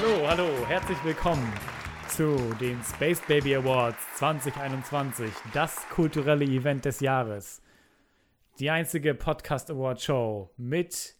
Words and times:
Hallo, 0.00 0.28
hallo, 0.28 0.48
herzlich 0.68 1.02
willkommen 1.02 1.52
zu 2.06 2.36
den 2.60 2.80
Space 2.84 3.20
Baby 3.26 3.56
Awards 3.56 3.98
2021, 4.14 5.28
das 5.52 5.88
kulturelle 5.88 6.44
Event 6.44 6.84
des 6.84 7.00
Jahres. 7.00 7.60
Die 8.60 8.70
einzige 8.70 9.16
Podcast 9.16 9.72
Award 9.72 10.00
Show 10.00 10.52
mit 10.56 11.16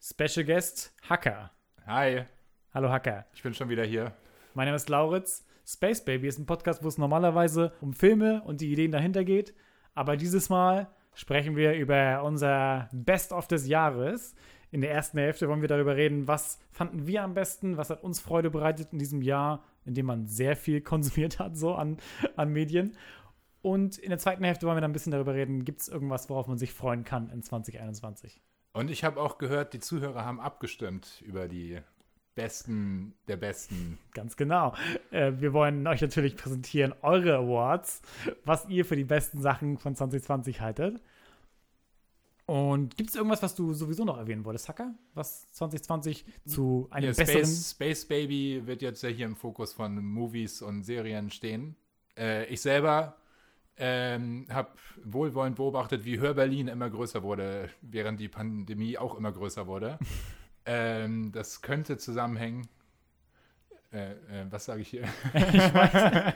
Special 0.00 0.46
Guest 0.46 0.96
Hacker. 1.10 1.50
Hi, 1.86 2.24
Hallo 2.72 2.88
Hacker. 2.88 3.26
ich 3.34 3.42
bin 3.42 3.52
schon 3.52 3.68
wieder 3.68 3.84
hier. 3.84 4.14
Mein 4.54 4.64
Name 4.64 4.76
ist 4.76 4.88
Lauritz. 4.88 5.44
Space 5.66 6.02
Baby 6.02 6.28
ist 6.28 6.38
ein 6.38 6.46
Podcast, 6.46 6.82
wo 6.82 6.88
es 6.88 6.96
normalerweise 6.96 7.74
um 7.82 7.92
Filme 7.92 8.42
und 8.46 8.62
die 8.62 8.72
Ideen 8.72 8.92
dahinter 8.92 9.24
geht. 9.24 9.54
Aber 9.94 10.16
dieses 10.16 10.48
Mal 10.48 10.88
sprechen 11.12 11.54
wir 11.54 11.74
über 11.74 12.22
unser 12.22 12.88
Best-of 12.92 13.46
des 13.46 13.68
Jahres. 13.68 14.34
In 14.72 14.80
der 14.80 14.92
ersten 14.92 15.18
Hälfte 15.18 15.48
wollen 15.48 15.62
wir 15.62 15.68
darüber 15.68 15.96
reden, 15.96 16.28
was 16.28 16.58
fanden 16.70 17.06
wir 17.06 17.22
am 17.22 17.34
besten, 17.34 17.76
was 17.76 17.90
hat 17.90 18.04
uns 18.04 18.20
Freude 18.20 18.50
bereitet 18.50 18.92
in 18.92 18.98
diesem 18.98 19.20
Jahr, 19.20 19.64
in 19.84 19.94
dem 19.94 20.06
man 20.06 20.26
sehr 20.26 20.56
viel 20.56 20.80
konsumiert 20.82 21.38
hat, 21.38 21.56
so 21.56 21.74
an, 21.74 21.98
an 22.36 22.52
Medien. 22.52 22.96
Und 23.62 23.98
in 23.98 24.10
der 24.10 24.18
zweiten 24.18 24.44
Hälfte 24.44 24.66
wollen 24.66 24.76
wir 24.76 24.80
dann 24.80 24.90
ein 24.90 24.94
bisschen 24.94 25.12
darüber 25.12 25.34
reden, 25.34 25.64
gibt 25.64 25.80
es 25.80 25.88
irgendwas, 25.88 26.30
worauf 26.30 26.46
man 26.46 26.56
sich 26.56 26.72
freuen 26.72 27.04
kann 27.04 27.28
in 27.30 27.42
2021. 27.42 28.40
Und 28.72 28.90
ich 28.90 29.04
habe 29.04 29.20
auch 29.20 29.38
gehört, 29.38 29.74
die 29.74 29.80
Zuhörer 29.80 30.24
haben 30.24 30.40
abgestimmt 30.40 31.22
über 31.26 31.48
die 31.48 31.80
Besten 32.36 33.14
der 33.28 33.36
Besten. 33.36 33.98
Ganz 34.14 34.36
genau. 34.36 34.74
Äh, 35.10 35.32
wir 35.38 35.52
wollen 35.52 35.86
euch 35.86 36.00
natürlich 36.00 36.36
präsentieren 36.36 36.94
eure 37.02 37.36
Awards, 37.36 38.02
was 38.44 38.68
ihr 38.68 38.84
für 38.84 38.96
die 38.96 39.04
besten 39.04 39.42
Sachen 39.42 39.76
von 39.76 39.96
2020 39.96 40.60
haltet. 40.60 41.00
Und 42.50 42.96
gibt 42.96 43.10
es 43.10 43.14
irgendwas, 43.14 43.44
was 43.44 43.54
du 43.54 43.72
sowieso 43.74 44.04
noch 44.04 44.18
erwähnen 44.18 44.44
wolltest, 44.44 44.68
Hacker? 44.68 44.92
Was 45.14 45.48
2020 45.52 46.24
zu 46.46 46.88
einem 46.90 47.12
Ja, 47.12 47.12
besseren. 47.12 47.44
Space, 47.44 47.70
Space 47.70 48.04
Baby 48.06 48.62
wird 48.66 48.82
jetzt 48.82 49.04
ja 49.04 49.08
hier 49.08 49.26
im 49.26 49.36
Fokus 49.36 49.72
von 49.72 50.04
Movies 50.04 50.60
und 50.60 50.82
Serien 50.82 51.30
stehen. 51.30 51.76
Äh, 52.18 52.46
ich 52.46 52.60
selber 52.60 53.14
ähm, 53.76 54.48
habe 54.50 54.70
wohlwollend 55.04 55.54
beobachtet, 55.54 56.04
wie 56.04 56.18
Hör 56.18 56.34
Berlin 56.34 56.66
immer 56.66 56.90
größer 56.90 57.22
wurde, 57.22 57.70
während 57.82 58.18
die 58.18 58.28
Pandemie 58.28 58.98
auch 58.98 59.14
immer 59.16 59.30
größer 59.30 59.68
wurde. 59.68 60.00
ähm, 60.66 61.30
das 61.30 61.62
könnte 61.62 61.98
zusammenhängen. 61.98 62.66
Äh, 63.92 64.10
äh, 64.10 64.46
was 64.50 64.64
sage 64.64 64.80
ich 64.82 64.88
hier? 64.88 65.04
ich 65.34 65.44
weiß. 65.72 66.34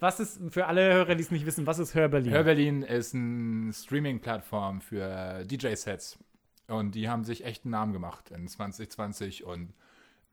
Was 0.00 0.20
ist 0.20 0.40
für 0.50 0.66
alle 0.66 0.92
Hörer, 0.92 1.14
die 1.14 1.22
es 1.22 1.30
nicht 1.30 1.46
wissen, 1.46 1.66
was 1.66 1.78
ist 1.78 1.94
Hör 1.94 2.08
Berlin? 2.08 2.32
Hör 2.32 2.44
Berlin 2.44 2.82
ist 2.82 3.14
eine 3.14 3.72
Streaming-Plattform 3.72 4.80
für 4.80 5.44
DJ-Sets. 5.44 6.18
Und 6.66 6.94
die 6.94 7.08
haben 7.08 7.24
sich 7.24 7.44
echt 7.44 7.64
einen 7.64 7.72
Namen 7.72 7.92
gemacht 7.92 8.30
in 8.30 8.48
2020 8.48 9.44
und 9.44 9.74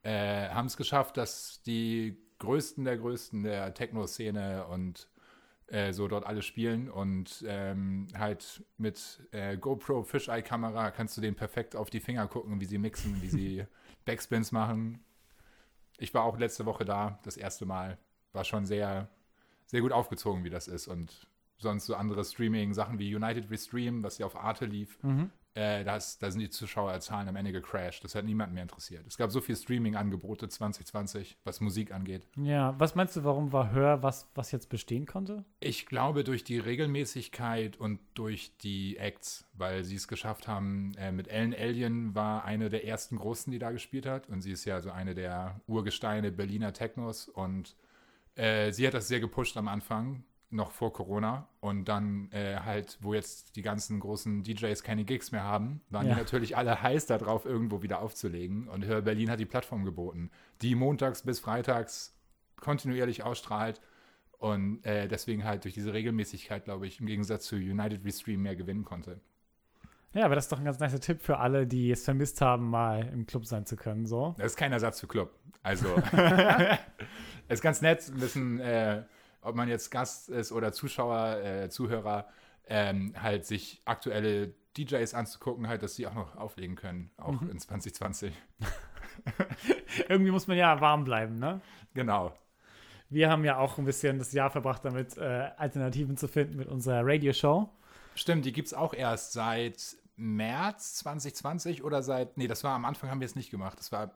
äh, 0.03 0.49
haben 0.49 0.67
es 0.67 0.77
geschafft, 0.77 1.17
dass 1.17 1.61
die 1.63 2.17
Größten 2.39 2.85
der 2.85 2.97
Größten 2.97 3.43
der 3.43 3.73
Techno-Szene 3.73 4.65
und 4.67 5.07
äh, 5.67 5.93
so 5.93 6.07
dort 6.07 6.25
alle 6.25 6.41
spielen. 6.41 6.89
Und 6.89 7.43
ähm, 7.47 8.07
halt 8.17 8.63
mit 8.77 9.21
äh, 9.31 9.57
GoPro 9.57 10.03
Fisheye-Kamera 10.03 10.91
kannst 10.91 11.17
du 11.17 11.21
denen 11.21 11.35
perfekt 11.35 11.75
auf 11.75 11.89
die 11.89 11.99
Finger 11.99 12.27
gucken, 12.27 12.59
wie 12.59 12.65
sie 12.65 12.77
mixen, 12.77 13.21
wie 13.21 13.29
sie 13.29 13.65
Backspins 14.05 14.51
machen. 14.51 15.03
Ich 15.97 16.13
war 16.13 16.23
auch 16.23 16.37
letzte 16.37 16.65
Woche 16.65 16.83
da, 16.83 17.19
das 17.23 17.37
erste 17.37 17.65
Mal. 17.65 17.97
War 18.33 18.43
schon 18.43 18.65
sehr, 18.65 19.09
sehr 19.71 19.81
gut 19.81 19.91
aufgezogen, 19.93 20.43
wie 20.43 20.49
das 20.49 20.67
ist. 20.67 20.87
Und 20.87 21.27
sonst 21.57 21.85
so 21.85 21.95
andere 21.95 22.23
Streaming-Sachen 22.25 22.99
wie 22.99 23.15
United 23.15 23.49
Restream, 23.49 24.03
was 24.03 24.17
ja 24.17 24.25
auf 24.25 24.35
Arte 24.35 24.65
lief, 24.65 24.97
Mhm. 25.03 25.29
äh, 25.53 25.83
das, 25.83 26.17
da 26.17 26.31
sind 26.31 26.39
die 26.41 26.49
Zuschauerzahlen 26.49 27.27
am 27.29 27.35
Ende 27.35 27.51
gecrashed. 27.51 28.03
Das 28.03 28.15
hat 28.15 28.25
niemand 28.25 28.51
mehr 28.53 28.63
interessiert. 28.63 29.05
Es 29.05 29.15
gab 29.17 29.31
so 29.31 29.41
viel 29.41 29.55
Streaming-Angebote 29.55 30.49
2020, 30.49 31.37
was 31.43 31.61
Musik 31.61 31.93
angeht. 31.93 32.27
Ja, 32.35 32.73
was 32.79 32.95
meinst 32.95 33.15
du, 33.15 33.23
warum 33.23 33.53
war 33.53 33.71
Hör 33.71 34.01
was, 34.01 34.27
was 34.33 34.51
jetzt 34.51 34.69
bestehen 34.69 35.05
konnte? 35.05 35.45
Ich 35.59 35.85
glaube 35.85 36.23
durch 36.23 36.43
die 36.43 36.57
Regelmäßigkeit 36.57 37.77
und 37.77 37.99
durch 38.15 38.57
die 38.57 38.97
Acts, 38.97 39.45
weil 39.53 39.83
sie 39.83 39.95
es 39.95 40.07
geschafft 40.07 40.47
haben. 40.47 40.93
Äh, 40.97 41.11
mit 41.11 41.27
Ellen 41.27 41.53
Alien 41.53 42.15
war 42.15 42.43
eine 42.43 42.69
der 42.69 42.85
ersten 42.87 43.17
Großen, 43.17 43.51
die 43.51 43.59
da 43.59 43.71
gespielt 43.71 44.05
hat. 44.05 44.29
Und 44.29 44.41
sie 44.41 44.51
ist 44.51 44.65
ja 44.65 44.81
so 44.81 44.89
eine 44.91 45.13
der 45.15 45.61
Urgesteine 45.67 46.31
Berliner 46.31 46.73
Technos. 46.73 47.27
Und 47.27 47.75
äh, 48.35 48.71
sie 48.71 48.85
hat 48.87 48.93
das 48.93 49.07
sehr 49.07 49.19
gepusht 49.19 49.57
am 49.57 49.67
Anfang, 49.67 50.23
noch 50.49 50.71
vor 50.71 50.91
Corona. 50.93 51.47
Und 51.59 51.85
dann 51.85 52.29
äh, 52.31 52.57
halt, 52.57 52.97
wo 53.01 53.13
jetzt 53.13 53.55
die 53.55 53.61
ganzen 53.61 53.99
großen 53.99 54.43
DJs 54.43 54.83
keine 54.83 55.05
Gigs 55.05 55.31
mehr 55.31 55.43
haben, 55.43 55.81
waren 55.89 56.07
Ja. 56.07 56.13
die 56.15 56.19
natürlich 56.19 56.57
alle 56.57 56.81
heiß 56.81 57.05
darauf, 57.05 57.45
irgendwo 57.45 57.81
wieder 57.81 58.01
aufzulegen. 58.01 58.67
Und 58.67 58.85
Hör 58.85 59.01
Berlin 59.01 59.29
hat 59.29 59.39
die 59.39 59.45
Plattform 59.45 59.85
geboten, 59.85 60.29
die 60.61 60.75
montags 60.75 61.21
bis 61.23 61.39
freitags 61.39 62.17
kontinuierlich 62.59 63.23
ausstrahlt. 63.23 63.81
Und 64.37 64.83
äh, 64.85 65.07
deswegen 65.07 65.43
halt 65.43 65.63
durch 65.63 65.75
diese 65.75 65.93
Regelmäßigkeit, 65.93 66.63
glaube 66.65 66.87
ich, 66.87 66.99
im 66.99 67.05
Gegensatz 67.05 67.45
zu 67.45 67.55
United 67.55 68.03
Restream 68.03 68.41
mehr 68.41 68.55
gewinnen 68.55 68.83
konnte. 68.85 69.21
Ja, 70.13 70.25
aber 70.25 70.35
das 70.35 70.45
ist 70.45 70.51
doch 70.51 70.59
ein 70.59 70.65
ganz 70.65 70.79
nicer 70.79 70.99
Tipp 70.99 71.21
für 71.21 71.37
alle, 71.37 71.65
die 71.65 71.91
es 71.91 72.03
vermisst 72.03 72.41
haben, 72.41 72.69
mal 72.69 73.07
im 73.13 73.25
Club 73.25 73.45
sein 73.45 73.65
zu 73.65 73.77
können. 73.77 74.05
So. 74.05 74.35
Das 74.37 74.47
ist 74.47 74.57
kein 74.57 74.73
Ersatz 74.73 74.99
für 74.99 75.07
Club. 75.07 75.31
Also, 75.63 75.87
ist 77.47 77.61
ganz 77.61 77.81
nett, 77.81 78.09
ein 78.09 78.19
bisschen, 78.19 78.59
äh, 78.59 79.03
ob 79.41 79.55
man 79.55 79.69
jetzt 79.69 79.89
Gast 79.89 80.29
ist 80.29 80.51
oder 80.51 80.73
Zuschauer, 80.73 81.37
äh, 81.37 81.69
Zuhörer, 81.69 82.27
ähm, 82.67 83.13
halt 83.21 83.45
sich 83.45 83.81
aktuelle 83.85 84.53
DJs 84.77 85.13
anzugucken, 85.13 85.67
halt, 85.67 85.83
dass 85.83 85.95
sie 85.95 86.07
auch 86.07 86.13
noch 86.13 86.35
auflegen 86.35 86.75
können, 86.75 87.11
auch 87.17 87.41
in 87.41 87.59
2020. 87.59 88.33
Irgendwie 90.09 90.31
muss 90.31 90.47
man 90.47 90.57
ja 90.57 90.79
warm 90.79 91.03
bleiben, 91.03 91.35
ne? 91.35 91.61
Genau. 91.93 92.33
Wir 93.09 93.29
haben 93.29 93.43
ja 93.43 93.57
auch 93.57 93.77
ein 93.77 93.83
bisschen 93.83 94.19
das 94.19 94.31
Jahr 94.31 94.49
verbracht, 94.49 94.85
damit 94.85 95.17
äh, 95.17 95.49
Alternativen 95.57 96.15
zu 96.15 96.29
finden 96.29 96.55
mit 96.55 96.67
unserer 96.67 97.01
Radioshow. 97.05 97.69
Stimmt, 98.15 98.45
die 98.45 98.53
gibt 98.53 98.67
es 98.67 98.73
auch 98.73 98.93
erst 98.93 99.33
seit 99.33 99.97
März 100.21 100.95
2020 100.95 101.83
oder 101.83 102.03
seit, 102.03 102.37
nee, 102.37 102.47
das 102.47 102.63
war 102.63 102.75
am 102.75 102.85
Anfang 102.85 103.09
haben 103.09 103.19
wir 103.19 103.25
es 103.25 103.35
nicht 103.35 103.49
gemacht, 103.49 103.79
das 103.79 103.91
war 103.91 104.11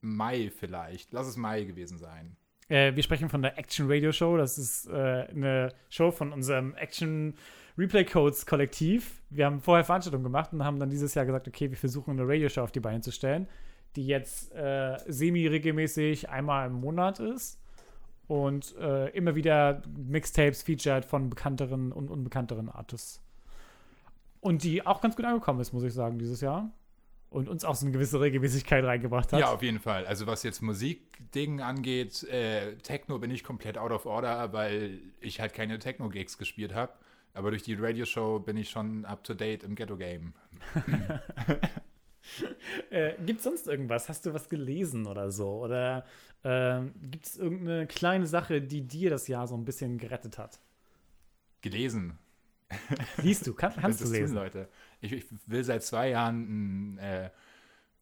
Mai 0.00 0.50
vielleicht. 0.56 1.12
Lass 1.12 1.26
es 1.26 1.36
Mai 1.36 1.64
gewesen 1.64 1.98
sein. 1.98 2.36
Äh, 2.68 2.96
wir 2.96 3.02
sprechen 3.02 3.28
von 3.28 3.42
der 3.42 3.58
Action 3.58 3.90
Radio 3.90 4.12
Show. 4.12 4.38
Das 4.38 4.56
ist 4.56 4.86
äh, 4.86 4.92
eine 4.92 5.74
Show 5.90 6.10
von 6.10 6.32
unserem 6.32 6.74
Action 6.76 7.34
Replay 7.76 8.04
Codes 8.04 8.46
Kollektiv. 8.46 9.22
Wir 9.28 9.44
haben 9.44 9.60
vorher 9.60 9.84
Veranstaltungen 9.84 10.24
gemacht 10.24 10.52
und 10.52 10.64
haben 10.64 10.78
dann 10.78 10.88
dieses 10.88 11.14
Jahr 11.14 11.26
gesagt, 11.26 11.46
okay, 11.46 11.68
wir 11.70 11.76
versuchen 11.76 12.18
eine 12.18 12.26
Radioshow 12.26 12.62
auf 12.62 12.72
die 12.72 12.80
Beine 12.80 13.02
zu 13.02 13.12
stellen, 13.12 13.46
die 13.96 14.06
jetzt 14.06 14.52
äh, 14.54 14.98
semi-regelmäßig 15.06 16.30
einmal 16.30 16.68
im 16.68 16.74
Monat 16.74 17.18
ist 17.18 17.60
und 18.28 18.74
äh, 18.76 19.08
immer 19.10 19.34
wieder 19.34 19.82
Mixtapes 19.88 20.62
featured 20.62 21.04
von 21.04 21.28
bekannteren 21.28 21.92
und 21.92 22.10
unbekannteren 22.10 22.70
Artists. 22.70 23.20
Und 24.40 24.62
die 24.64 24.86
auch 24.86 25.00
ganz 25.00 25.16
gut 25.16 25.24
angekommen 25.24 25.60
ist, 25.60 25.72
muss 25.72 25.84
ich 25.84 25.92
sagen, 25.92 26.18
dieses 26.18 26.40
Jahr. 26.40 26.70
Und 27.28 27.48
uns 27.48 27.64
auch 27.64 27.76
so 27.76 27.86
eine 27.86 27.92
gewisse 27.92 28.20
Regelmäßigkeit 28.20 28.84
reingebracht 28.84 29.32
hat. 29.32 29.38
Ja, 29.38 29.52
auf 29.52 29.62
jeden 29.62 29.78
Fall. 29.78 30.04
Also 30.04 30.26
was 30.26 30.42
jetzt 30.42 30.62
Musikdingen 30.62 31.60
angeht, 31.60 32.24
äh, 32.24 32.74
Techno 32.78 33.20
bin 33.20 33.30
ich 33.30 33.44
komplett 33.44 33.78
out 33.78 33.92
of 33.92 34.04
order, 34.04 34.52
weil 34.52 34.98
ich 35.20 35.40
halt 35.40 35.54
keine 35.54 35.78
Techno-Gigs 35.78 36.38
gespielt 36.38 36.74
habe. 36.74 36.92
Aber 37.32 37.50
durch 37.50 37.62
die 37.62 37.74
Radioshow 37.74 38.40
bin 38.40 38.56
ich 38.56 38.70
schon 38.70 39.04
up 39.04 39.22
to 39.22 39.34
date 39.34 39.62
im 39.62 39.74
Ghetto-Game. 39.74 40.34
Äh, 42.90 43.14
gibt 43.24 43.38
es 43.38 43.44
sonst 43.44 43.66
irgendwas? 43.66 44.08
Hast 44.08 44.26
du 44.26 44.34
was 44.34 44.48
gelesen 44.48 45.06
oder 45.06 45.30
so? 45.30 45.64
Oder 45.64 46.04
ähm, 46.44 46.92
gibt 47.02 47.26
es 47.26 47.36
irgendeine 47.36 47.86
kleine 47.86 48.26
Sache, 48.26 48.60
die 48.60 48.82
dir 48.82 49.10
das 49.10 49.28
Jahr 49.28 49.46
so 49.46 49.56
ein 49.56 49.64
bisschen 49.64 49.98
gerettet 49.98 50.38
hat? 50.38 50.60
Gelesen. 51.62 52.18
Liest 53.22 53.46
du? 53.46 53.54
Kann, 53.54 53.72
kannst 53.74 54.00
du 54.00 54.04
Das 54.04 54.12
tun 54.12 54.20
lesen? 54.20 54.34
Leute. 54.34 54.68
Ich, 55.00 55.12
ich 55.12 55.24
will 55.46 55.64
seit 55.64 55.82
zwei 55.82 56.10
Jahren 56.10 56.98
äh, 56.98 57.30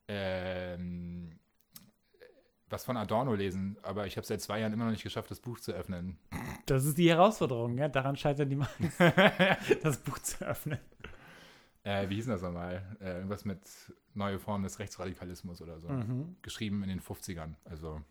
ähm, 0.09 1.38
was 2.70 2.85
von 2.85 2.97
Adorno 2.97 3.35
lesen, 3.35 3.79
aber 3.82 4.06
ich 4.06 4.17
habe 4.17 4.26
seit 4.26 4.43
zwei 4.43 4.61
Jahren 4.61 4.73
immer 4.75 4.85
noch 4.85 4.91
nicht 4.91 5.03
geschafft, 5.03 5.31
das 5.31 5.41
Buch 5.41 5.59
zu 5.61 5.73
öffnen. 5.73 6.19
Das 6.67 6.85
ist 6.85 6.99
die 6.99 7.09
Herausforderung, 7.09 7.79
ja? 7.79 7.88
Daran 7.88 8.17
scheitern 8.17 8.50
die 8.50 8.56
meisten, 8.56 8.93
das 9.82 9.97
Buch 9.99 10.19
zu 10.19 10.44
öffnen. 10.44 10.79
Äh, 11.85 12.11
wie 12.11 12.17
hieß 12.17 12.26
das 12.26 12.43
nochmal? 12.43 12.82
Äh, 13.00 13.14
irgendwas 13.14 13.47
mit 13.47 13.61
neue 14.12 14.38
Formen 14.38 14.64
des 14.64 14.79
Rechtsradikalismus 14.79 15.62
oder 15.62 15.81
so. 15.81 15.88
Mhm. 15.88 16.37
Geschrieben 16.43 16.82
in 16.82 16.91
den 16.91 17.00
50ern. 17.00 17.55
Also 17.64 18.03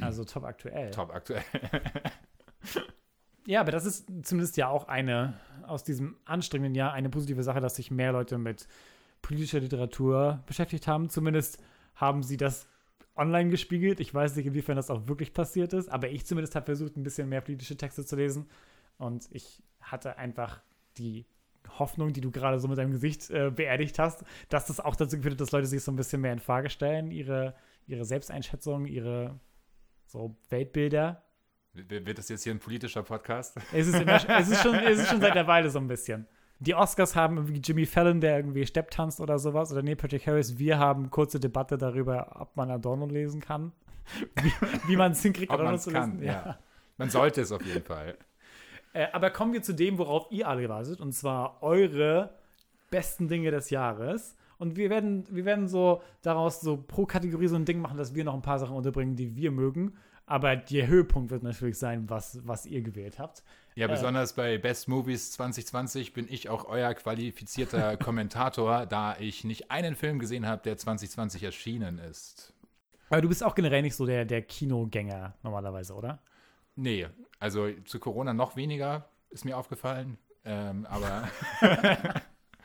Also 0.00 0.24
top 0.24 0.44
aktuell. 0.44 0.90
top 0.90 1.10
aktuell. 1.12 1.44
Ja, 3.46 3.60
aber 3.60 3.72
das 3.72 3.84
ist 3.84 4.06
zumindest 4.22 4.56
ja 4.56 4.68
auch 4.68 4.88
eine 4.88 5.34
aus 5.66 5.84
diesem 5.84 6.16
anstrengenden 6.24 6.74
Jahr 6.74 6.92
eine 6.92 7.10
positive 7.10 7.42
Sache, 7.42 7.60
dass 7.60 7.76
sich 7.76 7.90
mehr 7.90 8.12
Leute 8.12 8.38
mit 8.38 8.66
politischer 9.22 9.60
Literatur 9.60 10.42
beschäftigt 10.46 10.86
haben. 10.86 11.08
Zumindest 11.08 11.62
haben 11.94 12.22
sie 12.22 12.36
das 12.36 12.66
online 13.16 13.50
gespiegelt. 13.50 14.00
Ich 14.00 14.12
weiß 14.12 14.36
nicht, 14.36 14.46
inwiefern 14.46 14.76
das 14.76 14.90
auch 14.90 15.06
wirklich 15.06 15.32
passiert 15.32 15.72
ist, 15.72 15.88
aber 15.88 16.10
ich 16.10 16.26
zumindest 16.26 16.54
habe 16.54 16.66
versucht, 16.66 16.96
ein 16.96 17.02
bisschen 17.02 17.28
mehr 17.28 17.40
politische 17.40 17.76
Texte 17.76 18.04
zu 18.04 18.16
lesen. 18.16 18.46
Und 18.98 19.28
ich 19.30 19.62
hatte 19.80 20.18
einfach 20.18 20.60
die 20.96 21.26
Hoffnung, 21.78 22.12
die 22.12 22.20
du 22.20 22.30
gerade 22.30 22.60
so 22.60 22.68
mit 22.68 22.78
deinem 22.78 22.92
Gesicht 22.92 23.30
äh, 23.30 23.50
beerdigt 23.50 23.98
hast, 23.98 24.24
dass 24.48 24.66
das 24.66 24.80
auch 24.80 24.96
dazu 24.96 25.16
geführt 25.16 25.34
hat, 25.34 25.40
dass 25.40 25.52
Leute 25.52 25.66
sich 25.66 25.82
so 25.82 25.92
ein 25.92 25.96
bisschen 25.96 26.20
mehr 26.20 26.32
in 26.32 26.38
Frage 26.38 26.70
stellen, 26.70 27.10
ihre, 27.10 27.54
ihre 27.86 28.04
Selbsteinschätzung, 28.04 28.86
ihre 28.86 29.38
so 30.06 30.36
Weltbilder. 30.50 31.22
Wird 31.74 32.18
das 32.18 32.28
jetzt 32.28 32.44
hier 32.44 32.54
ein 32.54 32.60
politischer 32.60 33.02
Podcast? 33.02 33.56
Es 33.72 33.88
ist, 33.88 34.00
immer, 34.00 34.14
es, 34.38 34.48
ist 34.48 34.62
schon, 34.62 34.74
es 34.76 35.00
ist 35.00 35.08
schon 35.08 35.20
seit 35.20 35.32
einer 35.32 35.46
Weile 35.46 35.70
so 35.70 35.80
ein 35.80 35.88
bisschen. 35.88 36.26
Die 36.60 36.74
Oscars 36.74 37.16
haben 37.16 37.36
irgendwie 37.36 37.60
Jimmy 37.60 37.84
Fallon, 37.84 38.20
der 38.20 38.36
irgendwie 38.36 38.64
Stepp 38.64 38.90
tanzt 38.90 39.20
oder 39.20 39.38
sowas, 39.40 39.72
oder 39.72 39.82
Neil 39.82 39.96
Patrick 39.96 40.26
Harris. 40.26 40.56
Wir 40.56 40.78
haben 40.78 41.10
kurze 41.10 41.40
Debatte 41.40 41.76
darüber, 41.76 42.36
ob 42.38 42.56
man 42.56 42.70
Adorno 42.70 43.06
lesen 43.06 43.40
kann. 43.40 43.72
Wie, 44.42 44.52
wie 44.88 44.96
man 44.96 45.12
es 45.12 45.22
hinkriegt, 45.22 45.50
Ob 45.50 45.60
Adorno 45.60 45.78
zu 45.78 45.90
kann, 45.90 46.18
lesen. 46.18 46.26
ja. 46.26 46.58
Man 46.98 47.08
sollte 47.08 47.40
es 47.40 47.50
auf 47.52 47.64
jeden 47.64 47.84
Fall. 47.84 48.16
Äh, 48.96 49.08
aber 49.12 49.30
kommen 49.30 49.52
wir 49.52 49.60
zu 49.60 49.72
dem, 49.72 49.98
worauf 49.98 50.30
ihr 50.30 50.46
alle 50.46 50.68
wartet, 50.68 51.00
und 51.00 51.10
zwar 51.10 51.60
eure 51.64 52.30
besten 52.90 53.26
Dinge 53.26 53.50
des 53.50 53.70
Jahres. 53.70 54.36
Und 54.56 54.76
wir 54.76 54.88
werden, 54.88 55.24
wir 55.30 55.44
werden 55.44 55.66
so 55.66 56.00
daraus 56.22 56.60
so 56.60 56.76
pro 56.76 57.04
Kategorie 57.04 57.48
so 57.48 57.56
ein 57.56 57.64
Ding 57.64 57.80
machen, 57.80 57.98
dass 57.98 58.14
wir 58.14 58.22
noch 58.22 58.34
ein 58.34 58.42
paar 58.42 58.60
Sachen 58.60 58.76
unterbringen, 58.76 59.16
die 59.16 59.34
wir 59.34 59.50
mögen. 59.50 59.96
Aber 60.26 60.56
der 60.56 60.86
Höhepunkt 60.86 61.30
wird 61.30 61.42
natürlich 61.42 61.78
sein, 61.78 62.08
was, 62.08 62.40
was 62.46 62.64
ihr 62.64 62.80
gewählt 62.82 63.18
habt. 63.18 63.42
Ja, 63.74 63.86
Äh. 63.86 63.90
besonders 63.90 64.32
bei 64.34 64.56
Best 64.58 64.88
Movies 64.88 65.32
2020 65.32 66.12
bin 66.14 66.26
ich 66.30 66.48
auch 66.48 66.64
euer 66.66 66.94
qualifizierter 66.94 67.96
Kommentator, 67.98 68.86
da 68.86 69.16
ich 69.18 69.44
nicht 69.44 69.70
einen 69.70 69.96
Film 69.96 70.18
gesehen 70.18 70.46
habe, 70.46 70.62
der 70.62 70.76
2020 70.78 71.42
erschienen 71.42 71.98
ist. 71.98 72.54
Aber 73.10 73.20
du 73.20 73.28
bist 73.28 73.44
auch 73.44 73.54
generell 73.54 73.82
nicht 73.82 73.96
so 73.96 74.06
der, 74.06 74.24
der 74.24 74.42
Kinogänger 74.42 75.34
normalerweise, 75.42 75.94
oder? 75.94 76.20
Nee, 76.74 77.06
also 77.38 77.70
zu 77.84 78.00
Corona 78.00 78.32
noch 78.32 78.56
weniger, 78.56 79.08
ist 79.30 79.44
mir 79.44 79.56
aufgefallen. 79.58 80.16
Ähm, 80.46 80.86
aber 80.86 81.28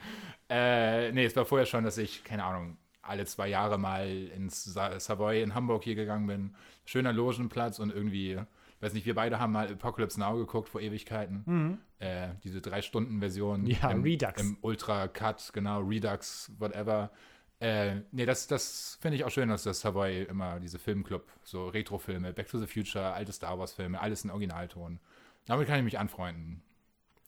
äh, 0.49 1.11
nee, 1.11 1.25
es 1.25 1.35
war 1.35 1.45
vorher 1.45 1.65
schon, 1.65 1.83
dass 1.83 1.97
ich, 1.97 2.23
keine 2.23 2.43
Ahnung, 2.43 2.77
alle 3.09 3.25
zwei 3.25 3.47
Jahre 3.49 3.77
mal 3.77 4.07
ins 4.07 4.63
Sa 4.63 4.99
Savoy 4.99 5.41
in 5.41 5.55
Hamburg 5.55 5.83
hier 5.83 5.95
gegangen 5.95 6.27
bin. 6.27 6.55
Schöner 6.85 7.11
Logenplatz 7.13 7.79
und 7.79 7.91
irgendwie, 7.91 8.39
weiß 8.79 8.93
nicht, 8.93 9.05
wir 9.05 9.15
beide 9.15 9.39
haben 9.39 9.51
mal 9.51 9.67
Apocalypse 9.71 10.19
Now 10.19 10.37
geguckt 10.37 10.69
vor 10.69 10.81
Ewigkeiten. 10.81 11.79
Äh, 11.99 12.29
diese 12.43 12.61
Drei-Stunden-Version 12.61 13.65
Ja, 13.65 13.91
im, 13.91 14.03
Redux. 14.03 14.41
im 14.41 14.57
Ultra-Cut, 14.61 15.51
genau, 15.53 15.81
Redux, 15.81 16.51
whatever. 16.59 17.11
Äh, 17.59 18.01
nee, 18.13 18.25
das, 18.25 18.47
das 18.47 18.97
finde 19.01 19.17
ich 19.17 19.25
auch 19.25 19.31
schön, 19.31 19.49
dass 19.49 19.63
das 19.63 19.81
Savoy 19.81 20.23
immer 20.23 20.59
diese 20.61 20.79
Filmclub, 20.79 21.27
so 21.43 21.67
Retro-Filme, 21.67 22.31
Back 22.31 22.47
to 22.47 22.57
the 22.57 22.67
Future, 22.67 23.11
alte 23.13 23.33
Star 23.33 23.59
Wars-Filme, 23.59 23.99
alles 23.99 24.23
in 24.23 24.29
Originalton. 24.31 24.99
Damit 25.45 25.67
kann 25.67 25.77
ich 25.79 25.83
mich 25.83 25.99
anfreunden. 25.99 26.61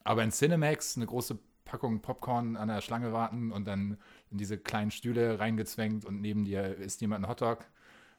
Aber 0.03 0.23
in 0.23 0.31
Cinemax 0.31 0.95
eine 0.95 1.05
große 1.05 1.37
Packung 1.65 2.01
Popcorn 2.01 2.55
an 2.57 2.67
der 2.67 2.81
Schlange 2.81 3.13
warten 3.13 3.51
und 3.51 3.67
dann 3.67 3.97
in 4.29 4.37
diese 4.37 4.57
kleinen 4.57 4.91
Stühle 4.91 5.39
reingezwängt 5.39 6.05
und 6.05 6.21
neben 6.21 6.45
dir 6.45 6.75
isst 6.77 7.01
jemand 7.01 7.23
einen 7.23 7.31
Hotdog, 7.31 7.65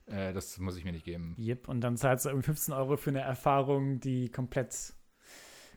äh, 0.06 0.32
das 0.32 0.58
muss 0.58 0.76
ich 0.76 0.84
mir 0.84 0.92
nicht 0.92 1.04
geben. 1.04 1.36
Yep. 1.38 1.68
Und 1.68 1.80
dann 1.80 1.96
zahlst 1.96 2.24
du 2.24 2.30
irgendwie 2.30 2.46
15 2.46 2.74
Euro 2.74 2.96
für 2.96 3.10
eine 3.10 3.20
Erfahrung, 3.20 4.00
die 4.00 4.28
komplett, 4.30 4.94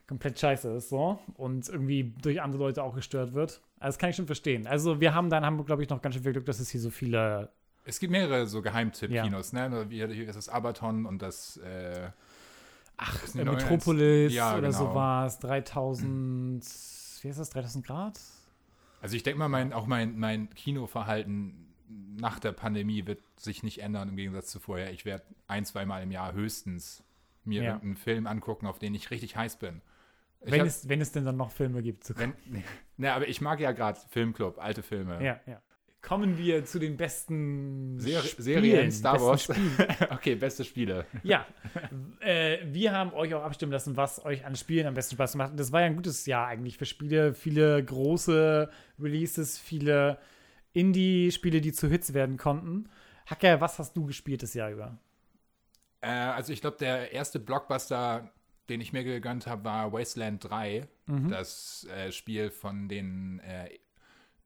komplett 0.07 0.39
scheiße 0.39 0.71
ist, 0.73 0.89
so. 0.89 1.19
Und 1.35 1.69
irgendwie 1.69 2.15
durch 2.21 2.41
andere 2.41 2.63
Leute 2.63 2.83
auch 2.83 2.95
gestört 2.95 3.33
wird. 3.33 3.61
Also, 3.79 3.95
das 3.95 3.97
kann 3.97 4.09
ich 4.09 4.15
schon 4.15 4.25
verstehen. 4.25 4.67
Also, 4.67 4.99
wir 4.99 5.13
haben 5.13 5.29
da 5.29 5.37
in 5.37 5.45
Hamburg, 5.45 5.67
glaube 5.67 5.83
ich, 5.83 5.89
noch 5.89 6.01
ganz 6.01 6.15
schön 6.15 6.23
viel 6.23 6.33
Glück, 6.33 6.45
dass 6.45 6.59
es 6.59 6.69
hier 6.69 6.81
so 6.81 6.89
viele. 6.89 7.51
Es 7.83 7.99
gibt 7.99 8.11
mehrere 8.11 8.47
so 8.47 8.61
Geheimtipp-Kinos, 8.61 9.53
ne? 9.53 9.85
Wie 9.89 9.97
hier 9.97 10.27
ist 10.27 10.35
das 10.35 10.49
Abaton 10.49 11.05
und 11.05 11.21
das 11.21 11.57
äh, 11.57 12.09
Ach, 12.97 13.23
ist 13.23 13.35
Metropolis 13.35 14.33
Ja, 14.33 14.53
oder 14.57 14.69
genau. 14.69 14.77
sowas. 14.77 15.39
3000. 15.39 16.65
Wie 17.23 17.29
heißt 17.29 17.39
das? 17.39 17.49
3000 17.51 17.85
Grad? 17.85 18.19
Also 19.01 19.15
ich 19.15 19.23
denke 19.23 19.39
mal, 19.39 19.49
mein, 19.49 19.73
auch 19.73 19.85
mein, 19.85 20.17
mein 20.17 20.49
Kinoverhalten 20.51 21.73
nach 22.17 22.39
der 22.39 22.51
Pandemie 22.51 23.05
wird 23.05 23.19
sich 23.39 23.61
nicht 23.63 23.79
ändern 23.81 24.09
im 24.09 24.15
Gegensatz 24.15 24.47
zu 24.47 24.59
vorher. 24.59 24.91
Ich 24.91 25.05
werde 25.05 25.23
ein, 25.47 25.65
zweimal 25.65 26.01
im 26.03 26.11
Jahr 26.11 26.33
höchstens 26.33 27.03
mir 27.43 27.61
Ja. 27.61 27.67
irgendeinen 27.73 27.97
Film 27.97 28.25
angucken, 28.27 28.65
auf 28.65 28.79
den 28.79 28.95
ich 28.95 29.11
richtig 29.11 29.35
heiß 29.35 29.57
bin. 29.57 29.81
Ich 30.41 30.51
Wenn 30.51 30.61
hab- 30.61 30.67
es, 30.67 30.89
wenn 30.89 31.01
es 31.01 31.11
denn 31.11 31.25
dann 31.25 31.37
noch 31.37 31.51
Filme 31.51 31.81
gibt. 31.83 32.17
Wenn, 32.17 32.33
ne, 32.97 33.13
aber 33.13 33.27
ich 33.27 33.41
mag 33.41 33.59
ja 33.59 33.71
gerade 33.71 33.99
Filmclub, 34.09 34.57
alte 34.57 34.81
Filme. 34.81 35.23
Ja, 35.23 35.39
ja. 35.45 35.61
Kommen 36.05 36.37
wir 36.37 36.63
zu 36.65 36.77
den 36.77 36.97
besten 36.97 37.99
Seri 37.99 38.27
Spielen, 38.27 38.43
Serien, 38.43 38.91
Star 38.91 39.13
besten 39.13 39.27
Wars. 39.27 39.43
Spielen. 39.43 39.87
okay, 40.11 40.35
beste 40.35 40.63
Spiele. 40.63 41.07
Ja, 41.23 41.47
äh, 42.19 42.59
wir 42.63 42.91
haben 42.91 43.11
euch 43.13 43.33
auch 43.33 43.41
abstimmen 43.41 43.71
lassen, 43.71 43.97
was 43.97 44.23
euch 44.23 44.45
an 44.45 44.55
Spielen 44.55 44.85
am 44.85 44.93
besten 44.93 45.15
Spaß 45.15 45.33
macht. 45.33 45.59
Das 45.59 45.71
war 45.71 45.81
ja 45.81 45.87
ein 45.87 45.95
gutes 45.95 46.27
Jahr 46.27 46.45
eigentlich 46.45 46.77
für 46.77 46.85
Spiele. 46.85 47.33
Viele 47.33 47.83
große 47.83 48.69
Releases, 48.99 49.57
viele 49.57 50.19
Indie-Spiele, 50.73 51.59
die 51.59 51.71
zu 51.71 51.87
Hits 51.87 52.13
werden 52.13 52.37
konnten. 52.37 52.87
Hacker, 53.25 53.59
was 53.59 53.79
hast 53.79 53.97
du 53.97 54.05
gespielt 54.05 54.43
das 54.43 54.53
Jahr 54.53 54.69
über? 54.69 54.99
Äh, 56.01 56.09
also 56.09 56.53
ich 56.53 56.61
glaube, 56.61 56.77
der 56.77 57.13
erste 57.13 57.39
Blockbuster, 57.39 58.31
den 58.69 58.79
ich 58.79 58.93
mir 58.93 59.03
gegönnt 59.03 59.47
habe, 59.47 59.63
war 59.63 59.91
Wasteland 59.91 60.47
3. 60.47 60.87
Mhm. 61.07 61.29
Das 61.29 61.87
äh, 61.95 62.11
Spiel 62.11 62.51
von 62.51 62.87
den 62.89 63.39
äh, 63.39 63.69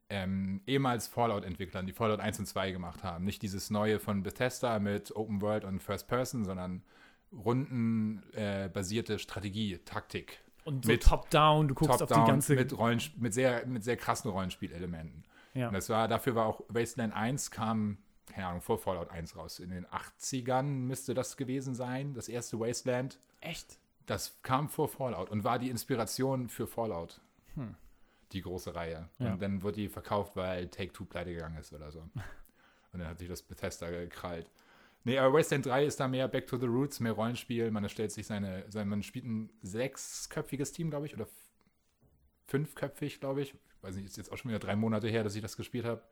ähm, 0.10 0.62
ehemals 0.66 1.08
Fallout-Entwicklern, 1.08 1.86
die 1.86 1.94
Fallout 1.94 2.20
1 2.20 2.40
und 2.40 2.46
2 2.48 2.72
gemacht 2.72 3.04
haben. 3.04 3.26
Nicht 3.26 3.42
dieses 3.42 3.70
neue 3.70 4.00
von 4.00 4.24
Bethesda 4.24 4.80
mit 4.80 5.16
Open 5.16 5.42
World 5.42 5.64
und 5.64 5.82
First 5.82 6.08
Person, 6.08 6.46
sondern 6.46 6.84
rundenbasierte 7.32 9.20
Strategie, 9.20 9.78
Taktik. 9.86 10.40
Und 10.66 10.86
so 10.86 10.92
Mit 10.92 11.04
Top-Down, 11.04 11.68
du 11.68 11.76
guckst 11.76 12.02
auf 12.02 12.10
die 12.10 12.16
ganze. 12.16 12.56
mit, 12.56 12.78
Rollen, 12.78 13.02
mit, 13.18 13.34
sehr, 13.34 13.66
mit 13.66 13.84
sehr 13.84 13.98
krassen 13.98 14.30
Rollenspielelementen. 14.32 15.24
ja. 15.54 15.68
Und 15.68 15.74
das 15.74 15.90
war, 15.90 16.08
dafür 16.08 16.36
war 16.36 16.48
auch 16.48 16.62
Wasteland 16.70 17.14
1 17.14 17.52
kam, 17.52 18.00
keine 18.28 18.48
Ahnung, 18.48 18.62
vor 18.62 18.80
Fallout 18.80 19.12
1 19.12 19.36
raus. 19.36 19.60
In 19.60 19.70
den 19.70 19.86
80ern 19.88 20.64
müsste 20.64 21.14
das 21.14 21.38
gewesen 21.38 21.76
sein, 21.76 22.14
das 22.14 22.30
erste 22.30 22.60
Wasteland. 22.60 23.20
Echt? 23.42 23.78
Das 24.06 24.42
kam 24.42 24.70
vor 24.70 24.88
Fallout 24.88 25.30
und 25.30 25.44
war 25.44 25.60
die 25.60 25.70
Inspiration 25.70 26.50
für 26.50 26.66
Fallout. 26.66 27.22
Die 28.31 28.42
große 28.42 28.76
Reihe. 28.76 29.10
Ja. 29.18 29.34
Und 29.34 29.42
dann 29.42 29.64
wurde 29.64 29.78
die 29.78 29.90
verkauft, 29.90 30.36
weil 30.36 30.68
Take-Two 30.68 31.06
pleite 31.06 31.34
gegangen 31.34 31.58
ist 31.58 31.74
oder 31.74 31.92
so. 31.92 32.00
und 32.92 33.00
dann 33.00 33.07
hat 33.07 33.19
sich 33.19 33.28
das 33.28 33.42
Bethesda 33.42 33.90
gekrallt. 33.90 34.50
Nee, 35.04 35.18
aber 35.18 35.38
Wasteland 35.38 35.66
3 35.66 35.86
ist 35.86 36.00
da 36.00 36.07
mehr 36.07 36.28
Back 36.28 36.48
to 36.48 36.57
the 36.57 36.66
Roots, 36.66 37.00
mehr 37.00 37.14
Rollenspiel. 37.14 37.71
Man 37.71 37.83
erstellt 37.83 38.12
sich 38.12 38.28
seine, 38.28 38.66
sein, 38.69 38.88
man 38.90 39.02
spielt 39.02 39.26
ein 39.26 39.50
sechsköpfiges 39.62 40.71
Team, 40.74 40.90
glaube 40.90 41.06
ich, 41.06 41.14
oder 41.14 41.28
fünfköpfig, 42.48 43.19
glaube 43.19 43.42
ich. 43.42 43.56
Weiß 43.81 43.95
nicht, 43.95 44.06
ist 44.06 44.18
jetzt 44.18 44.31
auch 44.31 44.38
schon 44.38 44.50
wieder 44.50 44.59
drei 44.59 44.76
Monate 44.76 45.07
her, 45.07 45.24
dass 45.24 45.36
ich 45.36 45.42
das 45.42 45.56
gespielt 45.56 45.86
habe. 45.86 46.04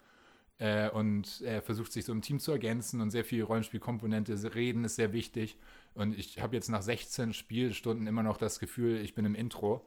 Äh, 0.59 0.89
und 0.89 1.41
er 1.41 1.61
versucht 1.61 1.91
sich 1.91 2.05
so 2.05 2.11
im 2.11 2.21
Team 2.21 2.39
zu 2.39 2.51
ergänzen 2.51 3.01
und 3.01 3.11
sehr 3.11 3.25
viel 3.25 3.43
Rollenspielkomponente. 3.43 4.55
Reden 4.55 4.85
ist 4.85 4.95
sehr 4.95 5.11
wichtig. 5.11 5.57
Und 5.93 6.17
ich 6.17 6.41
habe 6.41 6.55
jetzt 6.55 6.69
nach 6.69 6.81
16 6.81 7.33
Spielstunden 7.33 8.07
immer 8.07 8.23
noch 8.23 8.37
das 8.37 8.59
Gefühl, 8.59 8.97
ich 9.01 9.13
bin 9.13 9.25
im 9.25 9.35
Intro. 9.35 9.85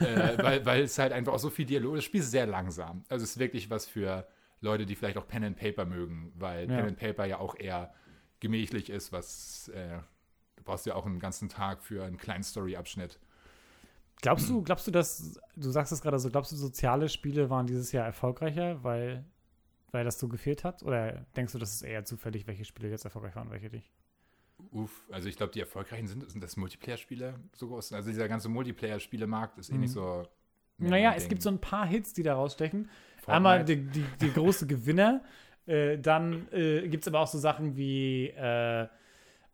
Äh, 0.00 0.42
weil, 0.42 0.64
weil 0.66 0.82
es 0.82 0.98
halt 0.98 1.12
einfach 1.12 1.32
auch 1.32 1.38
so 1.38 1.50
viel 1.50 1.66
Dialog 1.66 1.96
Das 1.96 2.04
Spiel 2.04 2.20
ist 2.20 2.30
sehr 2.30 2.46
langsam. 2.46 3.04
Also 3.08 3.24
es 3.24 3.32
ist 3.32 3.38
wirklich 3.38 3.70
was 3.70 3.86
für 3.86 4.26
Leute, 4.60 4.86
die 4.86 4.94
vielleicht 4.94 5.16
auch 5.16 5.26
Pen 5.28 5.44
and 5.44 5.56
Paper 5.56 5.84
mögen, 5.84 6.32
weil 6.36 6.68
Ja. 6.68 6.76
Pen 6.76 6.86
and 6.86 6.98
Paper 6.98 7.24
ja 7.26 7.38
auch 7.38 7.54
eher 7.58 7.92
gemächlich 8.40 8.90
ist, 8.90 9.12
was 9.12 9.68
äh, 9.68 9.98
du 10.56 10.62
brauchst 10.64 10.86
ja 10.86 10.94
auch 10.94 11.06
einen 11.06 11.20
ganzen 11.20 11.48
Tag 11.48 11.82
für 11.82 12.04
einen 12.04 12.18
kleinen 12.18 12.42
Story-Abschnitt. 12.42 13.18
Glaubst 14.20 14.48
du, 14.48 14.62
glaubst 14.62 14.86
du, 14.86 14.90
dass, 14.90 15.40
du 15.54 15.70
sagst 15.70 15.92
es 15.92 16.00
gerade 16.00 16.18
so, 16.18 16.28
glaubst 16.28 16.50
du, 16.50 16.56
soziale 16.56 17.08
Spiele 17.08 17.50
waren 17.50 17.66
dieses 17.66 17.92
Jahr 17.92 18.04
erfolgreicher, 18.04 18.82
weil, 18.82 19.24
weil 19.92 20.04
das 20.04 20.18
so 20.18 20.26
gefehlt 20.26 20.64
hat? 20.64 20.82
Oder 20.82 21.24
denkst 21.36 21.52
du, 21.52 21.58
das 21.58 21.72
ist 21.72 21.82
eher 21.82 22.04
zufällig, 22.04 22.46
welche 22.48 22.64
Spiele 22.64 22.88
jetzt 22.88 23.04
erfolgreich 23.04 23.36
waren 23.36 23.50
welche 23.50 23.68
nicht? 23.68 23.92
Uff, 24.72 25.06
also 25.10 25.28
ich 25.28 25.36
glaube, 25.36 25.52
die 25.52 25.60
erfolgreichen 25.60 26.06
sind, 26.06 26.28
sind 26.30 26.42
das 26.42 26.56
Multiplayer-Spiele 26.56 27.34
so 27.52 27.68
groß. 27.68 27.92
Also 27.92 28.10
dieser 28.10 28.28
ganze 28.28 28.48
Multiplayer-Spielemarkt 28.48 29.58
ist 29.58 29.70
eh 29.70 29.78
nicht 29.78 29.92
so. 29.92 30.24
mehr 30.78 30.90
Naja, 30.90 31.14
es 31.14 31.24
Ding. 31.24 31.30
gibt 31.30 31.42
so 31.42 31.50
ein 31.50 31.60
paar 31.60 31.86
Hits, 31.86 32.12
die 32.12 32.22
da 32.22 32.34
rausstechen. 32.34 32.88
Fortnite. 33.16 33.32
Einmal 33.32 33.64
die, 33.64 33.76
die, 33.76 34.04
die 34.20 34.32
große 34.32 34.66
Gewinner. 34.66 35.22
Äh, 35.66 35.98
dann 35.98 36.48
äh, 36.52 36.88
gibt 36.88 37.04
es 37.04 37.08
aber 37.08 37.20
auch 37.20 37.26
so 37.26 37.38
Sachen 37.38 37.76
wie 37.76 38.28
äh, 38.28 38.86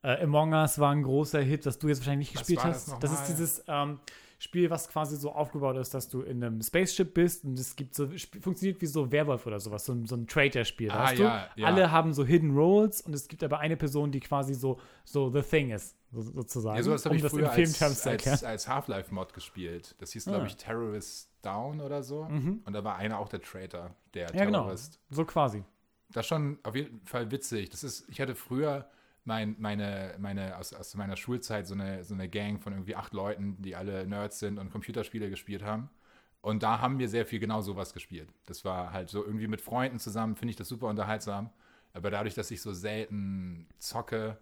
äh, 0.05 0.23
Among 0.23 0.53
Us 0.53 0.79
war 0.79 0.93
ein 0.93 1.03
großer 1.03 1.41
Hit, 1.41 1.67
das 1.67 1.79
du 1.79 1.89
jetzt 1.89 2.01
wahrscheinlich 2.01 2.31
nicht 2.31 2.41
Was 2.41 2.47
gespielt 2.47 2.65
war 2.65 2.73
das 2.73 2.89
hast. 2.89 3.03
Das 3.03 3.13
ist 3.13 3.25
dieses 3.27 3.65
ähm, 3.67 3.99
Spiel, 4.45 4.71
was 4.71 4.89
quasi 4.89 5.17
so 5.17 5.33
aufgebaut 5.33 5.77
ist, 5.77 5.93
dass 5.95 6.09
du 6.09 6.21
in 6.23 6.45
einem 6.45 6.63
Spaceship 6.63 7.13
bist 7.15 7.45
und 7.45 7.59
es 7.59 7.75
gibt 7.75 7.95
so, 7.95 8.09
funktioniert 8.41 8.81
wie 8.81 8.87
so 8.87 9.11
Werwolf 9.11 9.47
oder 9.47 9.59
sowas, 9.59 9.85
so, 9.85 9.93
ein- 9.93 10.07
so 10.07 10.15
ein 10.15 10.27
Traitor-Spiel. 10.29 10.91
Ah, 10.91 11.13
ja, 11.13 11.49
ja. 11.57 11.67
Alle 11.67 11.91
haben 11.91 12.13
so 12.13 12.25
Hidden 12.25 12.55
Roles 12.57 13.01
und 13.01 13.15
es 13.15 13.27
gibt 13.27 13.43
aber 13.43 13.59
eine 13.59 13.77
Person, 13.77 14.13
die 14.13 14.21
quasi 14.21 14.55
so, 14.55 14.79
so 15.05 15.31
The 15.33 15.43
Thing 15.43 15.71
ist, 15.71 15.97
so, 16.13 16.21
sozusagen. 16.23 16.77
Ja, 16.77 16.83
sowas 16.85 17.05
habe 17.05 17.15
um 17.15 17.17
ich 17.17 17.23
das 17.23 17.33
früher 17.33 17.51
als, 17.51 17.81
erklären. 18.07 18.33
als, 18.33 18.45
als 18.45 18.69
Half-Life-Mod 18.69 19.33
gespielt. 19.35 19.95
Das 19.99 20.13
hieß, 20.13 20.25
glaube 20.25 20.39
Ah. 20.39 20.41
Mhm. 20.43 20.47
ich, 20.47 20.57
Terrorist 20.57 21.31
Down 21.43 21.81
oder 21.81 22.03
so. 22.03 22.21
Und 22.21 22.73
da 22.73 22.85
war 22.85 22.97
einer 22.97 23.19
auch 23.19 23.29
der 23.29 23.41
Traitor, 23.43 23.91
der 24.15 24.29
Ja, 24.35 24.45
genau. 24.45 24.61
Terrorist. 24.63 25.01
So 25.11 25.25
quasi. 25.25 25.65
Das 26.11 26.25
ist 26.25 26.29
schon 26.29 26.59
auf 26.63 26.77
jeden 26.77 27.01
Fall 27.07 27.31
witzig. 27.31 27.71
Das 27.71 27.83
ist, 27.83 28.05
ich 28.09 28.21
hatte 28.21 28.35
früher 28.35 28.87
mein, 29.25 29.57
meine, 29.59 30.15
meine, 30.19 30.57
aus, 30.59 30.73
aus 30.75 30.95
meiner 30.95 31.17
Schulzeit 31.17 31.67
so 31.67 31.75
eine, 31.75 32.05
so 32.05 32.15
eine 32.15 32.29
Gang 32.29 32.63
von 32.63 32.73
irgendwie 32.73 32.97
acht 32.97 33.13
Leuten, 33.13 33.61
die 33.63 33.75
alle 33.77 34.07
Nerds 34.07 34.39
sind 34.39 34.59
und 34.59 34.71
Computerspiele 34.71 35.31
gespielt 35.31 35.63
haben. 35.63 35.91
Und 36.43 36.63
da 36.63 36.81
haben 36.81 36.99
wir 36.99 37.09
sehr 37.09 37.25
viel 37.25 37.39
genau 37.41 37.63
sowas 37.63 37.95
gespielt. 37.95 38.29
Das 38.45 38.65
war 38.67 38.93
halt 38.93 39.09
so 39.09 39.25
irgendwie 39.25 39.47
mit 39.49 39.63
Freunden 39.63 39.99
zusammen, 39.99 40.37
finde 40.37 40.51
ich 40.51 40.57
das 40.57 40.69
super 40.69 40.89
unterhaltsam. 40.89 41.51
Aber 41.95 42.11
dadurch, 42.11 42.35
dass 42.35 42.51
ich 42.51 42.61
so 42.61 42.73
selten 42.75 43.67
zocke, 43.79 44.37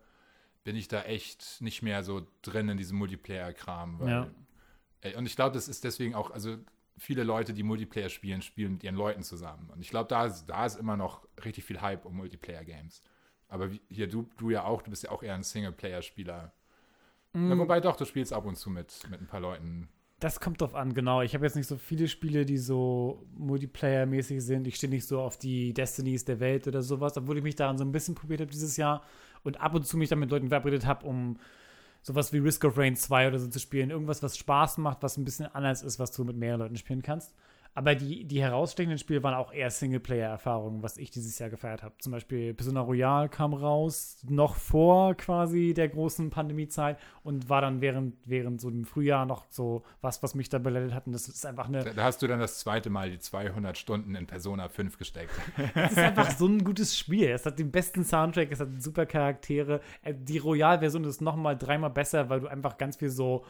bin 0.65 0.75
ich 0.75 0.89
da 0.89 1.03
echt 1.03 1.61
nicht 1.61 1.83
mehr 1.83 2.03
so 2.03 2.27
drin 2.43 2.69
in 2.69 2.77
diesem 2.77 2.99
Multiplayer-Kram. 2.99 4.01
Ja. 4.09 4.29
Und 5.17 5.27
ich 5.27 5.37
glaube, 5.37 5.55
das 5.55 5.69
ist 5.69 5.85
deswegen 5.85 6.15
auch, 6.15 6.31
also 6.31 6.57
viele 6.97 7.25
Leute, 7.25 7.53
die 7.53 7.63
Multiplayer 7.63 8.09
spielen, 8.09 8.43
spielen 8.43 8.75
mit 8.75 8.85
ihren 8.85 8.95
Leuten 8.97 9.23
zusammen. 9.23 9.71
Und 9.71 9.81
ich 9.81 9.91
glaube, 9.91 10.09
da, 10.09 10.27
ist- 10.27 10.47
da 10.47 10.67
ist 10.67 10.77
immer 10.77 10.97
noch 10.97 11.27
richtig 11.45 11.65
viel 11.65 11.81
Hype 11.81 12.05
um 12.05 12.17
Multiplayer-Games. 12.17 13.03
Aber 13.53 13.71
wie, 13.71 13.83
hier, 13.91 14.09
du, 14.09 14.27
du 14.39 14.49
ja 14.49 14.65
auch, 14.65 14.81
du 14.81 14.89
bist 14.89 15.03
ja 15.03 15.11
auch 15.11 15.23
eher 15.23 15.35
ein 15.35 15.43
Singleplayer-Spieler. 15.43 16.53
Mm. 17.35 17.59
Wobei 17.59 17.81
doch, 17.81 17.97
du 17.97 18.07
spielst 18.07 18.33
ab 18.33 18.47
und 18.47 18.57
zu 18.57 18.71
mit, 18.71 18.99
mit 19.11 19.21
ein 19.21 19.27
paar 19.27 19.41
Leuten. 19.41 19.89
Das 20.21 20.41
kommt 20.41 20.63
drauf 20.63 20.75
an, 20.75 20.95
genau. 20.95 21.21
Ich 21.21 21.35
habe 21.35 21.45
jetzt 21.45 21.57
nicht 21.57 21.67
so 21.67 21.77
viele 21.77 22.09
Spiele, 22.09 22.47
die 22.47 22.57
so 22.57 23.27
Multiplayer-mäßig 23.39 24.41
sind. 24.41 24.67
Ich 24.67 24.77
stehe 24.77 24.91
nicht 24.91 25.07
so 25.07 25.21
auf 25.21 25.37
die 25.37 25.75
Destinies 25.75 26.25
der 26.25 26.41
Welt 26.41 26.67
oder 26.67 26.81
sowas, 26.81 27.15
obwohl 27.19 27.37
ich 27.37 27.43
mich 27.43 27.55
daran 27.55 27.77
so 27.77 27.85
ein 27.85 27.93
bisschen 27.93 28.15
probiert 28.15 28.41
habe 28.41 28.51
dieses 28.51 28.79
Jahr 28.79 29.03
und 29.43 29.61
ab 29.61 29.75
und 29.75 29.87
zu 29.87 29.99
mich 29.99 30.09
dann 30.09 30.21
mit 30.21 30.31
Leuten 30.31 30.49
verabredet 30.49 30.87
habe, 30.87 31.05
um 31.07 31.37
sowas 32.01 32.33
wie 32.33 32.39
Risk 32.39 32.65
of 32.65 32.79
Rain 32.79 32.97
2 32.97 33.29
oder 33.29 33.39
so 33.39 33.49
zu 33.49 33.59
spielen. 33.59 33.91
Irgendwas, 33.91 34.23
was 34.23 34.39
Spaß 34.39 34.79
macht, 34.79 35.03
was 35.03 35.19
ein 35.19 35.25
bisschen 35.25 35.47
anders 35.47 35.83
ist, 35.83 35.99
was 35.99 36.11
du 36.13 36.25
mit 36.25 36.37
mehreren 36.37 36.61
Leuten 36.61 36.77
spielen 36.77 37.03
kannst. 37.03 37.35
Aber 37.75 37.95
die, 37.95 38.25
die 38.25 38.43
herausstechenden 38.43 38.99
Spiele 38.99 39.23
waren 39.23 39.35
auch 39.35 39.53
eher 39.53 39.71
Singleplayer-Erfahrungen, 39.71 40.83
was 40.83 40.99
ich 40.99 41.11
dieses 41.11 41.39
Jahr 41.39 41.49
gefeiert 41.49 41.83
habe. 41.83 41.95
Zum 41.99 42.13
Beispiel 42.13 42.53
Persona 42.53 42.81
Royale 42.83 43.31
kam 43.31 43.55
raus, 43.55 44.19
noch 44.29 44.57
vor 44.57 45.15
quasi 45.15 45.73
der 45.75 45.89
großen 45.89 46.29
Pandemiezeit 46.31 46.99
und 47.23 47.49
war 47.49 47.63
dann 47.63 47.81
während, 47.81 48.15
während 48.27 48.61
so 48.61 48.69
dem 48.71 48.85
Frühjahr 48.85 49.25
noch 49.25 49.47
so 49.49 49.83
was, 50.03 50.23
was 50.23 50.35
mich 50.35 50.51
da 50.51 50.59
beleidigt 50.59 50.95
hat. 50.95 51.07
Und 51.07 51.13
das 51.13 51.29
ist 51.29 51.47
einfach 51.47 51.69
eine, 51.69 51.83
Da, 51.83 51.93
da 51.93 52.05
hast 52.05 52.21
du 52.21 52.27
dann 52.27 52.41
das 52.41 52.59
zweite 52.59 52.91
Mal 52.91 53.11
die 53.11 53.19
200 53.19 53.79
Stunden 53.79 54.15
in 54.17 54.27
Persona 54.27 54.69
5 54.69 54.99
gesteckt. 54.99 55.33
Es 55.75 55.93
ist 55.93 55.99
einfach 55.99 56.31
so 56.33 56.47
ein 56.47 56.63
gutes 56.63 56.97
Spiel. 56.99 57.29
Es 57.29 57.47
hat 57.47 57.59
den 57.59 57.71
besten 57.71 58.05
Soundtrack, 58.05 58.53
es 58.53 58.61
hat 58.61 58.69
super 58.83 59.07
Charaktere. 59.07 59.81
Äh, 60.03 60.15
Die 60.15 60.39
Royal-Version 60.39 61.05
ist 61.05 61.21
nochmal 61.23 61.57
dreimal 61.57 61.91
besser, 61.91 62.29
weil 62.29 62.41
du 62.41 62.49
einfach 62.49 62.77
ganz 62.77 62.97
viel 62.97 63.09
so 63.09 63.45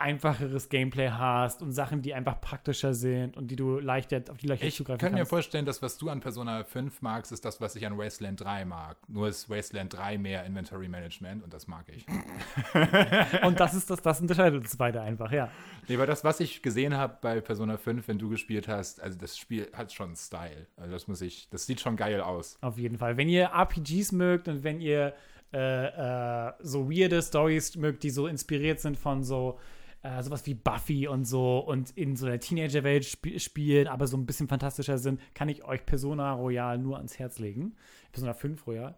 einfacheres 0.00 0.68
Gameplay 0.68 1.10
hast 1.10 1.62
und 1.62 1.72
Sachen, 1.72 2.02
die 2.02 2.14
einfach 2.14 2.40
praktischer 2.40 2.94
sind 2.94 3.36
und 3.36 3.48
die 3.48 3.56
du 3.56 3.78
leichter, 3.78 4.22
auf 4.30 4.38
die 4.38 4.46
leichter 4.46 4.66
Ich 4.66 4.76
zugreifen 4.76 4.98
kann 4.98 5.12
mir 5.12 5.18
kannst. 5.18 5.30
vorstellen, 5.30 5.66
dass 5.66 5.82
was 5.82 5.98
du 5.98 6.08
an 6.08 6.20
Persona 6.20 6.64
5 6.64 7.02
magst, 7.02 7.32
ist 7.32 7.44
das, 7.44 7.60
was 7.60 7.76
ich 7.76 7.86
an 7.86 7.98
Wasteland 7.98 8.40
3 8.40 8.64
mag. 8.64 8.96
Nur 9.08 9.28
ist 9.28 9.50
Wasteland 9.50 9.92
3 9.94 10.18
mehr 10.18 10.44
Inventory 10.44 10.88
Management 10.88 11.44
und 11.44 11.52
das 11.52 11.66
mag 11.66 11.84
ich. 11.88 12.06
Und 13.42 13.58
das 13.60 13.74
ist 13.74 13.90
das, 13.90 14.02
das 14.02 14.20
unterscheidet 14.20 14.60
uns 14.62 14.76
beide 14.76 15.00
einfach, 15.00 15.32
ja. 15.32 15.50
Nee, 15.88 15.94
aber 15.96 16.06
das, 16.06 16.24
was 16.24 16.40
ich 16.40 16.62
gesehen 16.62 16.96
habe 16.96 17.16
bei 17.20 17.40
Persona 17.40 17.76
5, 17.76 18.06
wenn 18.08 18.18
du 18.18 18.28
gespielt 18.28 18.68
hast, 18.68 19.00
also 19.00 19.18
das 19.18 19.36
Spiel 19.36 19.68
hat 19.72 19.92
schon 19.92 20.14
Style. 20.16 20.66
Also 20.76 20.92
das 20.92 21.08
muss 21.08 21.20
ich, 21.20 21.48
das 21.50 21.66
sieht 21.66 21.80
schon 21.80 21.96
geil 21.96 22.20
aus. 22.20 22.58
Auf 22.60 22.78
jeden 22.78 22.98
Fall. 22.98 23.16
Wenn 23.16 23.28
ihr 23.28 23.50
RPGs 23.54 24.12
mögt 24.12 24.48
und 24.48 24.62
wenn 24.62 24.80
ihr 24.80 25.14
äh, 25.52 26.48
äh, 26.48 26.52
so 26.60 26.90
weirde 26.90 27.20
Stories 27.22 27.76
mögt, 27.76 28.02
die 28.02 28.10
so 28.10 28.26
inspiriert 28.26 28.80
sind 28.80 28.96
von 28.96 29.24
so 29.24 29.58
äh, 30.02 30.22
sowas 30.22 30.46
wie 30.46 30.54
Buffy 30.54 31.06
und 31.08 31.24
so 31.24 31.58
und 31.58 31.90
in 31.90 32.16
so 32.16 32.26
einer 32.26 32.40
Teenagerwelt 32.40 33.04
sp 33.04 33.38
spielen, 33.38 33.86
aber 33.86 34.06
so 34.06 34.16
ein 34.16 34.26
bisschen 34.26 34.48
fantastischer 34.48 34.98
sind, 34.98 35.20
kann 35.34 35.48
ich 35.48 35.64
euch 35.64 35.84
Persona 35.84 36.32
Royal 36.32 36.78
nur 36.78 36.96
ans 36.96 37.18
Herz 37.18 37.38
legen. 37.38 37.76
Persona 38.12 38.32
5 38.32 38.66
Royal. 38.66 38.96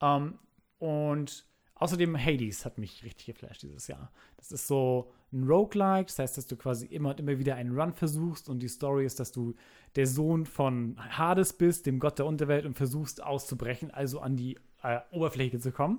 Ähm, 0.00 0.38
und 0.78 1.46
außerdem 1.74 2.16
Hades 2.16 2.64
hat 2.64 2.78
mich 2.78 3.02
richtig 3.04 3.26
geflasht 3.26 3.62
dieses 3.62 3.88
Jahr. 3.88 4.12
Das 4.36 4.52
ist 4.52 4.66
so 4.66 5.10
ein 5.32 5.44
Roguelike, 5.44 6.06
das 6.06 6.18
heißt, 6.18 6.38
dass 6.38 6.46
du 6.46 6.56
quasi 6.56 6.86
immer 6.86 7.10
und 7.10 7.20
immer 7.20 7.38
wieder 7.38 7.56
einen 7.56 7.78
Run 7.78 7.92
versuchst 7.92 8.48
und 8.48 8.60
die 8.60 8.68
Story 8.68 9.04
ist, 9.04 9.18
dass 9.18 9.32
du 9.32 9.54
der 9.96 10.06
Sohn 10.06 10.46
von 10.46 10.96
Hades 10.98 11.54
bist, 11.54 11.86
dem 11.86 11.98
Gott 11.98 12.18
der 12.18 12.26
Unterwelt 12.26 12.64
und 12.64 12.74
versuchst 12.74 13.22
auszubrechen, 13.22 13.90
also 13.90 14.20
an 14.20 14.36
die 14.36 14.58
äh, 14.82 15.00
Oberfläche 15.10 15.58
zu 15.58 15.72
kommen. 15.72 15.98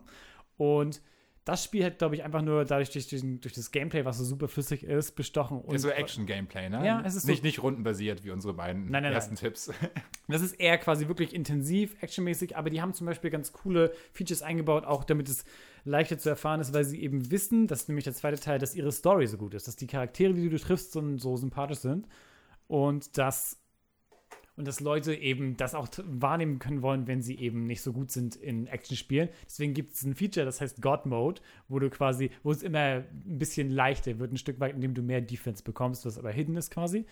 Und 0.56 1.02
das 1.48 1.64
Spiel 1.64 1.86
hat, 1.86 1.98
glaube 1.98 2.16
ich, 2.16 2.24
einfach 2.24 2.42
nur 2.42 2.66
dadurch 2.66 2.90
durch, 2.90 3.08
den, 3.08 3.40
durch 3.40 3.54
das 3.54 3.72
Gameplay, 3.72 4.04
was 4.04 4.18
so 4.18 4.26
super 4.26 4.50
flüssig 4.50 4.84
ist, 4.84 5.14
bestochen. 5.16 5.62
Und 5.62 5.80
so 5.80 5.90
Action-Gameplay, 5.90 6.70
ne? 6.70 6.86
Ja, 6.86 7.02
es 7.06 7.16
ist 7.16 7.24
so- 7.24 7.32
nicht, 7.32 7.42
nicht 7.44 7.64
rundenbasiert 7.64 8.26
wie 8.26 8.32
unsere 8.32 8.54
beiden 8.54 8.90
Nein, 8.92 9.04
nein, 9.04 9.14
ersten 9.14 9.36
nein. 9.36 9.42
Tipps. 9.44 9.72
Das 10.30 10.42
ist 10.42 10.60
eher 10.60 10.78
quasi 10.78 11.08
wirklich 11.08 11.34
intensiv, 11.34 11.96
actionmäßig, 12.02 12.58
aber 12.58 12.70
die 12.70 12.82
haben 12.82 12.94
zum 12.94 13.08
Beispiel 13.08 13.30
ganz 13.30 13.54
coole 13.54 13.94
Features 14.12 14.42
eingebaut, 14.42 14.84
auch 14.84 15.06
damit 15.06 15.30
es 15.30 15.46
leichter 15.86 16.18
zu 16.18 16.28
erfahren 16.28 16.60
ist, 16.60 16.74
weil 16.74 16.84
sie 16.84 17.02
eben 17.02 17.32
wissen, 17.32 17.66
das 17.68 17.84
ist 17.84 17.88
nämlich 17.88 18.04
der 18.04 18.14
zweite 18.14 18.38
Teil, 18.38 18.60
dass 18.60 18.76
ihre 18.76 18.92
Story 18.92 19.26
so 19.28 19.38
gut 19.38 19.54
ist, 19.54 19.70
dass 19.70 19.78
die 19.78 19.88
Charaktere, 19.88 20.34
die 20.34 20.50
du 20.50 20.60
triffst, 20.60 20.92
so, 20.92 21.18
so 21.18 21.38
sympathisch 21.38 21.80
sind 21.80 22.10
und 22.68 23.18
dass 23.18 23.58
und 24.58 24.68
dass 24.68 24.80
Leute 24.80 25.14
eben 25.14 25.56
das 25.56 25.76
auch 25.76 25.88
wahrnehmen 26.04 26.58
können 26.58 26.82
wollen, 26.82 27.06
wenn 27.08 27.22
sie 27.22 27.38
eben 27.38 27.64
nicht 27.66 27.82
so 27.82 27.94
gut 27.94 28.12
sind 28.12 28.36
in 28.36 28.66
Actionspielen. 28.66 29.30
Deswegen 29.46 29.76
gibt 29.76 29.94
es 29.94 30.04
ein 30.04 30.16
Feature, 30.16 30.48
das 30.48 30.60
heißt 30.60 30.82
God 30.82 31.06
Mode, 31.06 31.42
wo 31.70 31.78
du 31.78 31.92
quasi, 31.92 32.32
wo 32.42 32.52
es 32.52 32.64
immer 32.64 33.04
ein 33.04 33.38
bisschen 33.38 33.70
leichter 33.70 34.18
wird, 34.18 34.34
ein 34.34 34.38
Stück 34.38 34.60
weit, 34.60 34.74
indem 34.74 34.96
du 34.96 35.04
mehr 35.04 35.22
Defense 35.22 35.64
bekommst, 35.64 36.06
was 36.08 36.18
aber 36.18 36.32
hidden 36.32 36.58
ist 36.58 36.72
quasi. 36.72 37.06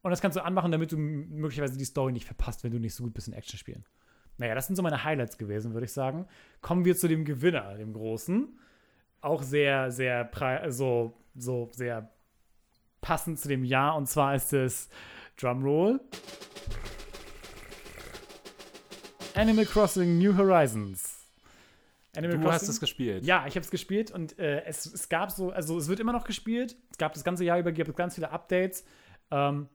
Und 0.00 0.10
das 0.10 0.22
kannst 0.22 0.36
du 0.36 0.44
anmachen, 0.44 0.72
damit 0.72 0.90
du 0.90 0.96
möglicherweise 0.96 1.76
die 1.76 1.84
Story 1.84 2.12
nicht 2.12 2.24
verpasst, 2.24 2.64
wenn 2.64 2.72
du 2.72 2.78
nicht 2.78 2.94
so 2.94 3.04
gut 3.04 3.12
bist 3.12 3.28
in 3.28 3.34
Actionspielen. 3.34 3.84
Naja, 4.38 4.54
das 4.54 4.66
sind 4.66 4.76
so 4.76 4.82
meine 4.82 5.04
Highlights 5.04 5.36
gewesen, 5.36 5.74
würde 5.74 5.84
ich 5.84 5.92
sagen. 5.92 6.26
Kommen 6.62 6.86
wir 6.86 6.96
zu 6.96 7.06
dem 7.06 7.26
Gewinner, 7.26 7.76
dem 7.76 7.92
Großen. 7.92 8.58
Auch 9.20 9.42
sehr, 9.42 9.90
sehr, 9.90 10.30
so, 10.68 11.12
so 11.34 11.68
sehr 11.72 12.10
passend 13.02 13.40
zu 13.40 13.48
dem 13.48 13.64
Jahr. 13.64 13.96
Und 13.96 14.06
zwar 14.08 14.34
ist 14.34 14.52
es 14.54 14.88
Drumroll. 15.36 16.00
Animal 19.38 19.66
Crossing 19.66 20.18
New 20.18 20.36
Horizons. 20.36 21.14
Animal 22.16 22.38
Du 22.38 22.50
hast 22.50 22.68
es 22.68 22.80
gespielt. 22.80 23.24
ja, 23.24 23.44
ich 23.46 23.54
habe 23.54 23.60
es 23.64 23.70
gespielt 23.70 24.10
und 24.10 24.36
äh, 24.38 24.64
es, 24.64 24.86
es 24.86 25.08
gab 25.08 25.30
so, 25.30 25.50
also 25.50 25.78
es 25.78 25.88
wird 25.88 26.00
immer 26.00 26.12
noch 26.12 26.24
gespielt. 26.24 26.76
Es 26.90 26.98
gab 26.98 27.12
das 27.12 27.22
ganze 27.22 27.44
Jahr 27.44 27.58
über, 27.58 27.70
gibt 27.70 27.88
es 27.88 27.94
ganz 27.94 28.16
viele 28.16 28.30
Updates. 28.30 28.84
Ähm, 29.30 29.68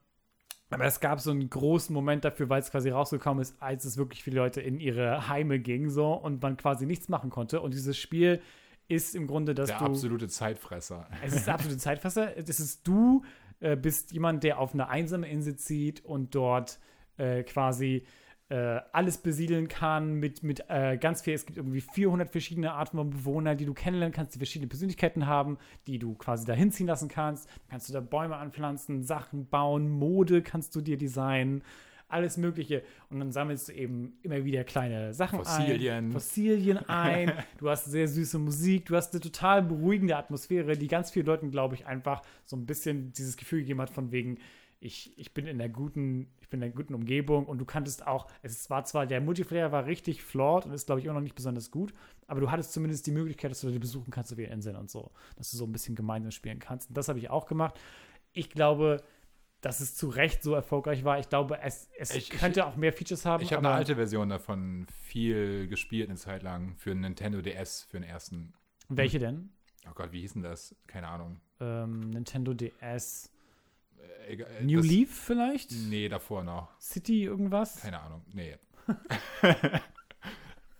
aber 0.70 0.86
es 0.86 1.00
gab 1.00 1.20
so 1.22 1.32
einen 1.32 1.50
großen 1.50 1.94
Moment 1.94 2.26
dafür, 2.26 2.50
weil 2.50 2.60
es 2.60 2.72
quasi 2.72 2.90
rausgekommen 2.90 3.42
ist, 3.42 3.56
als 3.62 3.86
es 3.86 3.96
wirklich 3.96 4.24
viele 4.24 4.38
Leute 4.38 4.60
in 4.60 4.80
ihre 4.80 5.30
Heime 5.30 5.60
ging 5.60 5.90
so 5.90 6.12
und 6.14 6.42
man 6.42 6.58
quasi 6.58 6.86
nichts 6.86 7.08
machen 7.08 7.30
konnte. 7.30 7.62
Und 7.62 7.74
dieses 7.74 7.98
Spiel 7.98 8.42
ist 8.88 9.16
im 9.16 9.28
Grunde, 9.28 9.54
dass 9.54 9.70
Der 9.70 9.78
du 9.80 9.86
absolute 9.86 10.28
Zeitfresser. 10.28 11.08
es 11.24 11.36
ist 11.36 11.48
absolute 11.48 11.78
Zeitfresser. 11.78 12.36
Es 12.36 12.60
ist 12.60 12.86
du 12.86 13.24
äh, 13.62 13.78
bist 13.78 14.12
jemand, 14.12 14.44
der 14.44 14.60
auf 14.60 14.74
eine 14.74 14.90
einsame 14.90 15.30
Insel 15.30 15.56
zieht 15.56 16.04
und 16.04 16.36
dort 16.36 16.80
äh, 17.18 17.44
quasi 17.44 18.06
äh, 18.54 18.82
alles 18.92 19.18
besiedeln 19.18 19.68
kann 19.68 20.14
mit, 20.14 20.44
mit 20.44 20.64
äh, 20.68 20.98
ganz 20.98 21.24
viel. 21.24 21.34
Es 21.34 21.48
gibt 21.48 21.58
irgendwie 21.58 21.82
400 21.82 22.30
verschiedene 22.30 22.74
Arten 22.74 22.98
von 22.98 23.10
Bewohnern, 23.10 23.58
die 23.58 23.66
du 23.66 23.74
kennenlernen 23.74 24.14
kannst, 24.14 24.36
die 24.36 24.38
verschiedene 24.38 24.70
Persönlichkeiten 24.70 25.26
haben, 25.26 25.58
die 25.88 25.98
du 25.98 26.14
quasi 26.14 26.46
dahin 26.46 26.72
ziehen 26.72 26.86
lassen 26.86 27.10
kannst. 27.10 27.50
Kannst 27.68 27.90
du 27.90 27.94
da 27.94 28.00
Bäume 28.00 28.36
anpflanzen, 28.36 29.04
Sachen 29.04 29.48
bauen, 29.48 29.90
Mode 29.90 30.44
kannst 30.44 30.76
du 30.76 30.82
dir 30.82 31.00
designen. 31.00 31.64
Alles 32.10 32.38
Mögliche. 32.38 32.84
Und 33.10 33.22
dann 33.22 33.32
sammelst 33.32 33.70
du 33.70 33.74
eben 33.74 34.20
immer 34.22 34.46
wieder 34.46 34.64
kleine 34.64 35.16
Sachen 35.16 35.40
Fossilien. 35.40 36.06
ein. 36.06 36.12
Fossilien 36.12 36.78
ein. 36.78 37.32
Du 37.58 37.72
hast 37.72 37.86
sehr 37.86 38.08
süße 38.08 38.38
Musik. 38.38 38.86
Du 38.86 38.96
hast 38.96 39.14
eine 39.14 39.22
total 39.22 39.64
beruhigende 39.64 40.16
Atmosphäre, 40.16 40.78
die 40.78 40.88
ganz 40.88 41.10
vielen 41.10 41.26
Leuten, 41.26 41.50
glaube 41.50 41.74
ich, 41.74 41.88
einfach 41.88 42.22
so 42.46 42.56
ein 42.56 42.68
bisschen 42.68 43.14
dieses 43.14 43.36
Gefühl 43.36 43.62
gegeben 43.62 43.82
hat, 43.82 43.90
von 43.90 44.12
wegen, 44.12 44.38
ich, 44.80 45.18
ich 45.18 45.34
bin 45.34 45.48
in 45.48 45.58
der 45.58 45.70
guten, 45.70 46.28
bin 46.54 46.62
in 46.62 46.70
der 46.72 46.76
guten 46.76 46.94
Umgebung 46.94 47.46
und 47.46 47.58
du 47.58 47.66
kanntest 47.66 48.06
auch, 48.08 48.28
es 48.44 48.70
war 48.70 48.86
zwar, 48.86 49.06
der 49.06 49.20
Multiplayer 49.22 49.72
war 49.72 49.86
richtig 49.86 50.24
flawed 50.24 50.66
und 50.66 50.72
ist, 50.72 50.86
glaube 50.86 51.00
ich, 51.00 51.06
immer 51.06 51.16
noch 51.16 51.22
nicht 51.22 51.36
besonders 51.36 51.72
gut, 51.72 51.94
aber 52.28 52.40
du 52.40 52.50
hattest 52.52 52.72
zumindest 52.74 53.06
die 53.08 53.12
Möglichkeit, 53.12 53.52
dass 53.52 53.62
du 53.62 53.70
die 53.72 53.80
besuchen 53.80 54.12
kannst 54.12 54.32
auf 54.32 54.40
ihren 54.40 54.52
Inseln 54.54 54.76
und 54.76 54.90
so, 54.92 55.12
dass 55.36 55.52
du 55.52 55.58
so 55.58 55.66
ein 55.66 55.72
bisschen 55.72 55.96
gemeinsam 55.96 56.32
spielen 56.32 56.60
kannst. 56.60 56.90
Und 56.90 56.98
das 56.98 57.10
habe 57.10 57.20
ich 57.20 57.30
auch 57.30 57.48
gemacht. 57.48 57.80
Ich 58.32 58.50
glaube, 58.50 59.04
dass 59.62 59.80
es 59.80 59.96
zu 59.96 60.10
Recht 60.10 60.44
so 60.44 60.54
erfolgreich 60.54 61.04
war. 61.04 61.20
Ich 61.20 61.30
glaube, 61.30 61.60
es, 61.62 61.90
es 61.98 62.12
Ich- 62.16 62.32
ich- 62.34 62.40
könnte 62.40 62.66
auch 62.66 62.76
mehr 62.76 62.94
Features 62.94 63.26
haben. 63.26 63.42
Ich 63.44 63.52
habe 63.54 63.66
eine 63.66 63.76
alte 63.76 63.96
Version 63.96 64.30
davon 64.30 64.86
viel 65.02 65.68
gespielt 65.68 66.10
eine 66.10 66.18
Zeit 66.18 66.44
lang 66.44 66.76
für 66.78 66.94
Nintendo 66.94 67.42
DS, 67.42 67.84
für 67.84 67.98
den 68.00 68.08
ersten. 68.08 68.54
Welche 68.90 69.20
denn? 69.20 69.50
Oh 69.90 69.94
Gott, 69.96 70.12
wie 70.12 70.22
hieß 70.22 70.34
denn 70.34 70.44
das? 70.44 70.76
Keine 70.88 71.08
Ahnung. 71.08 71.40
Ähm, 71.60 72.00
Nintendo 72.12 72.54
DS. 72.54 73.30
Äh, 74.28 74.34
äh, 74.36 74.64
New 74.64 74.78
das, 74.78 74.88
Leaf 74.88 75.10
vielleicht? 75.26 75.72
Nee, 75.72 76.10
davor 76.10 76.44
noch. 76.44 76.70
City 76.80 77.24
irgendwas? 77.24 77.82
Keine 77.82 78.02
Ahnung. 78.02 78.24
Nee. 78.34 78.58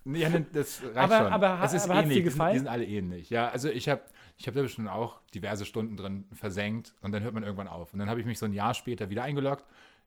ja, 0.04 0.28
das 0.52 0.82
reicht 0.82 0.96
Aber- 0.96 1.18
schon. 1.18 1.32
aber 1.32 1.60
es 1.64 1.72
ist 1.72 1.84
aber 1.84 1.94
hat's 1.96 2.08
dir 2.08 2.12
ähnlich. 2.12 2.14
Die 2.14 2.14
sind- 2.14 2.24
gefallen? 2.24 2.52
Die 2.52 2.58
sind 2.58 2.68
alle 2.68 2.84
ähnlich. 2.84 3.30
Ja, 3.30 3.48
also 3.48 3.68
ich 3.70 3.88
habe 3.88 4.02
ich 4.36 4.46
hab 4.48 4.54
da 4.54 4.62
bestimmt 4.62 4.88
auch 4.88 5.20
diverse 5.34 5.64
Stunden 5.64 5.96
drin 5.96 6.24
versenkt 6.32 6.94
und 7.02 7.12
dann 7.12 7.22
hört 7.22 7.34
man 7.34 7.42
irgendwann 7.44 7.68
auf. 7.68 7.92
Und 7.92 8.00
dann 8.00 8.10
habe 8.10 8.20
ich 8.20 8.26
mich 8.26 8.38
so 8.38 8.46
ein 8.46 8.52
Jahr 8.52 8.74
später 8.74 9.08
wieder 9.08 9.22
eingeloggt 9.22 9.64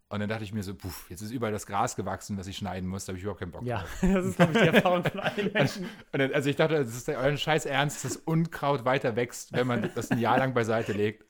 und 0.10 0.20
dann 0.20 0.30
dachte 0.30 0.44
ich 0.44 0.54
mir 0.54 0.64
so, 0.64 0.76
puh, 0.76 0.90
jetzt 1.10 1.22
ist 1.22 1.32
überall 1.32 1.52
das 1.52 1.66
Gras 1.66 1.96
gewachsen, 1.96 2.38
was 2.38 2.48
ich 2.48 2.58
schneiden 2.58 2.88
muss, 2.90 3.06
da 3.06 3.12
habe 3.12 3.18
ich 3.18 3.24
überhaupt 3.24 3.40
keinen 3.40 3.52
Bock 3.52 3.64
Ja, 3.64 3.80
drauf. 3.80 3.98
das 4.14 4.26
ist, 4.26 4.36
glaube 4.38 4.52
ich, 4.54 4.60
die 4.62 4.68
Erfahrung 4.68 5.04
von 5.04 5.20
allen 5.20 5.52
Menschen. 5.54 5.84
Und 6.12 6.20
dann, 6.20 6.34
also 6.34 6.50
ich 6.50 6.56
dachte, 6.56 6.76
das 6.76 6.96
ist 6.96 7.10
euren 7.10 7.38
Scheiß 7.38 7.66
Ernst, 7.66 8.04
dass 8.06 8.14
das 8.14 8.22
Unkraut 8.24 8.86
weiter 8.86 9.16
wächst, 9.16 9.54
wenn 9.54 9.66
man 9.68 9.90
das 9.96 10.12
ein 10.12 10.20
Jahr 10.20 10.38
lang 10.38 10.54
beiseite 10.54 10.94
legt. 10.94 11.26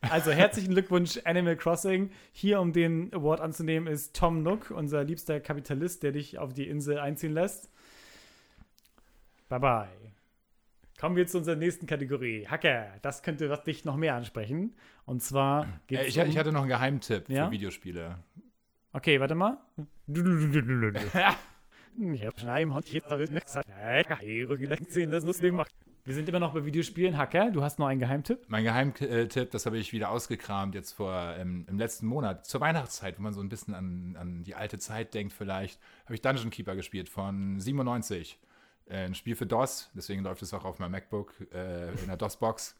Also 0.00 0.30
herzlichen 0.32 0.70
Glückwunsch 0.72 1.20
Animal 1.24 1.56
Crossing. 1.56 2.10
Hier, 2.32 2.60
um 2.60 2.72
den 2.72 3.12
Award 3.14 3.40
anzunehmen, 3.40 3.86
ist 3.92 4.16
Tom 4.16 4.42
Nook, 4.42 4.70
unser 4.70 5.04
liebster 5.04 5.40
Kapitalist, 5.40 6.02
der 6.02 6.12
dich 6.12 6.38
auf 6.38 6.52
die 6.52 6.68
Insel 6.68 6.98
einziehen 6.98 7.32
lässt. 7.32 7.70
Bye 9.48 9.60
bye. 9.60 9.88
Kommen 11.00 11.16
wir 11.16 11.26
zu 11.26 11.38
unserer 11.38 11.56
nächsten 11.56 11.86
Kategorie. 11.86 12.46
Hacker, 12.46 12.88
das 13.02 13.22
könnte 13.22 13.48
was 13.48 13.64
dich 13.64 13.84
noch 13.84 13.96
mehr 13.96 14.14
ansprechen. 14.14 14.74
Und 15.06 15.22
zwar 15.22 15.64
Äh, 15.64 15.66
geht's 15.86 16.08
ich, 16.08 16.18
um 16.18 16.26
ich 16.26 16.36
hatte 16.38 16.52
noch 16.52 16.60
einen 16.60 16.68
Geheimtipp 16.68 17.28
Ja? 17.28 17.46
für 17.46 17.52
Videospiele. 17.52 18.18
Okay, 18.92 19.18
warte 19.20 19.34
mal. 19.34 19.58
Ich 21.98 22.24
hab 22.24 22.38
nichts 23.30 23.46
gesagt. 23.46 23.68
das 25.12 25.24
lustig 25.24 25.50
gemacht. 25.50 25.74
Wir 26.04 26.14
sind 26.14 26.28
immer 26.28 26.38
noch 26.38 26.54
bei 26.54 26.64
Videospielen. 26.64 27.18
Hacker, 27.18 27.50
du 27.50 27.62
hast 27.62 27.78
noch 27.78 27.86
einen 27.86 28.00
Geheimtipp? 28.00 28.44
Mein 28.48 28.64
Geheimtipp, 28.64 29.50
das 29.50 29.66
habe 29.66 29.76
ich 29.76 29.92
wieder 29.92 30.10
ausgekramt 30.10 30.74
jetzt 30.74 30.92
vor 30.92 31.14
ähm, 31.36 31.66
im 31.68 31.78
letzten 31.78 32.06
Monat, 32.06 32.46
zur 32.46 32.62
Weihnachtszeit, 32.62 33.18
wo 33.18 33.22
man 33.22 33.34
so 33.34 33.40
ein 33.40 33.50
bisschen 33.50 33.74
an, 33.74 34.16
an 34.18 34.42
die 34.42 34.54
alte 34.54 34.78
Zeit 34.78 35.12
denkt 35.12 35.34
vielleicht, 35.34 35.78
habe 36.04 36.14
ich 36.14 36.22
Dungeon 36.22 36.50
Keeper 36.50 36.74
gespielt 36.74 37.10
von 37.10 37.60
97. 37.60 38.38
Äh, 38.86 39.04
ein 39.04 39.14
Spiel 39.14 39.36
für 39.36 39.46
DOS, 39.46 39.90
deswegen 39.94 40.22
läuft 40.22 40.42
es 40.42 40.54
auch 40.54 40.64
auf 40.64 40.78
meinem 40.78 40.92
MacBook 40.92 41.34
äh, 41.52 41.92
in 41.92 42.06
der 42.06 42.16
DOS-Box. 42.16 42.76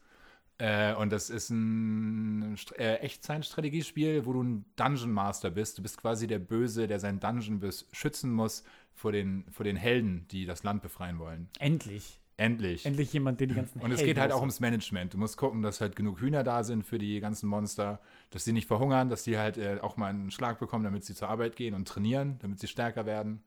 Äh, 0.57 0.95
und 0.95 1.11
das 1.11 1.29
ist 1.29 1.51
ein 1.51 2.55
äh, 2.77 2.95
Echtzeit-Strategiespiel, 2.95 4.25
wo 4.25 4.33
du 4.33 4.41
ein 4.41 4.65
Dungeon 4.75 5.11
Master 5.11 5.51
bist. 5.51 5.77
Du 5.77 5.83
bist 5.83 5.99
quasi 5.99 6.25
der 6.25 6.39
Böse, 6.39 6.87
der 6.87 6.99
seinen 6.99 7.19
Dungeon 7.19 7.59
bis 7.59 7.87
schützen 7.91 8.31
muss 8.31 8.63
vor 8.93 9.11
den, 9.11 9.45
vor 9.51 9.63
den 9.63 9.75
Helden, 9.75 10.27
die 10.29 10.45
das 10.45 10.63
Land 10.63 10.81
befreien 10.81 11.19
wollen. 11.19 11.49
Endlich. 11.59 12.20
Endlich. 12.41 12.87
Endlich 12.87 13.13
jemand, 13.13 13.39
der 13.39 13.45
die 13.45 13.53
ganzen 13.53 13.79
Und 13.79 13.91
es 13.91 13.99
geht 14.03 14.17
halt 14.17 14.31
auch 14.31 14.39
ums 14.39 14.59
Management. 14.59 15.13
Du 15.13 15.19
musst 15.19 15.37
gucken, 15.37 15.61
dass 15.61 15.79
halt 15.79 15.95
genug 15.95 16.19
Hühner 16.21 16.43
da 16.43 16.63
sind 16.63 16.83
für 16.83 16.97
die 16.97 17.19
ganzen 17.19 17.47
Monster, 17.47 17.99
dass 18.31 18.45
sie 18.45 18.51
nicht 18.51 18.67
verhungern, 18.67 19.09
dass 19.09 19.23
die 19.23 19.37
halt 19.37 19.57
äh, 19.57 19.77
auch 19.79 19.95
mal 19.95 20.07
einen 20.07 20.31
Schlag 20.31 20.57
bekommen, 20.57 20.83
damit 20.83 21.05
sie 21.05 21.13
zur 21.13 21.29
Arbeit 21.29 21.55
gehen 21.55 21.75
und 21.75 21.87
trainieren, 21.87 22.39
damit 22.39 22.59
sie 22.59 22.67
stärker 22.67 23.05
werden. 23.05 23.43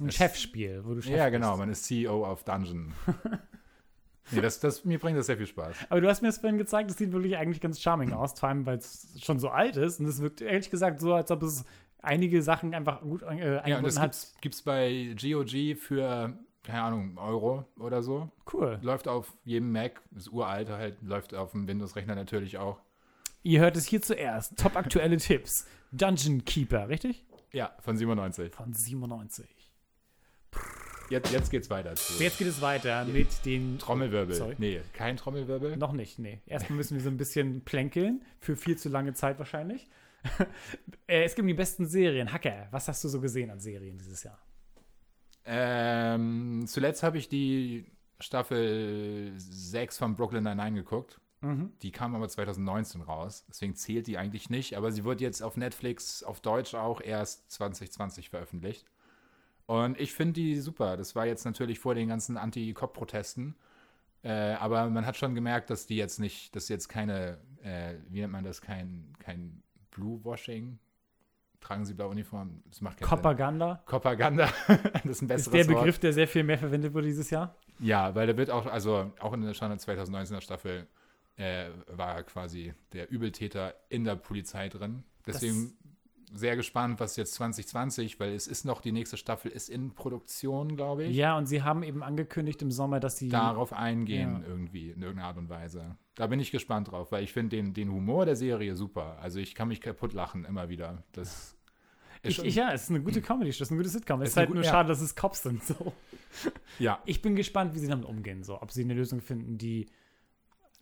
ein 0.00 0.10
Chefspiel, 0.10 0.82
wo 0.86 0.94
du 0.94 1.02
Chef 1.02 1.14
ja, 1.14 1.28
genau, 1.28 1.50
bist. 1.50 1.58
man 1.58 1.68
ist 1.68 1.84
CEO 1.84 2.24
auf 2.24 2.44
Dungeon. 2.44 2.94
nee, 4.30 4.40
das, 4.40 4.58
das, 4.58 4.86
mir 4.86 4.98
bringt 4.98 5.18
das 5.18 5.26
sehr 5.26 5.36
viel 5.36 5.46
Spaß. 5.46 5.76
Aber 5.90 6.00
du 6.00 6.08
hast 6.08 6.22
mir 6.22 6.28
das 6.28 6.38
vorhin 6.38 6.56
gezeigt, 6.56 6.88
das 6.88 6.96
sieht 6.96 7.12
wirklich 7.12 7.36
eigentlich 7.36 7.60
ganz 7.60 7.78
charming 7.78 8.14
aus, 8.14 8.40
vor 8.40 8.48
allem 8.48 8.64
weil 8.64 8.78
es 8.78 9.18
schon 9.22 9.38
so 9.38 9.50
alt 9.50 9.76
ist. 9.76 10.00
Und 10.00 10.06
es 10.06 10.22
wirkt 10.22 10.40
ehrlich 10.40 10.70
gesagt 10.70 10.98
so, 11.00 11.12
als 11.12 11.30
ob 11.30 11.42
es 11.42 11.66
einige 12.00 12.42
Sachen 12.42 12.74
einfach 12.74 13.02
gut 13.02 13.22
äh, 13.22 13.26
Ja, 13.26 13.32
und 13.32 13.42
eingebunden 13.58 13.84
das 13.84 13.98
hat. 13.98 14.12
gibt's, 14.12 14.34
gibt's 14.40 14.62
bei 14.62 15.14
GOG 15.20 15.76
für, 15.76 16.38
keine 16.64 16.82
Ahnung, 16.82 17.18
Euro 17.18 17.64
oder 17.78 18.02
so. 18.02 18.30
Cool. 18.52 18.78
Läuft 18.82 19.06
auf 19.06 19.32
jedem 19.44 19.70
Mac, 19.70 20.02
ist 20.16 20.32
uralt 20.32 20.70
halt, 20.70 21.00
läuft 21.02 21.34
auf 21.34 21.52
dem 21.52 21.68
Windows-Rechner 21.68 22.14
natürlich 22.14 22.58
auch. 22.58 22.80
Ihr 23.42 23.60
hört 23.60 23.76
es 23.76 23.86
hier 23.86 24.00
zuerst. 24.00 24.56
Top 24.56 24.74
aktuelle 24.74 25.16
Tipps. 25.18 25.66
Dungeon 25.92 26.44
Keeper, 26.44 26.88
richtig? 26.88 27.24
Ja, 27.52 27.76
von 27.80 27.96
97. 27.96 28.52
Von 28.54 28.72
97. 28.72 29.46
Jetzt, 31.10 31.32
jetzt 31.32 31.50
geht's 31.50 31.68
weiter 31.68 31.94
zu 31.94 32.22
Jetzt 32.22 32.38
geht 32.38 32.48
es 32.48 32.62
weiter 32.62 33.04
mit 33.04 33.44
den. 33.44 33.78
Trommelwirbel. 33.78 34.34
Sorry. 34.34 34.54
Nee, 34.58 34.80
kein 34.94 35.18
Trommelwirbel. 35.18 35.76
Noch 35.76 35.92
nicht, 35.92 36.18
nee. 36.18 36.40
Erstmal 36.46 36.78
müssen 36.78 36.96
wir 36.96 37.02
so 37.02 37.10
ein 37.10 37.18
bisschen 37.18 37.60
plänkeln. 37.60 38.24
Für 38.40 38.56
viel 38.56 38.76
zu 38.78 38.88
lange 38.88 39.12
Zeit 39.14 39.38
wahrscheinlich. 39.38 39.88
Äh, 41.06 41.24
es 41.24 41.34
gibt 41.34 41.46
die 41.46 41.52
besten 41.52 41.86
Serien. 41.86 42.32
Hacker, 42.32 42.66
was 42.70 42.88
hast 42.88 43.04
du 43.04 43.08
so 43.08 43.20
gesehen 43.20 43.50
an 43.50 43.60
Serien 43.60 43.98
dieses 43.98 44.22
Jahr? 44.22 44.38
Ähm, 45.44 46.64
zuletzt 46.66 47.02
habe 47.02 47.18
ich 47.18 47.28
die 47.28 47.86
Staffel 48.20 49.32
6 49.36 49.98
von 49.98 50.16
Brooklyn 50.16 50.44
Nine-Nine 50.44 50.76
geguckt. 50.76 51.20
Die 51.82 51.92
kam 51.92 52.14
aber 52.14 52.28
2019 52.28 53.02
raus, 53.02 53.44
deswegen 53.48 53.74
zählt 53.74 54.06
die 54.06 54.16
eigentlich 54.16 54.48
nicht. 54.48 54.76
Aber 54.76 54.90
sie 54.92 55.04
wird 55.04 55.20
jetzt 55.20 55.42
auf 55.42 55.56
Netflix 55.56 56.22
auf 56.22 56.40
Deutsch 56.40 56.74
auch 56.74 57.00
erst 57.02 57.50
2020 57.52 58.30
veröffentlicht. 58.30 58.86
Und 59.66 59.98
ich 60.00 60.12
finde 60.12 60.34
die 60.34 60.60
super. 60.60 60.96
Das 60.96 61.14
war 61.14 61.26
jetzt 61.26 61.44
natürlich 61.44 61.78
vor 61.78 61.94
den 61.94 62.08
ganzen 62.08 62.36
Anti-Cop-Protesten. 62.36 63.56
Äh, 64.22 64.54
aber 64.54 64.88
man 64.88 65.04
hat 65.04 65.16
schon 65.16 65.34
gemerkt, 65.34 65.68
dass 65.70 65.86
die 65.86 65.96
jetzt 65.96 66.18
nicht, 66.18 66.56
dass 66.56 66.68
jetzt 66.68 66.88
keine, 66.88 67.38
äh, 67.62 67.94
wie 68.08 68.20
nennt 68.20 68.32
man 68.32 68.44
das, 68.44 68.62
kein, 68.62 69.12
kein 69.18 69.62
Blue-Washing. 69.90 70.78
Tragen 71.64 71.84
sie 71.86 71.94
blaue 71.94 72.10
Uniform? 72.10 72.62
Das 72.68 72.80
macht 72.82 72.98
keinen 72.98 73.08
Sinn. 73.08 73.16
Propaganda 73.16 73.82
Propaganda. 73.86 74.48
das 74.68 74.76
ist 74.76 74.86
ein 75.04 75.08
ist 75.08 75.28
besseres 75.28 75.50
der 75.50 75.68
Wort. 75.68 75.78
Begriff, 75.78 75.98
der 75.98 76.12
sehr 76.12 76.28
viel 76.28 76.44
mehr 76.44 76.58
verwendet 76.58 76.92
wurde 76.92 77.06
dieses 77.06 77.30
Jahr. 77.30 77.56
Ja, 77.80 78.14
weil 78.14 78.26
da 78.26 78.36
wird 78.36 78.50
auch, 78.50 78.66
also 78.66 79.12
auch 79.18 79.32
in 79.32 79.42
der 79.42 79.54
Standard 79.54 79.80
2019er 79.80 80.42
Staffel 80.42 80.86
äh, 81.36 81.70
war 81.88 82.22
quasi 82.22 82.74
der 82.92 83.10
Übeltäter 83.10 83.74
in 83.88 84.04
der 84.04 84.14
Polizei 84.14 84.68
drin. 84.68 85.04
Deswegen 85.26 85.72
sehr 86.34 86.56
gespannt, 86.56 87.00
was 87.00 87.16
jetzt 87.16 87.34
2020, 87.34 88.18
weil 88.20 88.34
es 88.34 88.46
ist 88.46 88.64
noch, 88.64 88.80
die 88.80 88.92
nächste 88.92 89.16
Staffel 89.16 89.50
ist 89.50 89.68
in 89.70 89.94
Produktion, 89.94 90.76
glaube 90.76 91.04
ich. 91.04 91.16
Ja, 91.16 91.36
und 91.38 91.46
sie 91.46 91.62
haben 91.62 91.82
eben 91.82 92.02
angekündigt 92.02 92.60
im 92.62 92.70
Sommer, 92.70 93.00
dass 93.00 93.18
sie. 93.18 93.28
Darauf 93.28 93.72
eingehen 93.72 94.42
Ja. 94.42 94.48
irgendwie, 94.48 94.90
in 94.90 95.02
irgendeiner 95.02 95.28
Art 95.28 95.38
und 95.38 95.48
Weise. 95.48 95.96
Da 96.14 96.26
bin 96.26 96.40
ich 96.40 96.50
gespannt 96.50 96.90
drauf, 96.90 97.12
weil 97.12 97.24
ich 97.24 97.32
finde 97.32 97.56
den, 97.56 97.74
den 97.74 97.90
Humor 97.90 98.24
der 98.26 98.36
Serie 98.36 98.76
super. 98.76 99.18
Also 99.20 99.38
ich 99.40 99.54
kann 99.54 99.68
mich 99.68 99.80
kaputt 99.80 100.12
lachen 100.12 100.44
immer 100.44 100.68
wieder. 100.68 101.02
Das 101.12 101.56
ist 102.22 102.38
Ich, 102.40 102.44
ich, 102.44 102.54
ja, 102.54 102.72
es 102.72 102.84
ist 102.84 102.90
eine 102.90 103.02
gute 103.02 103.20
Comedy, 103.20 103.50
das 103.50 103.60
ist 103.60 103.70
eine 103.70 103.78
gute 103.78 103.90
Sitcom. 103.90 104.22
Es 104.22 104.30
ist 104.30 104.38
eine 104.38 104.46
halt 104.46 104.54
nur 104.54 104.64
ja. 104.64 104.70
schade, 104.70 104.88
dass 104.88 105.00
es 105.00 105.14
Cops 105.14 105.42
sind. 105.42 105.62
So. 105.64 105.92
ja, 106.78 106.98
Ich 107.04 107.20
bin 107.22 107.36
gespannt, 107.36 107.74
wie 107.74 107.78
sie 107.78 107.88
damit 107.88 108.06
umgehen. 108.06 108.42
So. 108.42 108.60
Ob 108.60 108.70
sie 108.70 108.82
eine 108.82 108.94
Lösung 108.94 109.20
finden, 109.20 109.58
die. 109.58 109.86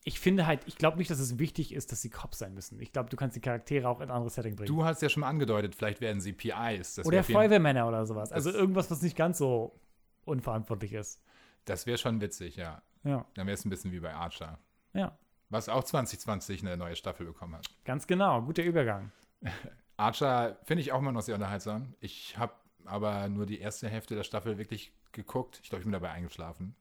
Ich 0.04 0.18
finde 0.18 0.46
halt, 0.46 0.62
ich 0.66 0.76
glaube 0.76 0.98
nicht, 0.98 1.10
dass 1.10 1.20
es 1.20 1.38
wichtig 1.38 1.72
ist, 1.72 1.92
dass 1.92 2.02
sie 2.02 2.10
Cops 2.10 2.38
sein 2.38 2.54
müssen. 2.54 2.80
Ich 2.80 2.92
glaube, 2.92 3.08
du 3.08 3.16
kannst 3.16 3.36
die 3.36 3.40
Charaktere 3.40 3.88
auch 3.88 4.00
in 4.00 4.08
ein 4.08 4.10
anderes 4.10 4.34
Setting 4.34 4.56
bringen. 4.56 4.66
du 4.66 4.84
hast 4.84 5.00
ja 5.00 5.08
schon 5.08 5.20
mal 5.20 5.28
angedeutet, 5.28 5.74
vielleicht 5.76 6.00
werden 6.00 6.20
sie 6.20 6.32
PIs. 6.32 6.96
Das 6.96 7.06
Oder 7.06 7.22
Feuerwehrmänner 7.22 7.86
oder 7.86 8.04
sowas. 8.04 8.32
Also 8.32 8.50
irgendwas, 8.50 8.90
was 8.90 9.00
nicht 9.02 9.16
ganz 9.16 9.38
so 9.38 9.78
unverantwortlich 10.24 10.92
ist. 10.92 11.20
Das 11.64 11.86
wäre 11.86 11.98
schon 11.98 12.20
witzig, 12.20 12.56
ja. 12.56 12.82
Ja, 13.04 13.24
Dann 13.34 13.46
wäre 13.46 13.54
es 13.54 13.64
ein 13.64 13.70
bisschen 13.70 13.92
wie 13.92 14.00
bei 14.00 14.12
Archer. 14.14 14.58
ja, 14.92 15.16
Was 15.50 15.68
auch 15.68 15.84
2020 15.84 16.62
eine 16.62 16.76
neue 16.76 16.96
Staffel 16.96 17.26
bekommen 17.26 17.54
hat. 17.56 17.68
ganz 17.84 18.06
genau. 18.06 18.42
Guter 18.42 18.62
Übergang. 18.64 19.12
Archer 19.96 20.58
finde 20.64 20.82
ich 20.82 20.92
auch 20.92 20.98
immer 20.98 21.12
noch 21.12 21.22
sehr 21.22 21.34
unterhaltsam. 21.34 21.94
Ich 22.00 22.36
habe 22.38 22.54
aber 22.84 23.28
nur 23.28 23.46
die 23.46 23.60
erste 23.60 23.88
Hälfte 23.88 24.14
der 24.16 24.24
Staffel 24.24 24.58
wirklich 24.58 24.92
geguckt. 25.12 25.60
Ich 25.62 25.68
glaube, 25.68 25.80
ich 25.80 25.84
bin 25.84 25.92
dabei 25.92 26.10
eingeschlafen. 26.10 26.74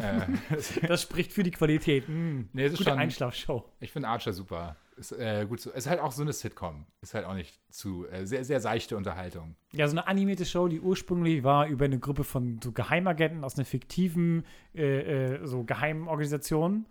Äh, 0.00 0.26
Das 0.88 1.02
spricht 1.02 1.32
für 1.32 1.42
die 1.42 1.50
Qualität. 1.50 2.08
Mm, 2.08 2.42
Nee, 2.52 2.64
es 2.64 2.72
ist 2.72 2.78
gute 2.78 2.90
schon- 2.90 2.98
Einschlafshow. 2.98 3.64
ich 3.80 3.90
finde 3.92 4.08
Archer 4.08 4.32
super. 4.32 4.76
Ist, 4.96 5.12
äh, 5.12 5.46
gut 5.48 5.64
ist 5.64 5.86
halt 5.86 6.00
auch 6.00 6.12
so 6.12 6.20
eine 6.22 6.32
Sitcom. 6.34 6.84
Ist 7.00 7.14
halt 7.14 7.24
auch 7.24 7.34
nicht 7.34 7.58
zu. 7.70 8.06
Äh, 8.08 8.26
sehr, 8.26 8.44
sehr 8.44 8.60
seichte 8.60 8.96
Unterhaltung. 8.96 9.56
Ja, 9.72 9.88
so 9.88 9.92
eine 9.92 10.06
animierte 10.06 10.44
Show, 10.44 10.68
die 10.68 10.80
ursprünglich 10.80 11.42
war 11.42 11.66
über 11.66 11.86
eine 11.86 11.98
Gruppe 11.98 12.24
von 12.24 12.60
so 12.62 12.72
Geheimagenten 12.72 13.42
aus 13.42 13.56
einer 13.56 13.64
fiktiven 13.64 14.44
äh, 14.74 15.36
äh, 15.36 15.46
so 15.46 15.64
geheimen 15.64 16.08
Organisation. 16.08 16.84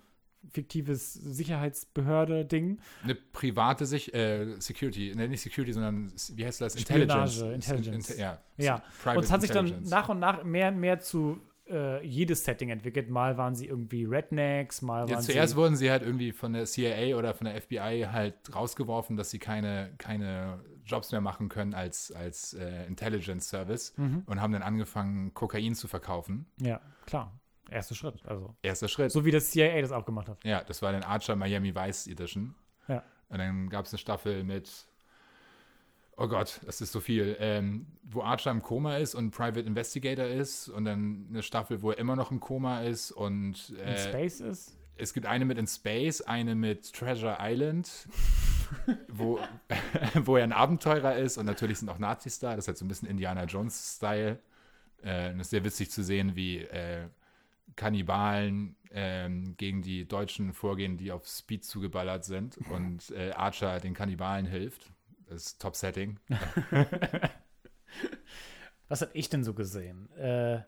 Fiktives 0.51 1.13
Sicherheitsbehörde-Ding. 1.13 2.79
Eine 3.03 3.15
private 3.15 3.85
Sich 3.85 4.13
äh, 4.13 4.59
Security, 4.59 5.13
ne, 5.15 5.27
nicht 5.27 5.41
Security, 5.41 5.73
sondern 5.73 6.11
wie 6.33 6.45
heißt 6.45 6.61
das? 6.61 6.79
Spionage, 6.81 7.53
Intelligence. 7.53 8.09
Inter- 8.09 8.19
ja. 8.21 8.39
Ja. 8.57 8.81
Private 9.03 9.17
Und 9.19 9.23
es 9.25 9.31
hat 9.31 9.41
sich 9.41 9.51
dann 9.51 9.65
Intelligence. 9.67 9.91
nach 9.91 10.09
und 10.09 10.19
nach 10.19 10.43
mehr 10.43 10.69
und 10.69 10.79
mehr 10.79 10.99
zu 10.99 11.39
äh, 11.71 12.05
jedes 12.05 12.43
Setting 12.43 12.69
entwickelt. 12.69 13.09
Mal 13.09 13.37
waren 13.37 13.55
sie 13.55 13.67
irgendwie 13.67 14.05
Rednecks, 14.05 14.81
mal 14.81 15.07
Ja, 15.09 15.15
waren 15.15 15.23
zuerst 15.23 15.51
sie. 15.53 15.57
wurden 15.57 15.75
sie 15.75 15.89
halt 15.89 16.03
irgendwie 16.03 16.31
von 16.31 16.53
der 16.53 16.65
CIA 16.65 17.15
oder 17.17 17.33
von 17.33 17.45
der 17.45 17.59
FBI 17.61 18.07
halt 18.11 18.35
rausgeworfen, 18.53 19.15
dass 19.17 19.29
sie 19.31 19.39
keine, 19.39 19.93
keine 19.97 20.59
Jobs 20.85 21.11
mehr 21.11 21.21
machen 21.21 21.49
können 21.49 21.73
als, 21.73 22.11
als 22.11 22.53
äh, 22.53 22.85
Intelligence 22.85 23.47
Service 23.49 23.93
Mhm. 23.97 24.23
und 24.25 24.41
haben 24.41 24.51
dann 24.53 24.63
angefangen, 24.63 25.33
Kokain 25.33 25.73
zu 25.75 25.87
verkaufen. 25.87 26.45
Ja, 26.61 26.81
klar. 27.05 27.39
Erster 27.69 27.95
Schritt. 27.95 28.15
Also. 28.25 28.53
Erster 28.61 28.89
Schritt. 28.89 29.11
So 29.11 29.23
wie 29.23 29.31
das 29.31 29.49
CIA 29.51 29.79
das 29.81 29.93
auch 29.93 30.03
gemacht 30.05 30.27
hat. 30.27 30.43
Ja, 30.43 30.61
das 30.63 30.81
war 30.81 30.91
dann 30.91 31.03
Archer 31.03 31.35
Miami 31.37 31.73
Vice 31.73 32.07
Edition. 32.07 32.53
Ja. 32.89 33.01
Und 33.29 33.37
dann 33.37 33.69
gab 33.69 33.85
es 33.85 33.93
eine 33.93 33.97
Staffel 33.99 34.43
mit, 34.43 34.69
oh 36.21 36.27
Gott, 36.27 36.61
das 36.65 36.81
ist 36.81 36.91
so 36.91 36.99
viel, 36.99 37.35
ähm, 37.39 37.87
wo 38.03 38.21
Archer 38.21 38.51
im 38.51 38.61
Koma 38.61 38.97
ist 38.97 39.15
und 39.15 39.31
Private 39.31 39.61
Investigator 39.61 40.25
ist 40.25 40.69
und 40.69 40.85
dann 40.85 41.25
eine 41.29 41.41
Staffel, 41.41 41.81
wo 41.81 41.91
er 41.91 41.97
immer 41.97 42.15
noch 42.15 42.31
im 42.31 42.39
Koma 42.39 42.81
ist 42.81 43.11
und 43.11 43.69
In 43.69 43.77
äh, 43.77 43.97
Space 43.97 44.39
ist. 44.39 44.77
es 44.97 45.13
gibt 45.13 45.25
eine 45.25 45.45
mit 45.45 45.57
in 45.57 45.67
Space, 45.67 46.21
eine 46.21 46.53
mit 46.53 46.93
Treasure 46.93 47.37
Island, 47.39 48.07
wo, 49.07 49.39
wo 50.25 50.37
er 50.37 50.43
ein 50.43 50.53
Abenteurer 50.53 51.15
ist 51.15 51.37
und 51.37 51.45
natürlich 51.45 51.79
sind 51.79 51.89
auch 51.89 51.99
Nazis 51.99 52.37
da. 52.39 52.55
Das 52.55 52.65
ist 52.65 52.67
halt 52.67 52.77
so 52.77 52.85
ein 52.85 52.87
bisschen 52.87 53.09
Indiana 53.09 53.45
Jones-Style. 53.45 54.39
Äh, 55.03 55.31
und 55.31 55.39
es 55.39 55.47
ist 55.47 55.49
sehr 55.49 55.63
witzig 55.63 55.89
zu 55.89 56.03
sehen, 56.03 56.35
wie 56.35 56.59
äh, 56.59 57.07
Kannibalen 57.75 58.75
ähm, 58.91 59.55
gegen 59.57 59.81
die 59.81 60.07
Deutschen 60.07 60.53
vorgehen, 60.53 60.97
die 60.97 61.11
auf 61.11 61.25
Speed 61.27 61.63
zugeballert 61.63 62.25
sind 62.25 62.59
und 62.69 63.09
äh, 63.11 63.31
Archer 63.31 63.79
den 63.79 63.93
Kannibalen 63.93 64.45
hilft. 64.45 64.91
Das 65.31 65.45
ist 65.45 65.61
Top-Setting. 65.61 66.19
Was 68.89 69.01
habe 69.01 69.11
ich 69.13 69.29
denn 69.29 69.45
so 69.45 69.53
gesehen? 69.53 70.11
Äh, 70.17 70.59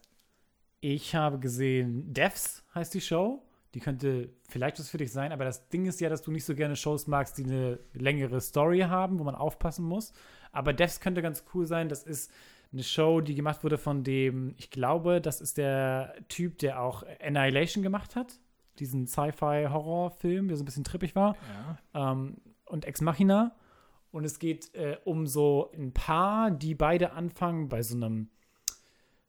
ich 0.80 1.16
habe 1.16 1.38
gesehen, 1.38 2.14
Devs 2.14 2.64
heißt 2.74 2.94
die 2.94 3.02
Show. 3.02 3.44
Die 3.74 3.82
könnte 3.82 4.30
vielleicht 4.48 4.80
was 4.80 4.90
für 4.90 5.00
dich 5.00 5.12
sein, 5.12 5.32
aber 5.32 5.44
das 5.46 5.68
Ding 5.68 5.88
ist 5.88 6.00
ja, 6.00 6.08
dass 6.08 6.22
du 6.22 6.32
nicht 6.32 6.46
so 6.46 6.54
gerne 6.54 6.76
Shows 6.76 7.08
magst, 7.08 7.40
die 7.40 7.44
eine 7.44 7.80
längere 7.94 8.40
Story 8.40 8.82
haben, 8.82 9.20
wo 9.20 9.24
man 9.24 9.36
aufpassen 9.36 9.84
muss. 9.84 10.14
Aber 10.52 10.72
Devs 10.72 11.02
könnte 11.02 11.22
ganz 11.22 11.44
cool 11.54 11.66
sein. 11.66 11.90
Das 11.90 12.04
ist 12.04 12.32
eine 12.72 12.84
Show, 12.84 13.20
die 13.20 13.36
gemacht 13.36 13.66
wurde 13.66 13.78
von 13.78 14.04
dem, 14.04 14.54
ich 14.58 14.70
glaube, 14.70 15.20
das 15.20 15.42
ist 15.42 15.58
der 15.58 16.16
Typ, 16.30 16.60
der 16.60 16.82
auch 16.82 17.04
Annihilation 17.20 17.84
gemacht 17.84 18.16
hat. 18.16 18.40
Diesen 18.80 19.08
Sci-Fi-Horror-Film, 19.08 20.48
der 20.48 20.56
so 20.56 20.64
ein 20.64 20.66
bisschen 20.66 20.86
trippig 20.86 21.16
war. 21.16 21.36
Ja. 21.94 22.12
Ähm, 22.12 22.38
und 22.66 22.86
Ex 22.86 23.02
Machina. 23.02 23.56
Und 24.14 24.26
es 24.26 24.38
geht 24.38 24.76
äh, 24.76 24.98
um 25.06 25.26
so 25.26 25.72
ein 25.76 25.92
Paar, 25.92 26.52
die 26.52 26.76
beide 26.76 27.14
anfangen 27.14 27.68
bei 27.68 27.82
so 27.82 27.96
einem 27.96 28.30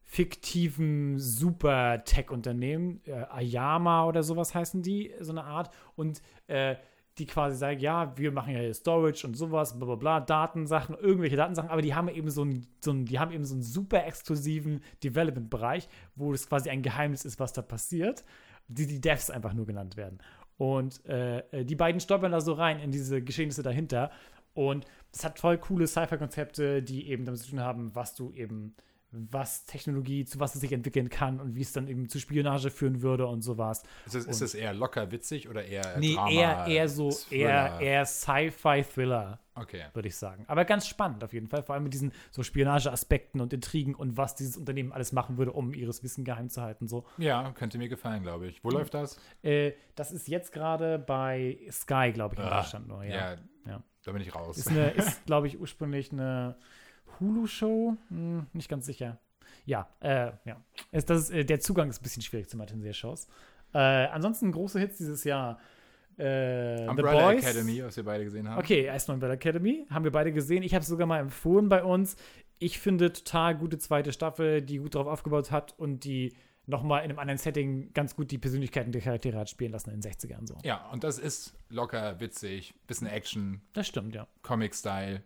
fiktiven 0.03 1.19
Super-Tech-Unternehmen, 1.19 3.01
äh, 3.07 3.25
Ayama 3.31 4.05
oder 4.05 4.23
sowas 4.23 4.55
heißen 4.55 4.83
die, 4.83 5.15
so 5.21 5.33
eine 5.33 5.45
Art. 5.45 5.71
Und 5.97 6.21
äh, 6.49 6.77
die 7.17 7.25
quasi 7.25 7.57
sagen, 7.57 7.81
ja, 7.81 8.13
wir 8.19 8.31
machen 8.31 8.53
ja 8.53 8.61
hier 8.61 8.75
Storage 8.75 9.27
und 9.27 9.39
sowas, 9.39 9.79
bla 9.79 9.87
bla 9.87 9.95
bla, 9.95 10.21
Datensachen, 10.21 10.97
irgendwelche 10.97 11.37
Datensachen, 11.37 11.71
aber 11.71 11.81
die 11.81 11.95
haben 11.95 12.09
eben 12.09 12.29
so 12.29 12.43
einen, 12.43 12.67
so 12.81 12.91
einen, 12.91 13.07
die 13.07 13.19
haben 13.19 13.33
eben 13.33 13.47
so 13.47 13.55
einen 13.55 13.63
super 13.63 14.05
exklusiven 14.05 14.83
Development-Bereich, 15.03 15.89
wo 16.15 16.35
es 16.35 16.47
quasi 16.47 16.69
ein 16.69 16.83
Geheimnis 16.83 17.25
ist, 17.25 17.41
was 17.41 17.55
da 17.55 17.63
passiert, 17.63 18.23
die 18.69 18.87
die 18.87 19.01
Devs 19.01 19.31
einfach 19.31 19.55
nur 19.55 19.65
genannt 19.65 19.97
werden. 19.97 20.19
Und 20.57 21.05
äh, 21.07 21.65
die 21.65 21.75
beiden 21.75 22.01
stolpern 22.01 22.33
da 22.33 22.41
so 22.41 22.53
rein 22.53 22.79
in 22.79 22.93
diese 22.93 23.23
Geschehnisse 23.23 23.63
dahinter. 23.63 24.11
Und 24.55 24.87
es 25.13 25.25
hat 25.25 25.39
voll 25.39 25.59
coole 25.59 25.87
Sci-Fi-Konzepte, 25.87 26.83
die 26.83 27.09
eben 27.09 27.25
damit 27.25 27.41
zu 27.41 27.51
tun 27.51 27.61
haben, 27.61 27.95
was 27.95 28.15
du 28.15 28.33
eben 28.33 28.75
was 29.17 29.65
Technologie, 29.65 30.25
zu 30.25 30.41
was 30.41 30.57
es 30.57 30.61
sich 30.61 30.73
entwickeln 30.73 31.09
kann 31.09 31.39
und 31.39 31.55
wie 31.55 31.61
es 31.63 31.71
dann 31.73 31.87
eben 31.87 32.09
zu 32.09 32.19
Spionage 32.19 32.69
führen 32.71 33.01
würde 33.01 33.29
und 33.29 33.43
sowas. 33.43 33.85
Ist 34.07 34.17
es, 34.17 34.25
ist 34.27 34.41
es 34.41 34.55
eher 34.55 34.75
locker 34.75 35.13
witzig 35.13 35.49
oder 35.49 35.65
eher 35.65 35.99
Nee, 36.01 36.15
Drama, 36.17 36.31
eher, 36.33 36.67
eher 36.67 36.89
so, 36.89 37.11
eher, 37.31 37.67
Thriller? 37.69 37.81
eher 37.81 38.07
Sci-Fi-Thriller, 38.07 39.39
Okay. 39.55 39.85
würde 39.93 40.09
ich 40.09 40.17
sagen. 40.17 40.45
Aber 40.49 40.65
ganz 40.65 40.89
spannend 40.89 41.23
auf 41.23 41.33
jeden 41.33 41.47
Fall, 41.47 41.63
vor 41.63 41.75
allem 41.77 41.85
mit 41.85 41.95
diesen 41.95 42.13
so 42.33 42.43
Spionage-Aspekten 42.43 43.41
und 43.41 43.53
Intrigen 43.53 43.95
und 43.95 44.17
was 44.17 44.35
dieses 44.35 44.57
Unternehmen 44.57 44.91
alles 44.93 45.13
machen 45.13 45.37
würde, 45.39 45.53
um 45.53 45.75
ihres 45.75 46.03
Wissen 46.03 46.25
geheim 46.25 46.49
zu 46.49 46.63
halten. 46.63 46.89
So. 46.89 47.05
Ja, 47.19 47.53
könnte 47.53 47.79
mir 47.79 47.89
gefallen, 47.89 48.23
glaube 48.25 48.49
ich. 48.49 48.65
Wo 48.65 48.71
Mhm. 48.71 48.75
läuft 48.79 48.95
das? 48.95 49.17
Äh, 49.43 49.75
das 49.95 50.11
ist 50.11 50.27
jetzt 50.27 50.51
gerade 50.53 50.99
bei 50.99 51.59
Sky, 51.71 52.11
glaube 52.13 52.35
ich, 52.35 52.41
in 52.41 52.47
Ah, 52.47 52.61
Deutschland 52.63 52.89
nur. 52.89 53.05
Ja. 53.05 53.15
Ja, 53.35 53.37
Ja. 53.67 53.83
Da 54.05 54.13
bin 54.13 54.23
ich 54.23 54.35
raus. 54.35 54.59
Ist, 54.59 54.69
eine, 54.69 54.91
ist 54.91 55.25
glaube 55.27 55.47
ich, 55.47 55.59
ursprünglich 55.59 56.13
eine 56.13 56.57
Hulu-Show. 57.19 57.97
Hm, 58.09 58.47
nicht 58.53 58.69
ganz 58.69 58.87
sicher. 58.87 59.19
Ja, 59.67 59.89
äh, 60.01 60.33
ja. 60.45 60.63
Ist, 60.93 61.11
das 61.11 61.25
ist, 61.25 61.31
äh, 61.31 61.45
der 61.45 61.61
Zugang 61.61 61.89
ist 61.89 62.01
ein 62.01 62.03
bisschen 62.03 62.23
schwierig 62.23 62.49
zu 62.49 62.57
Matinee-Shows. 62.57 63.27
Äh, 63.73 63.79
ansonsten 63.79 64.53
große 64.53 64.79
Hits 64.79 64.99
dieses 64.99 65.25
Jahr. 65.25 65.59
Äh, 66.17 66.79
The 66.79 66.89
Umbrella 66.89 67.33
Boys. 67.33 67.45
Academy, 67.45 67.83
was 67.83 67.97
wir 67.97 68.05
beide 68.05 68.25
gesehen 68.25 68.49
haben. 68.49 68.59
Okay, 68.59 68.85
erstmal 68.85 69.17
Umbrella 69.17 69.35
Academy. 69.35 69.87
Haben 69.91 70.05
wir 70.05 70.13
beide 70.13 70.33
gesehen. 70.33 70.63
Ich 70.63 70.75
habe 70.75 70.83
es 70.83 70.89
sogar 70.89 71.07
mal 71.07 71.19
empfohlen 71.19 71.69
bei 71.69 71.83
uns. 71.83 72.17
Ich 72.59 72.79
finde 72.79 73.13
total 73.13 73.57
gute 73.57 73.79
zweite 73.79 74.13
Staffel, 74.13 74.63
die 74.63 74.79
gut 74.79 74.95
drauf 74.95 75.07
aufgebaut 75.07 75.51
hat 75.51 75.75
und 75.79 76.05
die 76.05 76.35
nochmal 76.67 77.05
in 77.05 77.11
einem 77.11 77.19
anderen 77.19 77.39
Setting 77.39 77.93
ganz 77.93 78.17
gut 78.17 78.31
die 78.31 78.39
Persönlichkeiten 78.39 78.93
der 78.93 79.03
Charaktere 79.03 79.39
hat 79.39 79.51
spielen 79.51 79.73
lassen 79.73 79.91
in 79.91 80.01
den 80.01 80.13
60ern 80.13 80.47
so. 80.47 80.57
Ja, 80.63 80.89
und 80.91 81.05
das 81.05 81.19
ist 81.19 81.55
locker, 81.69 82.21
witzig, 82.21 82.75
bisschen 82.87 83.07
Action, 83.07 83.61
Das 83.73 83.87
stimmt, 83.87 84.15
ja. 84.15 84.27
Comic-Style. 84.43 85.23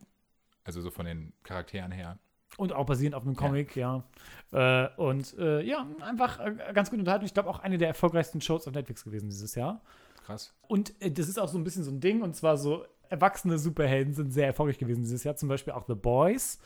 Also 0.64 0.82
so 0.82 0.90
von 0.90 1.06
den 1.06 1.32
Charakteren 1.44 1.92
her. 1.92 2.18
Und 2.56 2.72
auch 2.72 2.86
basierend 2.86 3.14
auf 3.14 3.22
einem 3.22 3.36
Comic, 3.36 3.76
ja. 3.76 4.04
Äh, 4.50 4.88
und 4.96 5.36
äh, 5.38 5.62
ja, 5.62 5.86
einfach 6.00 6.40
äh, 6.40 6.72
ganz 6.74 6.90
gut 6.90 6.98
unterhalten. 6.98 7.24
Ich 7.24 7.34
glaube 7.34 7.48
auch 7.48 7.60
eine 7.60 7.78
der 7.78 7.88
erfolgreichsten 7.88 8.40
Shows 8.40 8.66
auf 8.66 8.74
Netflix 8.74 9.04
gewesen 9.04 9.30
dieses 9.30 9.54
Jahr. 9.54 9.80
Krass. 10.26 10.52
Und 10.66 11.00
äh, 11.00 11.10
das 11.10 11.28
ist 11.28 11.38
auch 11.38 11.48
so 11.48 11.56
ein 11.56 11.64
bisschen 11.64 11.84
so 11.84 11.90
ein 11.90 12.00
Ding, 12.00 12.22
und 12.22 12.34
zwar 12.34 12.56
so 12.56 12.84
erwachsene 13.08 13.58
Superhelden 13.58 14.12
sind 14.12 14.32
sehr 14.32 14.46
erfolgreich 14.46 14.78
gewesen 14.78 15.04
dieses 15.04 15.24
Jahr. 15.24 15.36
Zum 15.36 15.48
Beispiel 15.48 15.72
auch 15.72 15.86
The 15.86 15.94
Boys, 15.94 16.58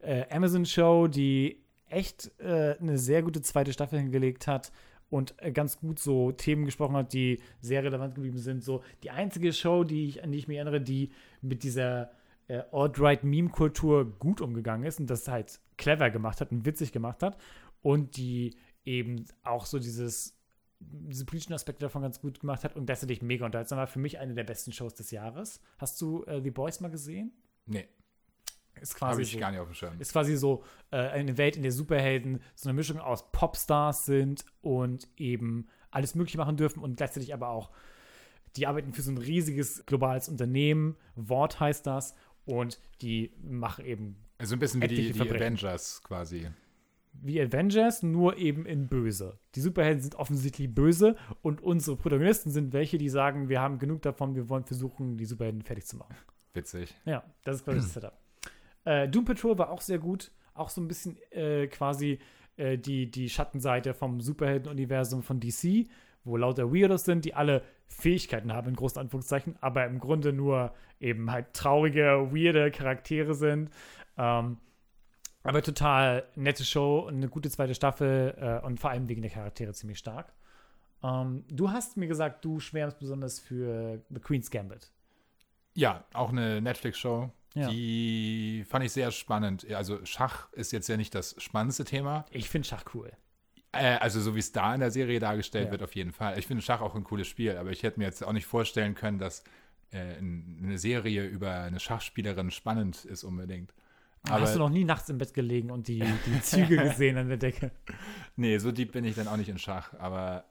äh, 0.00 0.26
Amazon-Show, 0.30 1.08
die 1.08 1.59
echt 1.90 2.30
äh, 2.38 2.76
eine 2.78 2.98
sehr 2.98 3.22
gute 3.22 3.42
zweite 3.42 3.72
Staffel 3.72 3.98
hingelegt 3.98 4.46
hat 4.46 4.72
und 5.10 5.34
äh, 5.38 5.52
ganz 5.52 5.78
gut 5.78 5.98
so 5.98 6.32
Themen 6.32 6.64
gesprochen 6.64 6.96
hat, 6.96 7.12
die 7.12 7.40
sehr 7.60 7.82
relevant 7.82 8.14
geblieben 8.14 8.38
sind. 8.38 8.64
So 8.64 8.82
die 9.02 9.10
einzige 9.10 9.52
Show, 9.52 9.84
die 9.84 10.08
ich, 10.08 10.24
an 10.24 10.32
die 10.32 10.38
ich 10.38 10.48
mich 10.48 10.56
erinnere, 10.56 10.80
die 10.80 11.10
mit 11.42 11.62
dieser 11.62 12.12
äh, 12.48 12.62
Alt-Right-Meme-Kultur 12.72 14.18
gut 14.18 14.40
umgegangen 14.40 14.86
ist 14.86 15.00
und 15.00 15.08
das 15.08 15.28
halt 15.28 15.60
clever 15.76 16.10
gemacht 16.10 16.40
hat 16.40 16.52
und 16.52 16.64
witzig 16.64 16.92
gemacht 16.92 17.22
hat 17.22 17.36
und 17.82 18.16
die 18.16 18.56
eben 18.84 19.24
auch 19.42 19.66
so 19.66 19.78
dieses 19.78 20.36
diese 20.82 21.26
politischen 21.26 21.52
Aspekte 21.52 21.84
davon 21.84 22.00
ganz 22.00 22.20
gut 22.20 22.40
gemacht 22.40 22.64
hat 22.64 22.74
und 22.74 22.86
gleichzeitig 22.86 23.20
mega 23.20 23.44
unterhaltsam 23.44 23.78
war. 23.78 23.86
Für 23.86 23.98
mich 23.98 24.18
eine 24.18 24.32
der 24.32 24.44
besten 24.44 24.72
Shows 24.72 24.94
des 24.94 25.10
Jahres. 25.10 25.60
Hast 25.78 26.00
du 26.00 26.24
äh, 26.24 26.40
The 26.42 26.50
Boys 26.50 26.80
mal 26.80 26.90
gesehen? 26.90 27.32
Nee, 27.66 27.86
Ist 28.80 28.94
quasi 28.94 29.12
habe 29.12 29.22
ich 29.22 29.32
so, 29.32 29.38
gar 29.38 29.50
nicht 29.50 29.60
auf 29.60 29.68
dem 29.68 29.74
Schirm. 29.74 30.00
ist 30.00 30.12
quasi 30.12 30.36
so 30.36 30.64
äh, 30.90 30.96
eine 30.96 31.36
Welt, 31.38 31.56
in 31.56 31.62
der 31.62 31.72
Superhelden 31.72 32.40
so 32.54 32.68
eine 32.68 32.76
Mischung 32.76 32.98
aus 32.98 33.30
Popstars 33.32 34.06
sind 34.06 34.44
und 34.60 35.08
eben 35.16 35.68
alles 35.90 36.14
Mögliche 36.14 36.38
machen 36.38 36.56
dürfen 36.56 36.82
und 36.82 36.96
gleichzeitig 36.96 37.34
aber 37.34 37.48
auch, 37.48 37.70
die 38.56 38.66
arbeiten 38.66 38.92
für 38.92 39.02
so 39.02 39.10
ein 39.10 39.18
riesiges 39.18 39.86
globales 39.86 40.28
Unternehmen, 40.28 40.96
Wort 41.14 41.60
heißt 41.60 41.86
das, 41.86 42.14
und 42.44 42.80
die 43.00 43.32
machen 43.42 43.84
eben 43.84 44.16
Also 44.38 44.54
ein 44.56 44.58
bisschen 44.58 44.82
wie 44.82 44.88
die, 44.88 45.12
die. 45.12 45.20
Avengers 45.20 46.02
quasi. 46.02 46.48
wie 47.12 47.40
Avengers, 47.40 48.02
nur 48.02 48.38
eben 48.38 48.66
in 48.66 48.88
böse. 48.88 49.38
Die 49.54 49.60
Superhelden 49.60 50.02
sind 50.02 50.14
offensichtlich 50.16 50.74
böse 50.74 51.16
und 51.42 51.60
unsere 51.60 51.96
Protagonisten 51.96 52.50
sind 52.50 52.72
welche, 52.72 52.98
die 52.98 53.08
sagen, 53.08 53.48
wir 53.48 53.60
haben 53.60 53.78
genug 53.78 54.02
davon, 54.02 54.34
wir 54.34 54.48
wollen 54.48 54.64
versuchen, 54.64 55.16
die 55.16 55.26
Superhelden 55.26 55.62
fertig 55.62 55.86
zu 55.86 55.96
machen. 55.96 56.16
Witzig. 56.54 56.94
Ja, 57.04 57.22
das 57.44 57.56
ist 57.56 57.64
quasi 57.64 57.78
das 57.78 57.92
Setup. 57.92 58.19
Äh, 58.84 59.08
Doom 59.08 59.24
Patrol 59.24 59.58
war 59.58 59.70
auch 59.70 59.80
sehr 59.80 59.98
gut. 59.98 60.30
Auch 60.54 60.68
so 60.68 60.80
ein 60.80 60.88
bisschen 60.88 61.16
äh, 61.30 61.66
quasi 61.68 62.18
äh, 62.56 62.76
die, 62.76 63.10
die 63.10 63.28
Schattenseite 63.28 63.94
vom 63.94 64.20
Superhelden-Universum 64.20 65.22
von 65.22 65.40
DC, 65.40 65.88
wo 66.24 66.36
lauter 66.36 66.72
Weirdos 66.72 67.04
sind, 67.04 67.24
die 67.24 67.34
alle 67.34 67.62
Fähigkeiten 67.86 68.52
haben, 68.52 68.68
in 68.68 68.76
großen 68.76 69.00
Anführungszeichen, 69.00 69.56
aber 69.60 69.86
im 69.86 69.98
Grunde 69.98 70.32
nur 70.32 70.74
eben 71.00 71.30
halt 71.30 71.54
traurige, 71.54 72.28
weirde 72.30 72.70
Charaktere 72.70 73.34
sind. 73.34 73.70
Ähm, 74.16 74.58
aber 75.42 75.62
total 75.62 76.24
nette 76.36 76.64
Show 76.64 77.00
und 77.00 77.16
eine 77.16 77.28
gute 77.28 77.48
zweite 77.50 77.74
Staffel 77.74 78.34
äh, 78.38 78.64
und 78.66 78.78
vor 78.78 78.90
allem 78.90 79.08
wegen 79.08 79.22
der 79.22 79.30
Charaktere 79.30 79.72
ziemlich 79.72 79.98
stark. 79.98 80.32
Ähm, 81.02 81.44
du 81.48 81.70
hast 81.70 81.96
mir 81.96 82.08
gesagt, 82.08 82.44
du 82.44 82.60
schwärmst 82.60 82.98
besonders 82.98 83.40
für 83.40 84.02
The 84.10 84.20
Queen's 84.20 84.50
Gambit. 84.50 84.92
Ja, 85.74 86.04
auch 86.12 86.30
eine 86.30 86.60
Netflix-Show. 86.60 87.30
Ja. 87.54 87.68
Die 87.68 88.64
fand 88.68 88.84
ich 88.84 88.92
sehr 88.92 89.10
spannend. 89.10 89.68
Also 89.72 90.04
Schach 90.04 90.52
ist 90.52 90.72
jetzt 90.72 90.88
ja 90.88 90.96
nicht 90.96 91.14
das 91.14 91.34
spannendste 91.38 91.84
Thema. 91.84 92.24
Ich 92.30 92.48
finde 92.48 92.68
Schach 92.68 92.84
cool. 92.94 93.10
Äh, 93.72 93.96
also 93.96 94.20
so 94.20 94.34
wie 94.34 94.38
es 94.40 94.52
da 94.52 94.72
in 94.74 94.80
der 94.80 94.90
Serie 94.90 95.18
dargestellt 95.20 95.66
Ja. 95.66 95.70
wird, 95.72 95.82
auf 95.82 95.94
jeden 95.94 96.12
Fall. 96.12 96.38
Ich 96.38 96.46
finde 96.46 96.62
Schach 96.62 96.80
auch 96.80 96.94
ein 96.94 97.04
cooles 97.04 97.26
Spiel, 97.26 97.56
aber 97.56 97.70
ich 97.70 97.82
hätte 97.82 97.98
mir 97.98 98.06
jetzt 98.06 98.22
auch 98.24 98.32
nicht 98.32 98.46
vorstellen 98.46 98.94
können, 98.94 99.18
dass 99.18 99.42
äh, 99.92 100.18
in- 100.18 100.60
eine 100.62 100.78
Serie 100.78 101.24
über 101.26 101.52
eine 101.62 101.80
Schachspielerin 101.80 102.50
spannend 102.52 103.04
ist 103.04 103.24
unbedingt. 103.24 103.74
Aber 104.28 104.42
Hast 104.42 104.54
du 104.54 104.58
noch 104.60 104.68
nie 104.68 104.84
nachts 104.84 105.08
im 105.08 105.18
Bett 105.18 105.32
gelegen 105.34 105.70
und 105.70 105.88
die, 105.88 106.04
die 106.26 106.42
Züge 106.42 106.76
gesehen 106.84 107.16
an 107.16 107.28
der 107.28 107.38
Decke? 107.38 107.70
nee, 108.36 108.58
so 108.58 108.70
deep 108.70 108.92
bin 108.92 109.04
ich 109.04 109.16
dann 109.16 109.26
auch 109.28 109.36
nicht 109.38 109.48
in 109.48 109.58
Schach. 109.58 109.94
Aber 109.98 110.44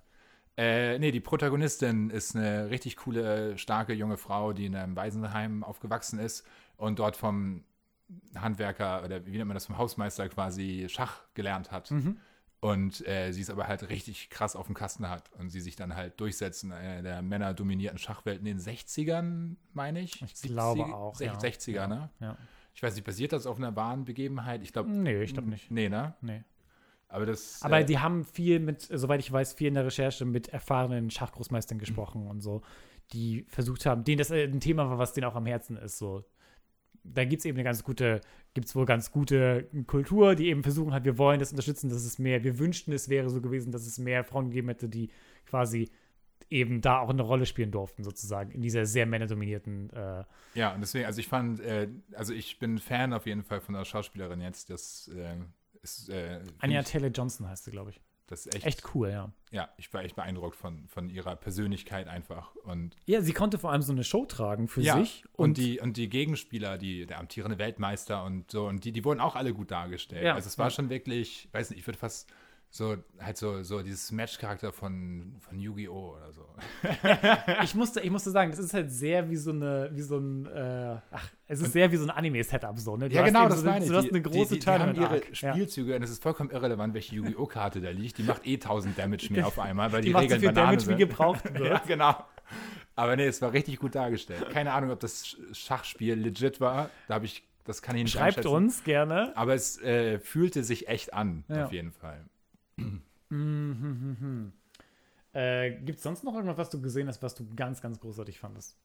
äh, 0.58 0.98
nee, 1.00 1.12
die 1.12 1.20
Protagonistin 1.22 2.10
ist 2.10 2.36
eine 2.36 2.70
richtig 2.72 2.98
coole, 2.98 3.58
starke 3.58 3.94
junge 3.94 4.18
Frau, 4.18 4.52
die 4.54 4.66
in 4.66 4.76
einem 4.76 4.96
Waisenheim 4.96 5.64
aufgewachsen 5.64 6.20
ist 6.20 6.46
und 6.80 6.98
dort 7.00 7.15
vom 7.15 7.63
Handwerker 8.36 9.04
oder 9.04 9.26
wie 9.26 9.32
nennt 9.38 9.48
man 9.48 9.56
das, 9.56 9.68
vom 9.68 9.78
Hausmeister 9.78 10.28
quasi 10.30 10.88
Schach 10.89 11.22
gelernt 11.36 11.72
hat. 11.72 11.92
Mhm. 11.92 12.18
Und 12.62 13.08
äh, 13.08 13.32
sie 13.32 13.42
es 13.42 13.50
aber 13.50 13.68
halt 13.68 13.88
richtig 13.89 14.30
krass 14.30 14.56
auf 14.58 14.65
dem 14.65 14.76
Kasten 14.76 15.08
hat 15.08 15.32
und 15.38 15.50
sie 15.50 15.62
sich 15.62 15.78
dann 15.78 15.96
halt 15.96 16.20
durchsetzt 16.20 16.63
in 16.65 16.74
einer 16.74 17.02
der 17.02 17.22
männerdominierten 17.22 17.98
Schachwelt 17.98 18.39
in 18.39 18.46
den 18.46 18.60
60ern, 18.60 19.56
meine 19.74 20.02
ich. 20.02 20.22
Ich 20.22 20.42
glaube 20.42 20.84
auch, 20.84 21.15
Sech- 21.15 21.26
ja. 21.26 21.38
60er, 21.38 21.72
Ja. 21.72 21.88
ne? 21.88 22.10
Ja. 22.20 22.38
Ich 22.74 22.84
weiß 22.84 22.96
nicht, 22.96 23.06
basiert 23.06 23.32
das 23.32 23.46
auf 23.46 23.58
einer 23.58 23.76
wahren 23.76 24.04
Begebenheit? 24.06 24.62
Ich 24.63 24.74
glaube. 24.74 24.89
Nee, 24.89 25.22
ich 25.24 25.34
glaube 25.34 25.50
nicht. 25.50 25.72
Nee, 25.72 25.88
ne? 25.89 26.15
Nee. 26.22 26.44
Aber 27.08 27.26
das. 27.26 27.62
Aber 27.62 27.80
äh, 27.80 27.86
die 27.86 28.00
haben 28.00 28.26
viel 28.26 28.60
mit, 28.60 28.82
soweit 28.82 29.20
ich 29.22 29.32
weiß, 29.32 29.54
viel 29.54 29.68
in 29.70 29.74
der 29.76 29.86
Recherche 29.86 30.26
mit 30.26 30.50
erfahrenen 30.50 31.10
Schachgroßmeistern 31.12 31.78
gesprochen 31.80 32.28
und 32.28 32.42
so, 32.42 32.62
die 33.13 33.46
versucht 33.48 33.86
haben, 33.86 34.04
denen 34.04 34.18
das 34.20 34.32
äh, 34.32 34.44
ein 34.44 34.60
Thema 34.60 34.89
war, 34.89 34.98
was 34.98 35.13
denen 35.13 35.26
auch 35.26 35.36
am 35.36 35.46
Herzen 35.46 35.78
ist. 35.78 35.98
So. 35.98 36.24
Da 37.04 37.26
gibt 37.26 37.40
es 37.40 37.46
eben 37.46 37.58
eine 37.58 37.64
ganz 37.64 37.84
gute, 37.84 38.22
gibt 38.54 38.68
es 38.68 38.76
wohl 38.76 38.86
ganz 38.86 39.12
gute 39.12 39.70
Kultur, 39.88 40.36
die 40.36 40.48
eben 40.48 40.64
versuchen 40.64 40.94
halt, 40.94 41.06
wir 41.06 41.18
wollen 41.18 41.40
das 41.40 41.52
unterstützen, 41.52 41.90
dass 41.90 42.04
es 42.04 42.20
mehr, 42.20 42.44
wir 42.44 42.60
wünschten, 42.60 42.94
es 42.94 43.10
wäre 43.10 43.30
so 43.30 43.42
gewesen, 43.42 43.72
dass 43.72 43.86
es 43.86 43.98
mehr 43.98 44.24
Frauen 44.24 44.50
gegeben 44.50 44.70
hätte, 44.70 44.90
die 44.90 45.10
quasi 45.46 45.90
eben 46.50 46.82
da 46.82 47.00
auch 47.00 47.10
eine 47.10 47.22
Rolle 47.22 47.46
spielen 47.46 47.72
durften, 47.72 48.04
sozusagen, 48.04 48.52
in 48.52 48.62
dieser 48.62 48.86
sehr 48.86 49.06
männerdominierten 49.06 49.92
äh, 49.92 50.24
Ja, 50.56 50.74
und 50.74 50.82
deswegen, 50.82 51.06
also 51.06 51.20
ich 51.20 51.28
fand, 51.28 51.60
äh, 51.60 51.88
also 52.14 52.34
ich 52.34 52.60
bin 52.60 52.80
Fan 52.80 53.14
auf 53.14 53.26
jeden 53.26 53.44
Fall 53.44 53.62
von 53.62 53.76
der 53.76 53.86
Schauspielerin 53.86 54.42
jetzt. 54.42 54.70
Das 54.70 55.10
äh, 55.16 55.36
ist. 55.82 56.10
Äh, 56.10 56.42
ich, 56.64 56.86
Taylor 56.86 57.10
Johnson 57.10 57.48
heißt 57.48 57.66
sie, 57.66 57.72
glaube 57.72 57.92
ich. 57.92 58.02
Das 58.30 58.46
ist 58.46 58.56
echt, 58.56 58.65
Echt 58.65 58.84
cool, 58.94 59.10
ja. 59.10 59.32
ja, 59.50 59.70
ich 59.78 59.92
war 59.92 60.04
echt 60.04 60.15
beeindruckt 60.15 60.56
von, 60.56 60.88
von 60.88 61.10
ihrer 61.10 61.36
Persönlichkeit 61.36 62.08
einfach. 62.08 62.54
Und 62.63 62.96
Ja, 63.06 63.22
sie 63.22 63.34
konnte 63.34 63.58
vor 63.58 63.72
allem 63.72 63.82
so 63.82 63.92
eine 63.92 64.04
Show 64.04 64.26
tragen 64.26 64.68
für 64.68 64.82
ja, 64.82 65.00
sich. 65.00 65.24
und, 65.34 65.58
die, 65.58 65.80
und 65.80 65.98
die 65.98 66.10
Gegenspieler, 66.10 66.78
die, 66.78 67.08
der 67.08 67.18
amtierende 67.20 67.58
Weltmeister 67.58 68.24
und 68.24 68.52
so, 68.52 68.68
und 68.68 68.86
die, 68.86 68.92
die 68.92 69.04
wurden 69.04 69.20
auch 69.20 69.36
alle 69.36 69.54
gut 69.54 69.72
dargestellt. 69.72 70.24
Ja. 70.24 70.36
Also 70.36 70.48
es 70.48 70.60
war 70.60 70.70
schon 70.70 70.89
wirklich, 70.89 71.50
weiß 71.54 71.72
nicht, 71.72 71.80
ich 71.80 71.88
würde 71.88 71.98
fast 71.98 72.32
so, 72.72 72.98
halt 73.20 73.36
so, 73.36 73.64
so 73.64 73.82
dieses 73.82 74.12
Match-Charakter 74.12 74.72
von, 74.72 75.36
von 75.40 75.60
Yu-Gi-Oh! 75.60 76.16
oder 76.18 76.32
so. 76.32 76.46
ich 77.64 77.74
musste, 77.74 78.00
ich 78.02 78.12
musste 78.12 78.30
sagen, 78.30 78.52
das 78.52 78.60
ist 78.60 78.74
halt 78.76 78.92
sehr 78.92 79.28
wie 79.30 79.36
so 79.38 79.50
eine, 79.52 79.90
wie 79.94 80.02
so 80.04 80.18
ein, 80.20 80.46
äh, 80.46 80.98
ach, 81.12 81.30
es 81.48 81.62
ist 81.62 81.74
sehr 81.74 81.92
wie 81.92 81.96
so 81.98 82.04
ein 82.04 82.12
Anime-Setup 82.12 82.78
so, 82.78 82.96
ne? 82.96 83.10
Du 83.10 83.16
Ja, 83.16 83.24
genau, 83.24 83.50
das 83.50 83.62
so, 83.62 83.66
meine 83.66 83.84
ich. 83.86 83.90
Du 83.90 83.98
hast 83.98 84.10
eine 84.10 84.22
große 84.22 84.54
die, 84.54 84.60
die, 84.60 84.66
die 84.66 84.72
haben 84.72 84.82
ihre 84.82 84.94
Tournament-Arc. 84.96 85.42
Ja. 85.42 85.54
Spielzüge 85.54 85.96
und 85.96 86.04
es 86.04 86.12
ist 86.12 86.22
vollkommen 86.22 86.52
irrelevant, 86.52 86.94
welche 86.94 87.16
Yu-Gi-Oh! 87.16 87.46
Karte 87.48 87.82
da 87.82 87.90
liegt. 87.90 88.20
Die 88.20 88.24
macht 88.24 88.46
eh 88.46 88.54
1000 88.54 88.98
Damage 89.00 89.34
mehr 89.34 89.48
auf 89.48 89.58
einmal, 89.58 89.92
weil 89.92 90.02
die, 90.02 90.10
Die 90.10 90.14
macht 90.14 90.24
so 90.30 90.36
Regeln 90.36 90.40
viel 90.42 90.50
Banane 90.52 90.78
Damage, 90.78 90.82
wie 90.82 90.86
sind. 90.86 90.98
gebraucht 91.10 91.54
wird. 91.54 91.66
Ja, 91.68 91.82
genau. 91.88 92.24
Aber 92.96 93.16
nee, 93.16 93.26
es 93.26 93.42
war 93.42 93.52
richtig 93.54 93.80
gut 93.80 93.96
dargestellt. 93.96 94.48
Keine 94.52 94.74
Ahnung, 94.74 94.92
ob 94.92 95.00
das 95.00 95.26
Sch- 95.26 95.38
Schachspiel 95.56 96.14
legit 96.16 96.60
war. 96.62 96.92
Da 97.08 97.16
habe 97.16 97.26
ich, 97.26 97.44
das 97.66 97.82
kann 97.82 97.96
ich 97.96 98.04
nicht 98.04 98.14
Schreibt 98.14 98.46
uns 98.46 98.84
gerne. 98.84 99.32
Aber 99.36 99.56
es 99.56 99.80
äh, 99.82 100.20
fühlte 100.20 100.64
sich 100.64 100.88
echt 100.88 101.14
an, 101.16 101.44
Ja. 101.48 101.66
auf 101.66 101.72
jeden 101.72 101.92
Fall. 101.94 102.24
Äh, 105.32 105.72
Gibt 105.82 105.98
es 105.98 106.04
sonst 106.04 106.24
noch 106.24 106.34
irgendwas, 106.34 106.58
was 106.58 106.70
du 106.72 106.82
gesehen 106.82 107.08
hast, 107.08 107.22
was 107.22 107.36
du 107.36 107.46
ganz, 107.56 107.82
ganz 107.82 108.00
großartig 108.00 108.39
fandest? 108.39 108.76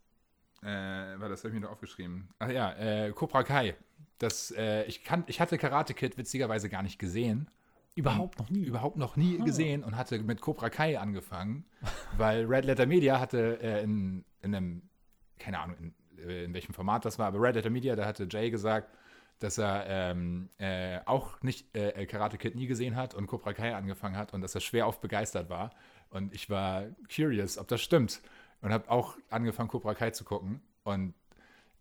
Äh, 0.62 0.66
war 0.66 1.28
das 1.28 1.40
habe 1.40 1.48
ich 1.48 1.54
mir 1.54 1.60
noch 1.60 1.70
aufgeschrieben. 1.70 2.28
Ach 2.38 2.50
ja, 2.50 2.72
äh, 2.72 3.12
Cobra 3.12 3.42
Kai. 3.42 3.74
Das, 4.18 4.50
äh, 4.50 4.84
ich, 4.84 5.04
kan 5.04 5.24
ich 5.26 5.40
hatte 5.40 5.58
Karate 5.58 5.94
Kid 5.94 6.16
witzigerweise 6.16 6.68
gar 6.68 6.82
nicht 6.82 6.98
gesehen. 6.98 7.48
Überhaupt 7.96 8.38
noch 8.38 8.50
nie. 8.50 8.64
Überhaupt 8.64 8.96
noch 8.96 9.16
nie 9.16 9.38
gesehen 9.38 9.84
und 9.84 9.96
hatte 9.96 10.18
mit 10.18 10.40
Cobra 10.40 10.68
Kai 10.68 10.98
angefangen, 10.98 11.64
weil 12.16 12.44
Red 12.44 12.64
Letter 12.64 12.86
Media 12.86 13.20
hatte 13.20 13.58
äh, 13.62 13.82
in, 13.82 14.24
in 14.42 14.54
einem, 14.54 14.82
keine 15.38 15.60
Ahnung, 15.60 15.76
in, 15.78 15.94
äh, 16.18 16.44
in 16.44 16.54
welchem 16.54 16.74
Format 16.74 17.04
das 17.04 17.18
war, 17.18 17.28
aber 17.28 17.40
Red 17.40 17.54
Letter 17.54 17.70
Media, 17.70 17.94
da 17.94 18.04
hatte 18.04 18.26
Jay 18.28 18.50
gesagt, 18.50 18.90
dass 19.38 19.58
er 19.58 19.86
ähm, 19.88 20.48
äh, 20.58 21.00
auch 21.06 21.42
nicht 21.42 21.74
äh, 21.76 22.06
Karate 22.06 22.38
Kid 22.38 22.54
nie 22.54 22.66
gesehen 22.66 22.96
hat 22.96 23.14
und 23.14 23.26
Cobra 23.26 23.52
Kai 23.52 23.74
angefangen 23.74 24.16
hat 24.16 24.32
und 24.32 24.40
dass 24.40 24.54
er 24.54 24.60
schwer 24.60 24.86
oft 24.86 25.00
begeistert 25.00 25.50
war. 25.50 25.70
Und 26.10 26.32
ich 26.32 26.48
war 26.50 26.84
curious, 27.14 27.58
ob 27.58 27.68
das 27.68 27.80
stimmt. 27.80 28.20
Und 28.60 28.72
habe 28.72 28.90
auch 28.90 29.16
angefangen, 29.30 29.68
Cobra 29.68 29.94
Kai 29.94 30.10
zu 30.10 30.24
gucken. 30.24 30.62
Und 30.84 31.14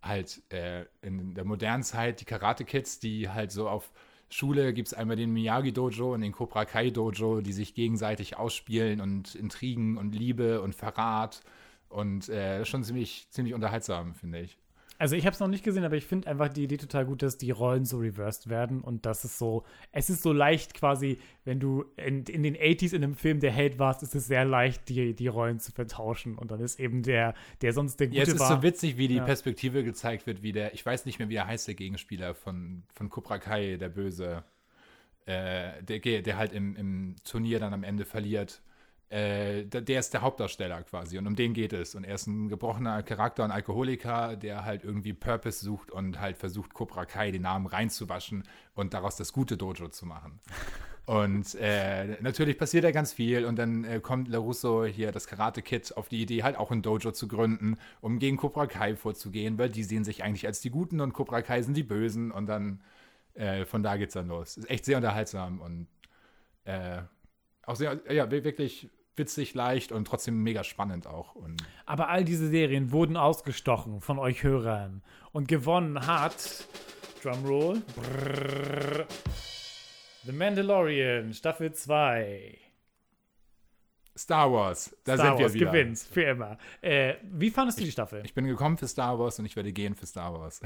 halt 0.02 0.42
äh, 0.52 0.86
in 1.02 1.34
der 1.34 1.46
modernen 1.46 1.84
Zeit 1.84 2.20
die 2.20 2.26
Karate 2.26 2.66
Kids, 2.66 3.00
die 3.00 3.30
halt 3.30 3.52
so 3.52 3.70
auf 3.70 3.92
Schule 4.34 4.74
gibt 4.74 4.88
es 4.88 4.94
einmal 4.96 5.16
den 5.16 5.32
Miyagi-Dojo 5.32 6.13
und 6.13 6.22
den 6.22 6.32
Cobra 6.32 6.66
Kai-Dojo, 6.66 7.42
die 7.42 7.54
sich 7.54 7.76
gegenseitig 7.76 8.36
ausspielen 8.36 9.00
und 9.00 9.36
Intrigen 9.36 9.98
und 9.98 10.16
Liebe 10.16 10.62
und 10.62 10.74
Verrat. 10.74 11.44
Und 11.88 12.30
äh, 12.30 12.58
das 12.58 12.63
ist 12.63 12.70
schon 12.70 12.84
ziemlich, 12.84 13.28
ziemlich 13.30 13.54
unterhaltsam, 13.54 14.16
finde 14.16 14.42
ich. 14.42 14.58
Also 14.99 15.15
ich 15.15 15.25
habe 15.25 15.34
es 15.34 15.39
noch 15.39 15.47
nicht 15.47 15.63
gesehen, 15.63 15.84
aber 15.84 15.95
ich 15.95 16.06
finde 16.06 16.27
einfach 16.29 16.49
die 16.49 16.63
Idee 16.63 16.77
total 16.77 17.06
gut, 17.06 17.21
dass 17.23 17.38
die 17.38 17.51
Rollen 17.51 17.84
so 17.86 17.97
reversed 17.97 18.49
werden 18.49 18.82
und 18.82 19.06
das 19.06 19.25
ist 19.25 19.38
so, 19.38 19.63
es 19.91 20.10
ist 20.10 20.21
so 20.23 20.32
leicht 20.32 20.73
quasi, 20.73 21.19
wenn 21.45 21.60
du 21.60 21.84
in, 21.97 22.23
in 22.25 22.43
den 22.43 22.56
80s 22.56 22.93
in 22.95 23.03
einem 23.03 23.15
Film 23.15 23.39
der 23.39 23.51
Held 23.51 23.79
warst, 23.79 24.03
ist 24.03 24.15
es 24.15 24.27
sehr 24.27 24.45
leicht, 24.45 24.88
die, 24.89 25.13
die 25.13 25.27
Rollen 25.27 25.60
zu 25.60 25.71
vertauschen 25.71 26.38
und 26.38 26.51
dann 26.51 26.60
ist 26.62 26.79
eben 26.79 27.03
der, 27.03 27.34
der 27.62 27.73
sonst 27.73 27.99
der 27.99 28.08
Gute 28.08 28.17
Ja, 28.17 28.23
es 28.23 28.29
ist 28.29 28.39
war. 28.39 28.58
so 28.58 28.63
witzig, 28.63 28.97
wie 28.97 29.08
die 29.08 29.15
Ja. 29.15 29.25
Perspektive 29.25 29.84
gezeigt 29.84 30.25
wird, 30.27 30.41
wie 30.43 30.51
der, 30.51 30.73
ich 30.73 30.86
weiß 30.86 31.06
nicht 31.06 31.19
mehr, 31.19 31.29
wie 31.29 31.36
er 31.36 31.47
heißt, 31.47 31.67
der 31.67 31.75
Gegenspieler 31.75 32.34
von, 32.36 32.84
von 32.93 33.10
Cobra 33.10 33.39
Kai, 33.39 33.77
der 33.77 33.89
Böse, 33.89 34.43
äh, 35.25 35.82
der, 35.84 36.21
der 36.21 36.38
halt 36.38 36.53
im, 36.53 36.75
im 36.75 37.15
Turnier 37.23 37.60
dann 37.60 37.73
am 37.73 37.84
Ende 37.84 38.06
verliert. 38.06 38.62
Äh, 39.13 39.65
der, 39.65 39.99
ist 39.99 40.12
der 40.15 40.21
Hauptdarsteller 40.23 40.82
quasi 40.82 41.19
und 41.19 41.28
um 41.28 41.36
den 41.36 41.54
geht 41.54 41.71
es. 41.71 41.93
Und 41.93 42.04
er 42.04 42.15
ist 42.15 42.26
ein 42.26 42.49
gebrochener 42.49 43.04
Charakter 43.04 43.43
und 43.43 43.52
Alkoholiker, 43.52 44.36
der 44.36 44.65
halt 44.65 44.84
irgendwie 44.84 45.13
Purpose 45.13 45.63
sucht 45.63 45.91
und 45.91 46.19
halt 46.19 46.38
versucht, 46.38 46.73
Cobra 46.73 47.06
Kai 47.06 47.30
den 47.30 47.43
Namen 47.43 47.67
reinzuwaschen 47.67 48.43
und 48.73 48.95
daraus 48.95 49.15
das 49.15 49.32
gute 49.32 49.56
Dojo 49.56 49.89
zu 49.89 50.08
machen. 50.08 50.39
Und 51.06 51.54
äh, 51.56 52.19
natürlich 52.21 52.58
passiert 52.58 52.86
da 52.86 52.91
ganz 52.91 53.13
viel 53.13 53.45
und 53.45 53.58
dann 53.60 53.84
äh, 53.84 53.99
kommt 53.99 54.30
LaRusso 54.30 54.86
hier, 54.86 55.12
das 55.12 55.28
Karate 55.28 55.62
Kid, 55.62 55.95
auf 55.95 56.10
die 56.10 56.21
Idee, 56.23 56.41
halt 56.41 56.58
auch 56.58 56.71
ein 56.71 56.82
Dojo 56.82 57.12
zu 57.12 57.28
gründen, 57.28 57.78
um 58.02 58.17
gegen 58.17 58.38
Cobra 58.38 58.65
Kai 58.65 58.95
vorzugehen, 58.95 59.60
weil 59.60 59.69
die 59.69 59.84
sehen 59.84 60.06
sich 60.06 60.23
eigentlich 60.23 60.47
als 60.47 60.60
die 60.62 60.71
Guten 60.71 61.02
und 61.02 61.13
Cobra 61.13 61.43
Kai 61.43 61.62
sind 61.62 61.78
die 61.78 61.84
Bösen 61.84 62.32
und 62.32 62.47
dann 62.47 62.82
äh, 63.36 63.65
von 63.65 63.84
da 63.84 63.95
geht's 63.97 64.15
dann 64.15 64.28
los. 64.28 64.58
Ist 64.58 64.71
echt 64.71 64.86
sehr 64.86 64.97
unterhaltsam 64.97 65.62
und 65.62 65.88
äh, 66.65 67.04
auch 67.65 67.76
sehr, 67.76 68.02
ja, 68.12 68.32
wi- 68.32 68.43
wirklich 68.43 68.89
witzig, 69.15 69.54
leicht 69.54 69.91
und 69.91 70.06
trotzdem 70.06 70.41
mega 70.43 70.63
spannend 70.63 71.08
auch. 71.08 71.36
Und 71.36 71.63
Aber 71.86 72.10
all 72.10 72.23
diese 72.23 72.47
Serien 72.49 72.91
wurden 72.91 73.17
ausgestochen 73.17 74.02
von 74.02 74.19
euch 74.19 74.43
Hörern 74.43 75.04
und 75.32 75.47
gewonnen 75.47 76.06
hat 76.06 76.67
Drumroll 77.21 77.82
brrr, 77.95 79.06
The 80.26 80.32
Mandalorian 80.32 81.34
Staffel 81.34 81.73
2. 81.73 82.58
Star 84.15 84.52
Wars, 84.52 84.95
da 85.06 85.15
Star 85.15 85.26
sind 85.28 85.38
wir 85.39 85.45
Wars 85.45 85.54
wieder. 85.54 85.71
gewinnt 85.71 85.99
für 85.99 86.23
immer. 86.23 86.58
Äh, 86.82 87.15
wie 87.23 87.49
fandest 87.49 87.80
du 87.80 87.84
die 87.84 87.91
Staffel? 87.91 88.21
Ich 88.23 88.34
bin 88.34 88.45
gekommen 88.45 88.78
für 88.78 88.88
Star 88.88 89.17
Wars 89.17 89.39
und 89.39 89.45
ich 89.45 89.56
werde 89.56 89.73
gehen 89.73 89.95
für 89.95 90.06
Star 90.06 90.34
Wars. 90.34 90.62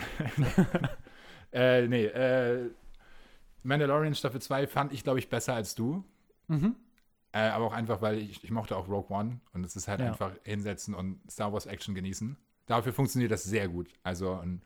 äh, 1.54 1.88
nee, 1.88 2.06
äh, 2.06 2.70
Mandalorian 3.64 4.16
Staffel 4.16 4.42
2 4.42 4.68
fand 4.68 4.92
ich, 4.92 5.04
glaube 5.04 5.20
ich, 5.20 5.30
besser 5.30 5.54
als 5.54 5.76
du. 5.76 6.04
Mhm. 6.48 6.76
Äh, 7.34 7.40
aber 7.50 7.66
auch 7.66 7.74
einfach, 7.74 8.02
weil 8.02 8.18
ich, 8.20 8.44
ich 8.44 8.52
mochte 8.52 8.76
auch 8.78 8.88
Rogue 8.88 9.16
One 9.16 9.40
und 9.54 9.66
es 9.66 9.76
ist 9.76 9.88
halt 9.88 10.00
Ja. 10.00 10.08
einfach 10.08 10.32
hinsetzen 10.44 10.94
und 10.96 11.20
Star 11.30 11.52
Wars 11.54 11.66
Action 11.66 11.94
genießen. 11.94 12.38
Dafür 12.66 12.94
funktioniert 12.94 13.32
das 13.32 13.44
sehr 13.44 13.68
gut. 13.68 13.90
Also, 14.04 14.32
und, 14.34 14.62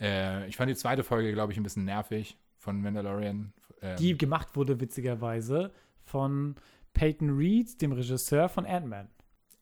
äh, 0.00 0.46
ich 0.48 0.56
fand 0.56 0.70
die 0.70 0.76
zweite 0.76 1.02
Folge, 1.04 1.32
glaube 1.32 1.52
ich, 1.52 1.58
ein 1.58 1.62
bisschen 1.62 1.84
nervig 1.84 2.38
von 2.58 2.80
Mandalorian. 2.80 3.52
Ähm, 3.82 3.96
Die 3.96 4.16
gemacht 4.16 4.54
wurde 4.56 4.80
witzigerweise 4.80 5.72
von 6.04 6.56
Peyton 6.92 7.36
Reed, 7.36 7.80
dem 7.82 7.92
Regisseur 7.92 8.48
von 8.48 8.66
Ant-Man. 8.66 9.08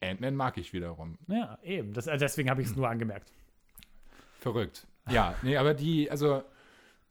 Ant-Man 0.03 0.35
mag 0.35 0.59
ich 0.59 0.73
wiederum. 0.73 1.19
Ja, 1.29 1.59
eben. 1.63 1.93
Das, 1.93 2.07
äh, 2.09 2.19
deswegen 2.19 2.51
habe 2.51 2.61
ich 2.61 2.69
es 2.69 2.77
nur 2.77 2.89
angemerkt. 2.89 3.33
Verrückt. 4.41 4.87
Ja, 5.11 5.35
nee, 5.43 5.57
aber 5.57 5.75
die, 5.75 6.11
also 6.11 6.43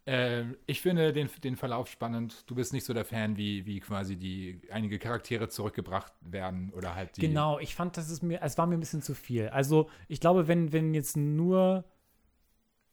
äh, 0.06 0.44
ich 0.66 0.82
finde 0.82 1.14
den, 1.14 1.30
den 1.44 1.56
Verlauf 1.56 1.88
spannend. 1.88 2.50
Du 2.50 2.56
bist 2.56 2.74
nicht 2.74 2.86
so 2.86 2.94
der 2.94 3.06
Fan, 3.06 3.38
wie, 3.38 3.66
wie 3.66 3.80
quasi 3.80 4.16
die 4.16 4.62
einige 4.72 4.98
Charaktere 4.98 5.50
zurückgebracht 5.50 6.14
werden 6.22 6.72
oder 6.74 6.96
halt 6.96 7.18
die. 7.18 7.22
Genau, 7.22 7.60
ich 7.60 7.76
fand, 7.76 7.98
das 7.98 8.10
ist 8.10 8.24
mir, 8.24 8.42
es 8.42 8.58
war 8.58 8.66
mir 8.68 8.76
ein 8.76 8.80
bisschen 8.80 9.02
zu 9.02 9.14
viel. 9.14 9.50
Also, 9.50 9.90
ich 10.08 10.20
glaube, 10.20 10.48
wenn, 10.48 10.74
wenn 10.74 10.94
jetzt 10.94 11.18
nur 11.18 11.86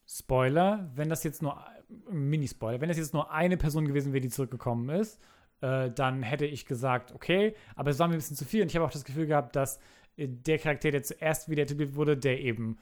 Spoiler, 0.07 0.91
wenn 0.95 1.09
das 1.09 1.25
jetzt 1.25 1.43
nur 1.43 1.63
Mini-Spoiler, 2.11 2.81
wenn 2.81 2.89
das 2.89 2.99
jetzt 2.99 3.15
nur 3.15 3.31
eine 3.31 3.57
Person 3.57 3.87
gewesen 3.87 4.13
wäre, 4.13 4.21
die 4.21 4.31
zurückgekommen 4.31 4.89
ist, 4.91 5.21
äh, 5.61 5.91
dann 5.91 6.23
hätte 6.23 6.47
ich 6.47 6.67
gesagt, 6.67 7.13
okay, 7.15 7.55
aber 7.75 7.91
es 7.91 7.99
war 7.99 8.09
mir 8.09 8.15
ein 8.15 8.19
bisschen 8.19 8.37
zu 8.37 8.45
viel 8.45 8.63
und 8.63 8.69
ich 8.69 8.77
habe 8.77 8.85
auch 8.85 8.91
das 8.91 9.05
Gefühl 9.05 9.27
gehabt, 9.27 9.57
dass 9.57 9.79
äh, 10.17 10.29
der 10.29 10.59
Charakter, 10.59 10.91
der 10.91 11.03
zuerst 11.03 11.49
wieder 11.49 11.63
etabliert 11.63 11.95
wurde, 11.95 12.17
der 12.17 12.41
eben 12.41 12.79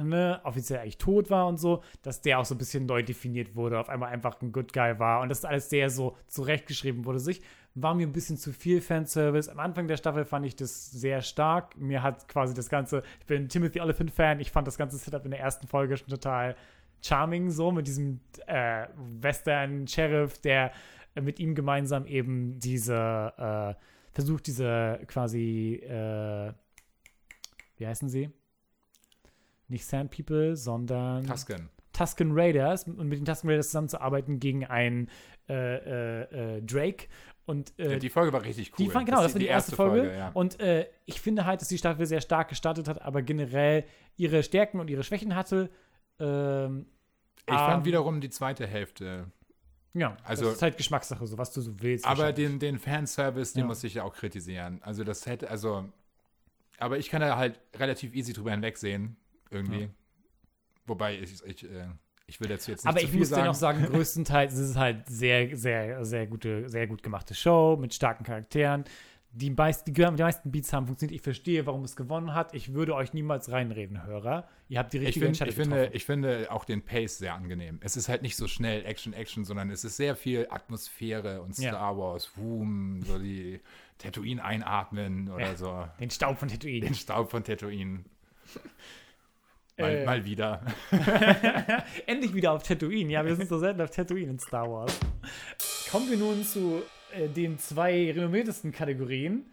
ne, 0.00 0.40
offiziell 0.44 0.80
eigentlich 0.80 0.98
tot 0.98 1.30
war 1.30 1.46
und 1.46 1.58
so, 1.58 1.82
dass 2.02 2.20
der 2.20 2.38
auch 2.38 2.44
so 2.44 2.54
ein 2.54 2.58
bisschen 2.58 2.86
neu 2.86 3.02
definiert 3.02 3.54
wurde, 3.54 3.78
auf 3.78 3.88
einmal 3.88 4.10
einfach 4.10 4.40
ein 4.40 4.52
Good 4.52 4.72
Guy 4.72 4.98
war 4.98 5.20
und 5.20 5.28
das 5.28 5.44
alles 5.44 5.70
sehr 5.70 5.90
so 5.90 6.16
zurechtgeschrieben 6.28 7.04
wurde. 7.04 7.18
Sich 7.18 7.42
war 7.74 7.94
mir 7.94 8.06
ein 8.06 8.12
bisschen 8.12 8.36
zu 8.36 8.52
viel 8.52 8.80
Fanservice. 8.80 9.48
Am 9.48 9.58
Anfang 9.58 9.88
der 9.88 9.96
Staffel 9.96 10.24
fand 10.24 10.46
ich 10.46 10.56
das 10.56 10.90
sehr 10.90 11.22
stark. 11.22 11.76
Mir 11.78 12.02
hat 12.02 12.28
quasi 12.28 12.54
das 12.54 12.68
Ganze, 12.68 13.02
ich 13.20 13.26
bin 13.26 13.48
Timothy 13.48 13.80
Oliphant 13.80 14.10
Fan, 14.10 14.40
ich 14.40 14.50
fand 14.50 14.66
das 14.66 14.76
ganze 14.76 14.98
Setup 14.98 15.24
in 15.24 15.30
der 15.30 15.40
ersten 15.40 15.66
Folge 15.66 15.96
schon 15.96 16.08
total 16.08 16.56
charming, 17.02 17.50
so 17.50 17.72
mit 17.72 17.86
diesem 17.86 18.20
äh, 18.46 18.86
Western-Sheriff, 19.20 20.38
der 20.38 20.72
mit 21.20 21.40
ihm 21.40 21.54
gemeinsam 21.54 22.06
eben 22.06 22.58
diese, 22.58 23.32
äh, 23.36 23.74
versucht, 24.12 24.46
diese 24.46 25.00
quasi, 25.06 25.74
äh, 25.82 26.52
wie 27.76 27.86
heißen 27.86 28.08
sie? 28.08 28.30
Nicht 29.72 29.86
Sand 29.86 30.10
People, 30.10 30.54
sondern 30.56 31.26
Tusken. 31.26 31.68
Tusken 31.92 32.30
Raiders 32.32 32.84
und 32.84 33.08
mit 33.08 33.18
den 33.18 33.24
Tusken 33.24 33.48
Raiders 33.50 33.66
zusammenzuarbeiten 33.68 34.38
gegen 34.38 34.64
einen 34.66 35.08
äh, 35.48 35.54
äh, 36.22 36.56
äh, 36.58 36.62
Drake. 36.62 37.06
Und 37.46 37.72
äh, 37.78 37.92
Ja, 37.92 37.98
die 37.98 38.08
Folge 38.08 38.32
war 38.32 38.44
richtig 38.44 38.70
cool. 38.78 38.86
die 38.86 38.92
genau, 38.92 39.16
das, 39.22 39.26
ist 39.28 39.34
war 39.34 39.40
die 39.40 39.46
erste, 39.46 39.74
Folge. 39.76 40.14
ja. 40.16 40.30
Und 40.34 40.60
äh, 40.60 40.86
ich 41.06 41.20
finde 41.20 41.44
halt, 41.44 41.60
dass 41.60 41.68
die 41.68 41.78
Staffel 41.78 42.06
sehr 42.06 42.20
stark 42.20 42.48
gestartet 42.50 42.86
hat, 42.86 43.02
aber 43.02 43.22
generell 43.22 43.84
ihre 44.16 44.42
Stärken 44.42 44.78
und 44.78 44.88
ihre 44.90 45.02
Schwächen 45.02 45.34
hatte. 45.34 45.70
Ähm, 46.20 46.86
ich 47.46 47.54
fand 47.54 47.78
ähm, 47.80 47.84
wiederum 47.84 48.20
die 48.20 48.30
zweite 48.30 48.66
Hälfte. 48.66 49.26
ja, 49.94 50.16
also- 50.22 50.44
das 50.44 50.54
ist 50.56 50.62
halt 50.62 50.76
Geschmackssache, 50.76 51.26
so 51.26 51.36
was 51.38 51.52
du 51.52 51.60
so 51.62 51.72
willst. 51.80 52.06
Aber 52.06 52.32
den, 52.32 52.58
den 52.58 52.78
Fanservice, 52.78 53.54
den 53.54 53.62
Ja. 53.62 53.66
muss 53.66 53.82
ich 53.84 53.94
ja 53.94 54.04
auch 54.04 54.14
kritisieren. 54.14 54.80
Also 54.82 55.02
das 55.02 55.26
hätte, 55.26 55.50
also, 55.50 55.84
aber 56.78 56.98
ich 56.98 57.08
kann 57.10 57.20
da 57.20 57.36
halt 57.36 57.58
relativ 57.76 58.14
easy 58.14 58.32
drüber 58.32 58.52
hinwegsehen, 58.52 59.16
irgendwie. 59.52 59.82
Ja. 59.82 59.88
Wobei 60.86 61.18
ich, 61.18 61.42
ich, 61.44 61.64
äh, 61.64 61.86
Ich 62.26 62.40
will 62.40 62.48
dazu 62.48 62.70
jetzt 62.70 62.84
nicht 62.84 62.90
Aber 62.90 63.02
ich 63.02 63.12
muss 63.12 63.28
sagen. 63.28 63.42
dir 63.42 63.46
noch 63.48 63.54
sagen, 63.54 63.84
größtenteils 63.84 64.54
ist 64.54 64.70
es 64.70 64.76
halt 64.76 65.08
sehr, 65.08 65.56
sehr, 65.56 66.04
sehr 66.04 66.26
gute, 66.26 66.68
sehr 66.68 66.86
gut 66.86 67.02
gemachte 67.02 67.34
Show 67.34 67.76
mit 67.80 67.94
starken 67.94 68.24
Charakteren. 68.24 68.84
Die 69.34 69.48
meisten, 69.48 69.86
die, 69.86 69.92
die 69.94 70.22
meisten 70.22 70.50
Beats 70.52 70.74
haben 70.74 70.86
funktioniert. 70.86 71.14
Ich 71.16 71.22
verstehe, 71.22 71.64
warum 71.64 71.84
es 71.84 71.96
gewonnen 71.96 72.34
hat. 72.34 72.52
Ich 72.54 72.74
würde 72.74 72.94
euch 72.94 73.14
niemals 73.14 73.50
reinreden, 73.50 74.04
Hörer. 74.04 74.46
Ihr 74.68 74.78
habt 74.78 74.92
die 74.92 74.98
ich, 74.98 75.06
richtige 75.06 75.24
find, 75.26 75.40
Entscheidung 75.40 75.50
ich, 75.50 75.56
finde, 75.56 75.90
ich 75.94 76.04
finde 76.04 76.52
auch 76.52 76.66
den 76.66 76.82
Pace 76.82 77.16
sehr 77.16 77.32
angenehm. 77.32 77.78
Es 77.82 77.96
ist 77.96 78.10
halt 78.10 78.20
nicht 78.20 78.36
so 78.36 78.46
schnell 78.46 78.84
Action, 78.84 79.14
Action, 79.14 79.46
sondern 79.46 79.70
es 79.70 79.84
ist 79.84 79.96
sehr 79.96 80.16
viel 80.16 80.46
Atmosphäre 80.50 81.40
und 81.40 81.56
Ja. 81.58 81.70
Star 81.70 81.96
Wars, 81.96 82.26
Boom, 82.36 83.00
so 83.06 83.18
die 83.18 83.60
Tatooine 83.96 84.44
einatmen 84.44 85.30
oder 85.30 85.46
Ja. 85.46 85.56
so. 85.56 85.88
Den 85.98 86.10
Staub 86.10 86.38
von 86.38 86.48
Tatooine. 86.48 86.84
Den 86.84 86.94
Staub 86.94 87.30
von 87.30 87.42
Tatooine. 87.42 88.04
Mal, 89.78 89.90
Äh. 89.90 90.04
mal 90.04 90.24
wieder. 90.24 90.60
Endlich 92.06 92.34
wieder 92.34 92.52
auf 92.52 92.62
Tatooine. 92.62 93.10
Ja, 93.10 93.24
wir 93.24 93.34
sind 93.36 93.48
so 93.48 93.58
selten 93.58 93.80
auf 93.80 93.90
Tatooine 93.90 94.30
in 94.32 94.38
Star 94.38 94.70
Wars. 94.70 94.98
Kommen 95.90 96.10
wir 96.10 96.16
nun 96.16 96.42
zu 96.44 96.82
äh, 97.14 97.28
den 97.28 97.58
zwei 97.58 98.10
renommiertesten 98.12 98.72
Kategorien. 98.72 99.46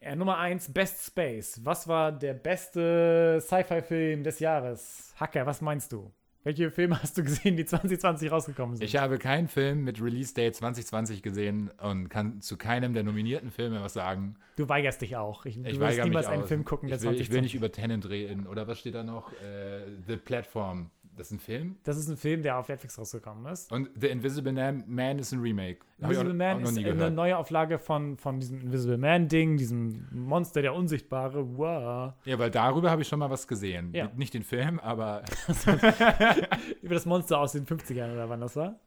Äh, 0.00 0.16
Nummer 0.16 0.38
1, 0.38 0.72
Best 0.72 1.06
Space. 1.06 1.60
Was 1.64 1.86
war 1.88 2.12
der 2.12 2.34
beste 2.34 3.38
Sci-Fi-Film 3.40 4.24
des 4.24 4.38
Jahres? 4.40 5.14
Hacker, 5.18 5.44
was 5.46 5.60
meinst 5.60 5.92
du? 5.92 6.10
Welche 6.42 6.70
Filme 6.70 7.02
hast 7.02 7.18
du 7.18 7.22
gesehen, 7.22 7.56
die 7.56 7.66
2020 7.66 8.30
rausgekommen 8.32 8.76
sind? 8.76 8.84
Ich 8.84 8.96
habe 8.96 9.18
keinen 9.18 9.46
Film 9.48 9.84
mit 9.84 10.00
Release 10.00 10.32
Date 10.32 10.56
2020 10.56 11.22
gesehen 11.22 11.70
und 11.82 12.08
kann 12.08 12.40
zu 12.40 12.56
keinem 12.56 12.94
der 12.94 13.02
nominierten 13.02 13.50
Filme 13.50 13.82
was 13.82 13.92
sagen. 13.92 14.36
du 14.56 14.68
weigerst 14.68 15.02
dich 15.02 15.16
auch. 15.16 15.44
Ich, 15.44 15.58
Ich 15.58 15.78
weigere 15.78 16.04
niemals 16.04 16.26
einen 16.26 16.42
aus. 16.42 16.48
Film 16.48 16.64
gucken, 16.64 16.88
der 16.88 16.96
ich 16.96 17.04
will, 17.04 17.12
ich 17.12 17.30
will 17.30 17.42
2020 17.42 17.42
nicht 17.42 17.54
über 17.54 17.70
Tenant 17.72 18.08
reden. 18.08 18.46
Oder 18.46 18.66
was 18.66 18.78
steht 18.78 18.94
da 18.94 19.02
noch? 19.02 19.32
Äh, 19.34 19.82
The 20.06 20.16
Platform. 20.16 20.90
Das 21.20 21.26
ist 21.26 21.32
ein 21.32 21.38
Film. 21.38 21.76
Das 21.84 21.98
ist 21.98 22.08
ein 22.08 22.16
Film, 22.16 22.42
der 22.42 22.56
auf 22.56 22.68
Netflix 22.68 22.98
rausgekommen 22.98 23.52
ist. 23.52 23.70
Und 23.70 23.90
The 23.94 24.06
Invisible 24.06 24.52
Man, 24.52 25.18
ist 25.18 25.32
ein 25.32 25.40
Remake. 25.40 25.80
Invisible 25.98 26.32
Man 26.32 26.62
ist 26.62 26.78
eine 26.78 27.10
neue 27.10 27.36
Auflage 27.36 27.78
von, 27.78 28.16
von 28.16 28.40
diesem 28.40 28.60
Invisible 28.62 28.96
Man-Ding, 28.96 29.58
diesem 29.58 30.08
Monster, 30.12 30.62
der 30.62 30.74
Unsichtbare. 30.74 31.58
Wow. 31.58 32.14
Ja, 32.24 32.38
weil 32.38 32.50
darüber 32.50 32.90
habe 32.90 33.02
ich 33.02 33.08
schon 33.08 33.18
mal 33.18 33.28
was 33.28 33.46
gesehen. 33.46 33.90
Ja. 33.92 34.10
Nicht 34.16 34.32
den 34.32 34.42
Film, 34.42 34.78
aber 34.80 35.22
Über 36.80 36.94
das 36.94 37.04
Monster 37.04 37.38
aus 37.38 37.52
den 37.52 37.66
50ern 37.66 38.12
oder 38.14 38.28
wann 38.30 38.40
das 38.40 38.56
war? 38.56 38.80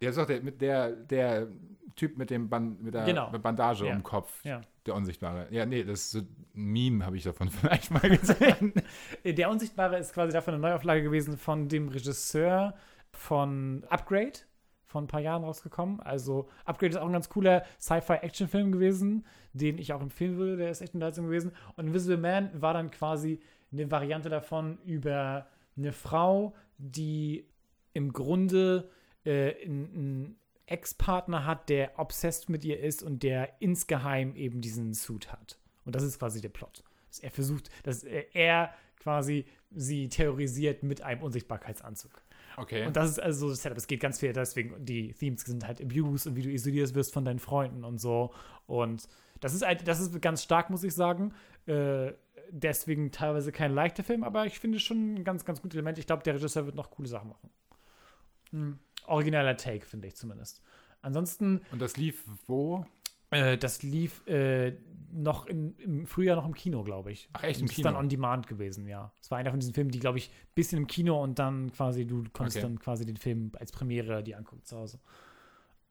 der 0.00 0.10
ist 0.10 0.18
doch 0.18 0.26
der, 0.26 0.42
mit 0.42 0.60
der, 0.60 0.92
der 0.92 1.48
Typ 1.96 2.16
mit 2.18 2.30
dem 2.30 2.48
Ban 2.48 2.76
mit 2.82 2.94
der 2.94 3.04
Genau. 3.04 3.30
Bandage 3.30 3.84
Ja. 3.86 3.92
um 3.92 3.98
den 3.98 4.02
Kopf. 4.04 4.44
Ja. 4.44 4.60
Der 4.84 4.94
Unsichtbare. 4.94 5.48
Ja, 5.50 5.66
nee, 5.66 5.82
das 5.82 6.00
ist 6.02 6.10
so 6.12 6.18
ein 6.20 6.46
Meme, 6.52 7.04
habe 7.04 7.16
ich 7.16 7.24
davon 7.24 7.48
vielleicht 7.50 7.90
mal 7.90 8.08
gesehen. 8.08 8.72
Der 9.24 9.50
Unsichtbare 9.50 9.98
ist 9.98 10.12
quasi 10.12 10.32
davon 10.32 10.54
eine 10.54 10.60
Neuauflage 10.60 11.02
gewesen 11.02 11.36
von 11.36 11.68
dem 11.68 11.88
Regisseur 11.88 12.74
von 13.12 13.84
Upgrade, 13.88 14.38
von 14.84 15.04
ein 15.04 15.08
paar 15.08 15.20
Jahren 15.20 15.42
rausgekommen. 15.42 16.00
Also 16.00 16.48
Upgrade 16.64 16.90
ist 16.90 16.96
auch 16.98 17.06
ein 17.06 17.12
ganz 17.12 17.28
cooler 17.28 17.64
Sci-Fi-Action-Film 17.80 18.70
gewesen, 18.72 19.24
den 19.54 19.78
ich 19.78 19.92
auch 19.92 20.02
empfehlen 20.02 20.36
würde. 20.36 20.56
Der 20.58 20.70
ist 20.70 20.80
echt 20.82 20.94
unterhaltsam 20.94 21.24
gewesen. 21.24 21.52
Und 21.76 21.86
Invisible 21.88 22.18
Man 22.18 22.50
war 22.60 22.74
dann 22.74 22.90
quasi 22.90 23.40
eine 23.72 23.90
Variante 23.90 24.28
davon 24.28 24.78
über 24.84 25.46
eine 25.76 25.92
Frau, 25.92 26.54
die 26.78 27.48
im 27.94 28.12
Grunde 28.12 28.90
äh, 29.24 29.64
einen 29.64 30.36
Ex-Partner 30.66 31.46
hat, 31.46 31.68
der 31.68 31.98
obsessed 31.98 32.48
mit 32.48 32.64
ihr 32.64 32.80
ist 32.80 33.02
und 33.02 33.22
der 33.22 33.60
insgeheim 33.60 34.34
eben 34.34 34.60
diesen 34.60 34.94
Suit 34.94 35.32
hat. 35.32 35.58
Und 35.84 35.94
das 35.94 36.02
ist 36.02 36.18
quasi 36.18 36.40
der 36.40 36.48
Plot. 36.48 36.82
Dass 37.08 37.20
er 37.20 37.30
versucht, 37.30 37.70
dass 37.84 38.04
er, 38.04 38.74
quasi 38.98 39.46
sie 39.70 40.08
terrorisiert 40.08 40.82
mit 40.82 41.02
einem 41.02 41.22
Unsichtbarkeitsanzug. 41.22 42.10
Okay. 42.56 42.86
Und 42.86 42.96
das 42.96 43.10
ist 43.10 43.20
also 43.20 43.40
so 43.40 43.50
das 43.50 43.62
Setup. 43.62 43.78
Es 43.78 43.86
geht 43.86 44.00
ganz 44.00 44.18
viel 44.18 44.32
deswegen, 44.32 44.84
die 44.84 45.12
Themes 45.12 45.42
sind 45.42 45.66
halt 45.66 45.80
Abuse 45.80 46.28
und 46.28 46.36
wie 46.36 46.42
du 46.42 46.50
isoliert 46.50 46.94
wirst 46.94 47.12
von 47.12 47.24
deinen 47.24 47.38
Freunden 47.38 47.84
und 47.84 47.98
so. 47.98 48.32
Und 48.66 49.08
das 49.40 49.54
ist 49.54 49.64
halt, 49.64 49.86
das 49.86 50.00
ist 50.00 50.20
ganz 50.22 50.42
stark, 50.42 50.70
muss 50.70 50.82
ich 50.82 50.94
sagen. 50.94 51.34
Äh, 51.66 52.12
deswegen 52.50 53.12
teilweise 53.12 53.52
kein 53.52 53.74
leichter 53.74 54.02
Film, 54.02 54.24
aber 54.24 54.46
ich 54.46 54.58
finde 54.58 54.80
schon 54.80 55.14
ein 55.14 55.24
ganz, 55.24 55.44
ganz 55.44 55.60
gutes 55.60 55.76
Element. 55.76 55.98
Ich 55.98 56.06
glaube, 56.06 56.22
der 56.22 56.34
Regisseur 56.34 56.66
wird 56.66 56.76
noch 56.76 56.90
coole 56.90 57.08
Sachen 57.08 57.28
machen. 57.28 57.50
Hm. 58.50 58.78
Originaler 59.06 59.56
Take, 59.56 59.86
finde 59.86 60.08
ich 60.08 60.16
zumindest. 60.16 60.62
Ansonsten, 61.02 61.60
Und 61.70 61.80
das 61.80 61.96
lief 61.96 62.24
wo? 62.46 62.84
äh, 63.30 63.56
das 63.58 63.82
lief 63.82 64.26
äh, 64.26 64.72
noch 65.12 65.46
in, 65.46 65.76
im 65.78 66.06
Frühjahr 66.06 66.36
noch 66.36 66.46
im 66.46 66.54
Kino, 66.54 66.82
glaube 66.82 67.12
ich. 67.12 67.28
Ach, 67.32 67.42
echt 67.44 67.60
im 67.60 67.64
Und 67.64 67.70
ist 67.70 67.76
Kino? 67.76 67.88
dann 67.88 67.96
on 67.96 68.08
demand 68.08 68.46
gewesen, 68.48 68.86
ja. 68.86 69.12
Es 69.20 69.30
war 69.30 69.38
einer 69.38 69.50
von 69.50 69.60
diesen 69.60 69.74
Filmen, 69.74 69.90
die, 69.90 69.98
glaube 70.00 70.18
ich, 70.18 70.28
ein 70.30 70.54
bisschen 70.54 70.78
im 70.78 70.86
Kino 70.86 71.22
und 71.22 71.38
dann 71.38 71.72
quasi, 71.72 72.06
du 72.06 72.24
konntest 72.32 72.56
Okay. 72.58 72.62
dann 72.66 72.78
quasi 72.78 73.06
den 73.06 73.16
Film 73.16 73.52
als 73.58 73.72
Premiere 73.72 74.22
die 74.22 74.34
angucken 74.34 74.64
zu 74.64 74.76
Hause. 74.76 74.98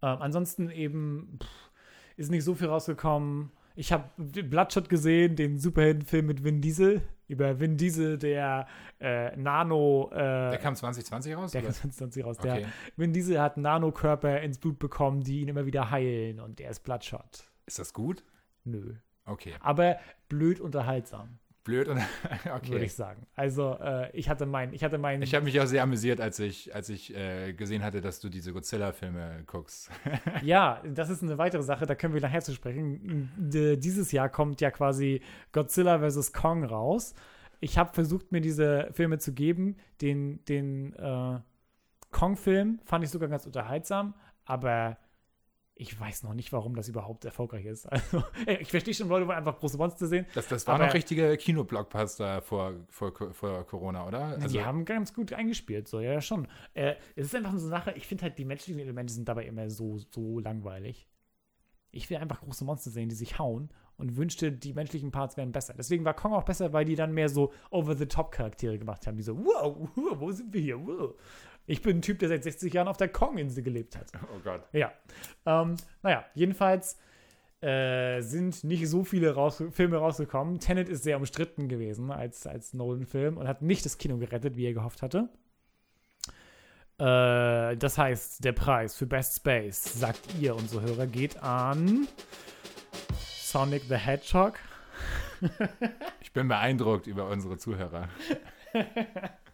Ähm, 0.02 0.18
ansonsten 0.22 0.70
eben 0.70 1.40
pff, 1.42 1.72
ist 2.18 2.30
nicht 2.30 2.44
so 2.44 2.56
viel 2.56 2.68
rausgekommen. 2.68 3.52
Ich 3.76 3.92
habe 3.92 4.10
Bloodshot 4.18 4.88
gesehen, 4.90 5.36
den 5.36 5.58
Superheldenfilm 5.60 6.26
mit 6.26 6.44
Vin 6.44 6.62
Diesel. 6.62 7.02
Über 7.28 7.60
Vin 7.60 7.76
Diesel, 7.76 8.18
der 8.18 8.68
äh, 9.00 9.36
Nano. 9.36 10.10
Äh, 10.14 10.18
Der 10.52 10.58
kam 10.60 10.76
2020 10.76 11.36
raus? 11.36 11.52
der 11.52 11.62
oder? 11.62 11.68
kam 11.72 11.74
2020 11.92 12.24
raus. 12.26 12.38
Okay. 12.40 12.60
Der 12.62 12.70
Vin 12.96 13.14
Diesel 13.14 13.42
hat 13.42 13.58
Nanokörper 13.58 14.42
ins 14.42 14.60
Blut 14.60 14.80
bekommen, 14.80 15.22
die 15.22 15.42
ihn 15.42 15.48
immer 15.48 15.66
wieder 15.66 15.92
heilen 15.92 16.40
und 16.40 16.60
der 16.60 16.70
ist 16.70 16.82
Bloodshot. 16.82 17.50
Ist 17.66 17.80
das 17.80 17.94
gut? 17.94 18.24
Nö. 18.64 18.94
Okay. 19.26 19.54
Aber 19.60 19.98
blöd 20.30 20.60
unterhaltsam, 20.60 21.40
Blöd 21.66 21.88
und 21.90 21.98
würde 22.46 22.56
okay. 22.56 22.84
ich 22.84 22.94
sagen. 22.94 23.26
Also, 23.36 23.78
äh, 23.82 24.10
ich 24.12 24.30
hatte 24.30 24.46
mein, 24.46 24.72
ich 24.72 24.84
hatte 24.84 24.98
mein. 24.98 25.22
Ich 25.24 25.36
habe 25.36 25.44
mich 25.44 25.60
auch 25.60 25.66
sehr 25.66 25.84
amüsiert, 25.84 26.22
als 26.22 26.40
ich, 26.40 26.74
als 26.74 26.90
ich 26.90 27.14
äh, 27.14 27.54
gesehen 27.54 27.84
hatte, 27.84 28.00
dass 28.00 28.22
du 28.22 28.30
diese 28.30 28.54
Godzilla-Filme 28.54 29.44
guckst. 29.48 29.90
ja, 30.44 30.82
das 30.86 31.10
ist 31.10 31.24
eine 31.24 31.38
weitere 31.38 31.64
Sache, 31.64 31.86
da 31.86 31.96
können 31.96 32.14
wir 32.14 32.22
nachher 32.22 32.42
zu 32.42 32.54
sprechen. 32.54 33.30
D 33.36 33.76
dieses 33.78 34.12
Jahr 34.12 34.30
kommt 34.30 34.62
ja 34.62 34.72
quasi 34.72 35.22
Godzilla 35.52 36.00
vs. 36.00 36.32
Kong 36.32 36.64
raus. 36.64 37.16
Ich 37.60 37.78
habe 37.78 37.94
versucht, 37.94 38.32
mir 38.32 38.42
diese 38.42 38.90
Filme 38.92 39.18
zu 39.18 39.34
geben. 39.34 39.78
Den, 40.02 40.46
den 40.46 40.94
äh, 40.94 41.40
Kong-Film 42.12 42.80
fand 42.86 43.04
ich 43.04 43.10
sogar 43.10 43.28
ganz 43.28 43.48
unterhaltsam, 43.48 44.14
aber 44.46 44.98
ich 45.78 46.00
weiß 46.00 46.24
noch 46.24 46.34
nicht, 46.34 46.54
warum 46.54 46.74
das 46.76 46.88
überhaupt 46.88 47.26
erfolgreich 47.26 47.66
ist. 47.66 47.86
Also, 47.92 48.24
ich 48.46 48.70
verstehe 48.72 48.94
schon, 48.94 49.10
Leute 49.10 49.28
wollen 49.28 49.38
einfach 49.38 49.60
große 49.60 49.78
Monster 49.78 50.08
sehen. 50.08 50.26
Das, 50.34 50.48
das 50.48 50.66
waren 50.68 50.76
Aber- 50.76 50.88
noch 50.88 50.94
richtige 50.94 51.36
Kinoblockbuster 51.38 52.42
vor, 52.42 52.74
vor, 52.90 53.12
vor 53.34 53.66
Corona, 53.68 54.08
oder? 54.08 54.20
Also, 54.40 54.48
die 54.48 54.64
haben 54.64 54.86
ganz 54.86 55.14
gut 55.14 55.34
eingespielt, 55.34 55.88
so, 55.88 56.00
ja, 56.00 56.22
schon. 56.22 56.48
Äh, 56.74 56.96
es 57.16 57.28
ist 57.28 57.36
einfach 57.36 57.52
so 57.52 57.58
eine 57.58 57.68
Sache, 57.68 57.92
ich 57.98 58.08
finde 58.08 58.24
halt, 58.24 58.38
die 58.38 58.46
menschlichen 58.46 58.80
Elemente 58.80 59.14
sind 59.14 59.28
dabei 59.28 59.46
immer 59.46 59.70
so, 59.70 59.98
so 60.12 60.40
langweilig. 60.40 61.08
Ich 61.92 62.10
will 62.10 62.18
einfach 62.18 62.42
große 62.42 62.64
Monster 62.66 62.90
sehen, 62.90 63.10
die 63.10 63.16
sich 63.16 63.38
hauen 63.40 63.70
und 63.98 64.18
wünschte, 64.18 64.52
die 64.52 64.74
menschlichen 64.74 65.12
Parts 65.12 65.38
wären 65.38 65.52
besser. 65.54 65.74
Deswegen 65.78 66.04
war 66.04 66.14
Kong 66.14 66.34
auch 66.34 66.44
besser, 66.44 66.74
weil 66.74 66.84
die 66.86 66.96
dann 66.96 67.14
mehr 67.14 67.30
so 67.30 67.54
over-the-top-Charaktere 67.72 68.78
gemacht 68.78 69.08
haben, 69.08 69.16
die 69.16 69.24
so, 69.24 69.38
wow, 69.38 69.76
wow, 69.96 70.14
wo 70.20 70.32
sind 70.32 70.54
wir 70.54 70.62
hier? 70.62 70.86
Wow. 70.86 71.16
Ich 71.68 71.82
bin 71.82 71.98
ein 71.98 72.02
Typ, 72.02 72.20
der 72.20 72.30
seit 72.30 72.44
60 72.44 72.74
Jahren 72.74 72.88
auf 72.88 72.98
der 72.98 73.10
Kong-Insel 73.10 73.64
gelebt 73.64 73.96
hat. 73.98 74.12
oh 74.36 74.40
Gott. 74.44 74.62
Ja. 74.72 74.92
Ähm, 75.46 75.76
naja, 76.04 76.26
jedenfalls 76.34 76.98
äh, 77.62 78.22
sind 78.22 78.64
nicht 78.64 78.88
so 78.88 79.04
viele 79.04 79.34
raus 79.34 79.64
Filme 79.72 79.98
rausgekommen. 79.98 80.60
Tenet 80.60 80.90
ist 80.90 81.04
sehr 81.04 81.18
umstritten 81.18 81.68
gewesen 81.68 82.12
als, 82.12 82.46
als 82.46 82.74
Nolan-Film 82.74 83.38
und 83.38 83.48
hat 83.48 83.62
nicht 83.62 83.86
das 83.86 83.98
Kino 83.98 84.18
gerettet, 84.18 84.56
wie 84.58 84.66
er 84.66 84.74
gehofft 84.74 85.02
hatte. 85.02 85.30
Äh, 86.98 87.76
das 87.78 87.98
heißt, 87.98 88.44
der 88.44 88.54
Preis 88.54 88.96
für 88.96 89.06
Best 89.06 89.38
Space, 89.38 90.00
sagt 90.00 90.36
ihr, 90.40 90.56
unsere 90.56 90.82
Hörer, 90.84 91.08
geht 91.08 91.42
an 91.42 92.08
Sonic 93.20 93.84
the 93.84 93.96
Hedgehog. 93.96 94.60
Ich 96.22 96.34
bin 96.34 96.50
beeindruckt 96.50 97.08
über 97.08 97.30
unsere 97.30 97.58
Zuhörer. 97.58 98.10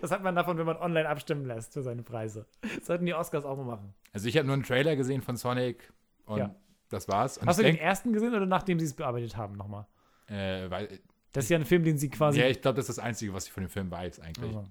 Das 0.00 0.10
hat 0.10 0.22
man 0.22 0.34
davon, 0.34 0.58
wenn 0.58 0.66
man 0.66 0.76
online 0.76 1.08
abstimmen 1.08 1.44
lässt 1.46 1.72
für 1.72 1.82
seine 1.82 2.02
Preise. 2.02 2.46
Das 2.76 2.86
sollten 2.86 3.06
die 3.06 3.14
Oscars 3.14 3.44
auch 3.44 3.56
mal 3.56 3.64
machen. 3.64 3.94
Also 4.12 4.28
ich 4.28 4.36
habe 4.36 4.46
nur 4.46 4.54
einen 4.54 4.62
Trailer 4.64 4.96
gesehen 4.96 5.22
von 5.22 5.36
Sonic 5.36 5.92
und 6.26 6.38
Ja. 6.38 6.54
das 6.88 7.08
war's. 7.08 7.38
Und 7.38 7.46
Hast 7.48 7.58
du 7.58 7.62
den 7.62 7.76
ersten 7.78 8.12
gesehen 8.12 8.34
oder 8.34 8.46
nachdem 8.46 8.78
sie 8.80 8.86
es 8.86 8.94
bearbeitet 8.94 9.36
haben 9.36 9.56
nochmal? 9.56 9.86
äh, 10.28 10.68
weil, 10.70 11.00
Das 11.32 11.44
ist 11.44 11.50
ja 11.50 11.58
ein 11.58 11.64
Film, 11.64 11.84
den 11.84 11.96
sie 11.98 12.08
quasi 12.10 12.40
ja, 12.40 12.46
ich 12.48 12.60
glaube, 12.60 12.76
das 12.76 12.88
ist 12.88 12.98
das 12.98 13.04
Einzige, 13.04 13.32
was 13.34 13.46
ich 13.46 13.52
von 13.52 13.62
dem 13.62 13.70
Film 13.70 13.90
weiß 13.90 14.20
eigentlich. 14.20 14.54
Also. 14.56 14.64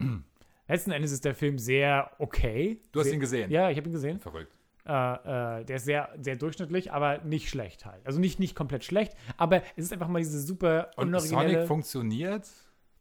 Letzten 0.68 0.90
Endes 0.90 1.12
ist 1.12 1.24
der 1.24 1.34
Film 1.34 1.58
sehr 1.58 2.10
okay. 2.18 2.80
Du 2.92 2.98
hast 3.00 3.06
sehr, 3.06 3.14
ihn 3.14 3.20
gesehen? 3.20 3.50
Ja, 3.50 3.70
ich 3.70 3.76
habe 3.78 3.88
ihn 3.88 3.92
gesehen. 3.92 4.18
Verrückt. 4.20 4.52
Äh, 4.84 4.92
äh, 5.60 5.64
der 5.64 5.76
ist 5.76 5.84
sehr, 5.84 6.08
sehr 6.20 6.36
durchschnittlich, 6.36 6.92
aber 6.92 7.18
nicht 7.18 7.48
schlecht 7.48 7.86
halt. 7.86 8.04
Also 8.06 8.20
nicht, 8.20 8.38
nicht 8.38 8.54
komplett 8.54 8.84
schlecht, 8.84 9.14
aber 9.36 9.62
es 9.76 9.84
ist 9.84 9.92
einfach 9.92 10.08
mal 10.08 10.18
diese 10.20 10.40
super 10.40 10.90
Und. 10.96 11.18
Sonic 11.20 11.66
funktioniert 11.66 12.48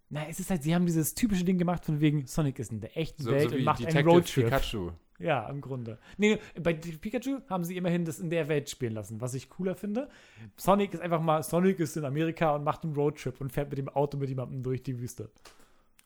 Na, 0.10 0.28
es 0.28 0.40
ist 0.40 0.50
halt, 0.50 0.64
sie 0.64 0.76
haben 0.76 0.86
dieses 0.86 1.16
typische 1.16 1.44
Ding 1.44 1.58
gemacht 1.58 1.84
von 1.84 2.00
wegen 2.00 2.28
Sonic 2.28 2.60
ist 2.60 2.72
in 2.72 2.80
der 2.80 2.96
echten 2.96 3.24
so, 3.24 3.32
Welt 3.32 3.50
so 3.50 3.56
und 3.56 3.64
macht 3.64 3.80
einen 3.80 3.88
Detective 3.88 4.10
Roadtrip. 4.10 4.46
Pikachu. 4.46 4.92
Ja, 5.18 5.48
im 5.50 5.62
Grunde. 5.62 5.98
Nee, 6.18 6.40
bei 6.62 6.74
Pikachu 6.74 7.40
haben 7.50 7.64
sie 7.64 7.78
immerhin 7.78 8.04
das 8.04 8.20
in 8.20 8.30
der 8.30 8.48
Welt 8.50 8.70
spielen 8.70 8.94
lassen, 8.94 9.22
was 9.22 9.34
ich 9.34 9.50
cooler 9.50 9.76
finde. 9.76 10.10
Sonic 10.58 10.94
ist 10.94 11.00
einfach 11.00 11.22
mal, 11.22 11.42
Sonic 11.42 11.80
ist 11.80 11.96
in 11.96 12.06
Amerika 12.06 12.54
und 12.54 12.64
macht 12.64 12.84
einen 12.84 12.94
Roadtrip 12.94 13.40
und 13.40 13.52
fährt 13.52 13.70
mit 13.70 13.78
dem 13.78 13.90
Auto 13.90 14.18
mit 14.18 14.30
jemandem 14.30 14.62
durch 14.62 14.84
die 14.84 15.00
Wüste. 15.00 15.30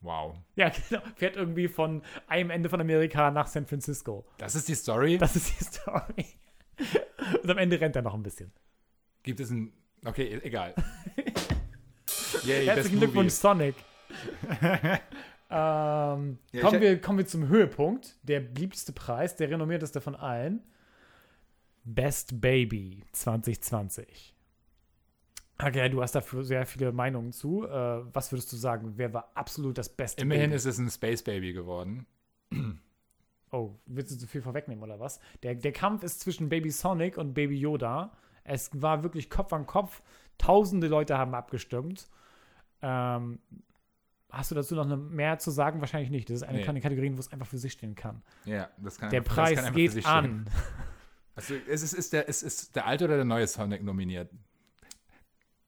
Wow. 0.02 0.38
Ja, 0.56 0.72
genau. 0.90 1.02
Fährt 1.16 1.36
irgendwie 1.36 1.68
von 1.68 2.04
einem 2.28 2.52
Ende 2.52 2.70
von 2.70 2.80
Amerika 2.80 3.32
nach 3.32 3.48
San 3.48 3.66
Francisco. 3.66 4.26
Das 4.38 4.56
ist 4.56 4.68
die 4.68 4.76
Story? 4.76 5.18
Das 5.18 5.36
ist 5.36 5.60
die 5.60 5.64
Story. 5.64 6.26
Und 7.44 7.50
am 7.50 7.58
Ende 7.58 7.82
rennt 7.82 7.96
er 7.96 8.02
noch 8.02 8.14
ein 8.14 8.24
bisschen. 8.24 8.52
Gibt 9.24 9.40
es 9.40 9.50
ein. 9.50 9.74
Okay, 10.06 10.40
egal. 10.44 10.74
Yay, 12.46 12.66
Herzlichen. 12.68 13.00
Glückwunsch, 13.00 13.34
Sonic. 13.34 13.76
ähm, 14.62 16.38
Ja, 16.52 16.62
kommen, 16.62 16.82
wir, 16.82 17.02
kommen 17.02 17.18
wir 17.20 17.28
zum 17.28 17.48
Höhepunkt. 17.48 18.18
Der 18.24 18.40
beliebteste 18.40 18.94
Preis, 18.94 19.36
der 19.36 19.50
renommierteste 19.50 20.02
von 20.02 20.16
allen. 20.16 20.62
Best 21.84 22.40
Baby 22.42 23.04
2020. 23.14 24.36
Okay, 25.62 25.90
du 25.90 26.02
hast 26.02 26.16
dafür 26.16 26.44
sehr 26.44 26.66
viele 26.66 26.92
Meinungen 26.92 27.32
zu. 27.34 27.66
Äh, 27.66 28.02
was 28.14 28.32
würdest 28.32 28.52
du 28.54 28.56
sagen? 28.56 28.94
Wer 28.96 29.14
war 29.14 29.32
absolut 29.36 29.78
das 29.78 29.90
beste 29.90 30.22
Immerhin 30.22 30.52
Baby? 30.52 30.56
ist 30.56 30.66
es 30.66 30.78
ein 30.78 30.90
Space 30.90 31.24
Baby 31.24 31.54
geworden. 31.54 32.06
Oh, 33.52 33.80
willst 33.88 34.12
du 34.12 34.18
zu 34.20 34.28
viel 34.28 34.44
vorwegnehmen 34.44 34.84
oder 34.84 35.00
was? 35.00 35.20
Der, 35.42 35.56
der 35.56 35.72
Kampf 35.72 36.04
ist 36.04 36.20
zwischen 36.20 36.50
Baby 36.50 36.70
Sonic 36.70 37.18
und 37.18 37.34
Baby 37.34 37.58
Yoda. 37.58 38.16
Es 38.44 38.70
war 38.80 39.02
wirklich 39.02 39.32
Kopf 39.32 39.52
an 39.54 39.66
Kopf. 39.66 40.04
Tausende 40.38 40.88
Leute 40.88 41.18
haben 41.18 41.34
abgestimmt. 41.34 42.08
Ähm, 42.84 43.40
hast 44.30 44.52
du 44.52 44.56
dazu 44.56 44.76
noch 44.76 44.86
mehr 44.98 45.38
zu 45.40 45.52
sagen? 45.52 45.80
Wahrscheinlich 45.82 46.10
nicht. 46.10 46.30
Das 46.30 46.38
ist 46.38 46.44
eine 46.44 46.58
Nee. 46.60 46.64
kleine 46.64 46.82
Kategorie, 46.82 47.12
wo 47.16 47.20
es 47.20 47.32
einfach 47.32 47.48
für 47.48 47.58
sich 47.58 47.72
stehen 47.74 47.96
kann. 47.96 48.22
Ja, 48.46 48.70
das 48.78 48.98
kann 48.98 49.10
Der 49.10 49.20
einfach- 49.22 49.36
Preis 49.36 49.60
kann 49.62 49.74
geht 49.74 50.06
an. 50.06 50.46
Also, 51.36 51.54
ist, 51.56 51.84
es 51.84 51.94
ist, 51.94 52.12
der, 52.12 52.28
ist, 52.28 52.44
ist 52.44 52.76
der 52.76 52.86
alte 52.86 53.06
oder 53.06 53.16
der 53.16 53.24
neue 53.24 53.48
Sonic 53.48 53.82
nominiert? 53.82 54.30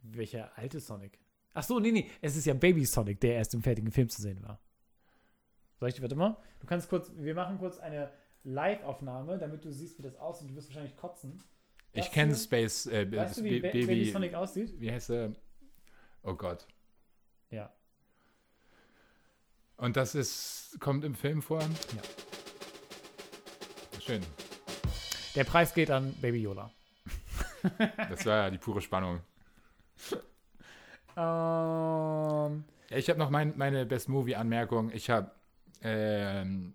Welcher 0.02 0.52
alte 0.58 0.82
Sonic? 0.82 1.18
Ach 1.54 1.64
so, 1.64 1.80
nee, 1.80 1.92
nee. 1.94 2.10
Es 2.22 2.36
ist 2.36 2.46
ja 2.46 2.54
Baby 2.54 2.84
Sonic, 2.86 3.22
der 3.22 3.36
erst 3.36 3.54
im 3.54 3.62
fertigen 3.64 3.90
Film 3.92 4.10
zu 4.10 4.22
sehen 4.22 4.44
war. 4.44 4.60
Soll 5.80 5.88
ich, 5.90 6.02
warte 6.02 6.16
mal. 6.16 6.36
Du 6.60 6.68
kannst 6.68 6.90
kurz, 6.90 7.12
wir 7.16 7.36
machen 7.36 7.58
kurz 7.58 7.78
eine 7.80 8.12
Live-Aufnahme, 8.44 9.38
damit 9.38 9.64
du 9.64 9.72
siehst, 9.72 9.98
wie 9.98 10.02
das 10.04 10.16
aussieht. 10.18 10.50
Du 10.50 10.56
wirst 10.56 10.68
wahrscheinlich 10.70 10.98
kotzen. 10.98 11.42
Das 11.94 12.06
Ich 12.06 12.12
kenne 12.12 12.36
Space 12.36 12.88
äh, 12.88 13.10
Weißt 13.10 13.38
du, 13.38 13.44
wie 13.46 13.60
Ba- 13.62 13.68
Ba- 13.68 13.74
Baby 13.74 14.12
Sonic 14.12 14.34
aussieht? 14.34 14.74
Wie 14.80 14.92
heißt 14.92 15.10
er? 15.12 15.32
Oh 16.24 16.34
Gott. 16.34 16.68
Ja. 17.50 17.72
Und 19.82 19.98
das 19.98 20.14
ist, 20.16 20.78
kommt 20.80 21.04
im 21.04 21.16
Film 21.16 21.42
vor? 21.42 21.60
Ja. 21.60 22.02
Schön. 24.00 24.22
Der 25.36 25.44
Preis 25.44 25.74
geht 25.74 25.90
an 25.90 26.14
Baby 26.22 26.44
Yoda. 26.44 26.70
Das 28.10 28.26
war 28.26 28.44
ja 28.44 28.50
die 28.52 28.58
pure 28.60 28.80
Spannung. 28.82 29.22
Ähm, 31.18 32.64
Ja, 32.90 32.98
ich 32.98 33.10
habe 33.10 33.20
noch 33.20 33.30
mein, 33.30 33.58
meine 33.58 33.86
Best 33.86 34.08
Movie-Anmerkung. 34.08 34.92
Ich 34.94 35.10
habe 35.10 35.32
ähm, 35.82 36.74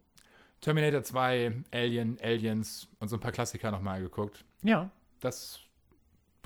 Terminator 0.61 1.03
2, 1.03 1.63
Alien, 1.73 2.19
Aliens 2.21 2.89
und 2.99 3.09
so 3.09 3.17
ein 3.17 3.21
paar 3.21 3.33
Klassiker 3.33 3.71
nochmal 3.71 4.01
geguckt. 4.03 4.45
ja. 4.63 4.91
Das 5.21 5.61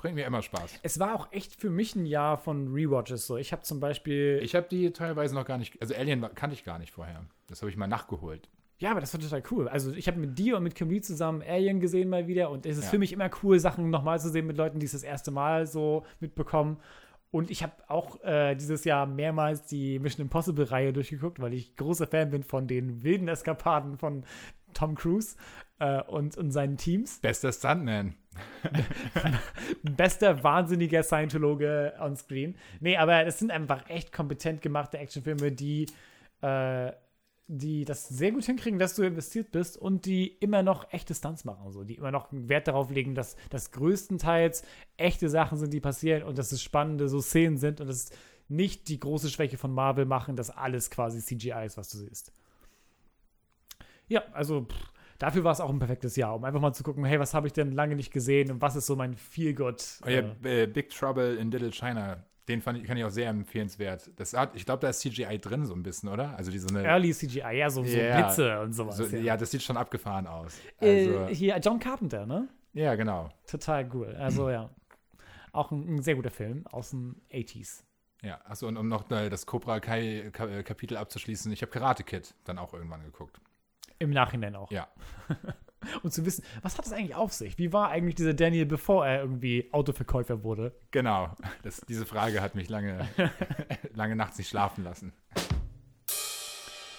bringt 0.01 0.15
mir 0.15 0.25
immer 0.25 0.41
Spaß. 0.41 0.79
Es 0.83 0.99
war 0.99 1.15
auch 1.15 1.31
echt 1.31 1.55
für 1.55 1.69
mich 1.69 1.95
ein 1.95 2.05
Jahr 2.05 2.37
von 2.37 2.73
Rewatches. 2.73 3.27
So, 3.27 3.37
ich 3.37 3.51
habe 3.51 3.61
zum 3.61 3.79
Beispiel. 3.79 4.39
Ich 4.43 4.55
habe 4.55 4.67
die 4.69 4.91
teilweise 4.91 5.35
noch 5.35 5.45
gar 5.45 5.57
nicht, 5.57 5.79
also 5.81 5.93
Alien 5.95 6.21
kannte 6.35 6.53
ich 6.55 6.63
gar 6.63 6.79
nicht 6.79 6.91
vorher. 6.91 7.23
Das 7.47 7.61
habe 7.61 7.69
ich 7.69 7.77
mal 7.77 7.87
nachgeholt. 7.87 8.49
ja, 8.79 8.89
aber 8.91 8.99
das 8.99 9.13
war 9.13 9.21
total 9.21 9.43
cool. 9.51 9.67
Also, 9.67 9.93
ich 9.93 10.07
habe 10.07 10.19
mit 10.19 10.39
dir 10.39 10.57
und 10.57 10.63
mit 10.63 10.73
Camille 10.73 11.01
zusammen 11.01 11.43
Alien 11.43 11.79
gesehen 11.79 12.09
mal 12.09 12.27
wieder. 12.27 12.49
Und 12.49 12.65
es 12.65 12.77
ist 12.77 12.85
Ja. 12.85 12.89
für 12.89 12.97
mich 12.99 13.13
immer 13.13 13.29
cool, 13.43 13.59
Sachen 13.59 13.89
nochmal 13.91 14.19
zu 14.19 14.29
sehen 14.29 14.47
mit 14.47 14.57
Leuten, 14.57 14.79
die 14.79 14.87
es 14.87 14.93
das 14.93 15.03
erste 15.03 15.29
Mal 15.29 15.67
so 15.67 16.03
mitbekommen. 16.19 16.77
Und 17.29 17.49
ich 17.51 17.61
habe 17.63 17.73
auch 17.87 18.21
äh, 18.23 18.55
dieses 18.55 18.83
Jahr 18.83 19.05
mehrmals 19.05 19.63
die 19.65 19.99
Mission 19.99 20.23
Impossible-Reihe 20.25 20.91
durchgeguckt, 20.93 21.39
weil 21.39 21.53
ich 21.53 21.75
großer 21.77 22.07
Fan 22.07 22.29
bin 22.31 22.43
von 22.43 22.67
den 22.67 23.03
wilden 23.03 23.27
Eskapaden 23.29 23.97
von 23.97 24.25
Tom 24.73 24.95
Cruise 24.95 25.37
äh, 25.79 26.01
und, 26.03 26.35
und 26.37 26.51
seinen 26.51 26.75
Teams. 26.77 27.19
Bester 27.21 27.51
Stuntman. 27.53 28.15
bester 29.83 30.43
wahnsinniger 30.43 31.03
Scientologe 31.03 31.93
on 31.99 32.15
screen. 32.15 32.55
Nee, 32.79 32.97
aber 32.97 33.25
es 33.25 33.39
sind 33.39 33.51
einfach 33.51 33.89
echt 33.89 34.11
kompetent 34.11 34.61
gemachte 34.61 34.97
Actionfilme, 34.97 35.51
die, 35.51 35.87
äh, 36.41 36.91
die 37.47 37.83
das 37.85 38.07
sehr 38.07 38.31
gut 38.31 38.45
hinkriegen, 38.45 38.79
dass 38.79 38.95
du 38.95 39.03
investiert 39.03 39.51
bist 39.51 39.77
und 39.77 40.05
die 40.05 40.27
immer 40.27 40.63
noch 40.63 40.91
echte 40.93 41.13
Stunts 41.13 41.43
machen. 41.43 41.71
So. 41.71 41.83
Die 41.83 41.95
immer 41.95 42.11
noch 42.11 42.27
Wert 42.31 42.67
darauf 42.67 42.89
legen, 42.89 43.15
dass 43.15 43.35
das 43.49 43.71
größtenteils 43.71 44.63
echte 44.97 45.29
Sachen 45.29 45.57
sind, 45.57 45.73
die 45.73 45.81
passieren 45.81 46.23
und 46.23 46.37
dass 46.37 46.51
es 46.51 46.61
spannende 46.61 47.09
so 47.09 47.21
Szenen 47.21 47.57
sind 47.57 47.81
und 47.81 47.89
es 47.89 48.11
nicht 48.47 48.89
die 48.89 48.99
große 48.99 49.29
Schwäche 49.29 49.57
von 49.57 49.73
Marvel 49.73 50.05
machen, 50.05 50.35
dass 50.35 50.49
alles 50.49 50.89
quasi 50.89 51.19
CGI 51.19 51.65
ist, 51.65 51.77
was 51.77 51.89
du 51.89 51.97
siehst. 51.97 52.33
Ja, 54.07 54.23
also 54.33 54.65
pff, 54.65 54.91
dafür 55.21 55.43
war 55.43 55.51
es 55.51 55.59
auch 55.61 55.69
ein 55.69 55.79
perfektes 55.79 56.15
Jahr, 56.15 56.35
um 56.35 56.43
einfach 56.43 56.59
mal 56.59 56.73
zu 56.73 56.83
gucken, 56.83 57.05
hey, 57.05 57.19
was 57.19 57.33
habe 57.33 57.47
ich 57.47 57.53
denn 57.53 57.71
lange 57.71 57.95
nicht 57.95 58.11
gesehen 58.11 58.51
und 58.51 58.61
was 58.61 58.75
ist 58.75 58.85
so 58.87 58.95
mein 58.95 59.15
Feel-Good? 59.15 60.01
Oh 60.05 60.09
ja, 60.09 60.23
äh, 60.43 60.67
Big 60.67 60.89
Trouble 60.89 61.35
in 61.35 61.51
Little 61.51 61.71
China. 61.71 62.23
Den 62.47 62.61
fand 62.61 62.79
ich, 62.79 62.85
kann 62.85 62.97
ich 62.97 63.03
auch 63.05 63.09
sehr 63.11 63.29
empfehlenswert. 63.29 64.09
Das 64.15 64.33
hat, 64.33 64.55
ich 64.55 64.65
glaube, 64.65 64.81
da 64.81 64.89
ist 64.89 64.99
CGI 65.01 65.37
drin 65.39 65.65
so 65.65 65.73
ein 65.75 65.83
bisschen, 65.83 66.09
oder? 66.09 66.35
Also 66.35 66.51
diese 66.51 66.67
Early 66.75 67.13
CGI, 67.13 67.57
ja, 67.59 67.69
so, 67.69 67.83
so 67.83 67.97
Ja. 67.97 68.19
Blitze 68.21 68.59
und 68.61 68.73
sowas. 68.73 68.97
so, 68.97 69.05
ja. 69.05 69.17
ja. 69.21 69.37
das 69.37 69.51
sieht 69.51 69.61
schon 69.61 69.77
abgefahren 69.77 70.25
aus. 70.27 70.57
Also, 70.79 71.19
äh, 71.27 71.35
hier, 71.35 71.57
John 71.59 71.79
Carpenter, 71.79 72.25
ne? 72.25 72.49
ja, 72.73 72.95
genau. 72.95 73.29
Total 73.45 73.87
cool. 73.93 74.15
Also, 74.19 74.49
ja. 74.49 74.69
Auch 75.53 75.71
ein, 75.71 75.95
ein 75.95 76.01
sehr 76.01 76.15
guter 76.15 76.31
Film 76.31 76.65
aus 76.67 76.89
den 76.91 77.21
80s. 77.31 77.83
Ja, 78.23 78.39
achso, 78.45 78.67
und 78.67 78.77
um 78.77 78.87
noch 78.87 79.09
äh, 79.11 79.29
das 79.29 79.45
Cobra 79.45 79.79
Kai 79.79 80.29
Ka- 80.31 80.47
äh, 80.47 80.63
Kapitel 80.63 80.97
abzuschließen, 80.97 81.51
ich 81.51 81.61
habe 81.61 81.71
Karate 81.71 82.03
Kid 82.03 82.33
dann 82.43 82.57
auch 82.57 82.73
irgendwann 82.73 83.03
geguckt. 83.03 83.39
Im 84.01 84.09
Nachhinein 84.09 84.55
auch. 84.55 84.71
Ja. 84.71 84.87
Und 86.01 86.11
zu 86.13 86.25
wissen, 86.25 86.43
was 86.63 86.75
hat 86.75 86.85
das 86.85 86.91
eigentlich 86.91 87.13
auf 87.13 87.33
sich? 87.33 87.59
Wie 87.59 87.71
war 87.71 87.89
eigentlich 87.89 88.15
dieser 88.15 88.33
Daniel, 88.33 88.65
bevor 88.65 89.05
er 89.05 89.21
irgendwie 89.21 89.69
Autoverkäufer 89.71 90.43
wurde? 90.43 90.75
Genau. 90.89 91.35
Das, 91.61 91.81
diese 91.87 92.07
Frage 92.07 92.41
hat 92.41 92.55
mich 92.55 92.67
lange, 92.67 93.07
lange 93.93 94.15
nachts 94.15 94.39
nicht 94.39 94.49
schlafen 94.49 94.83
lassen. 94.83 95.13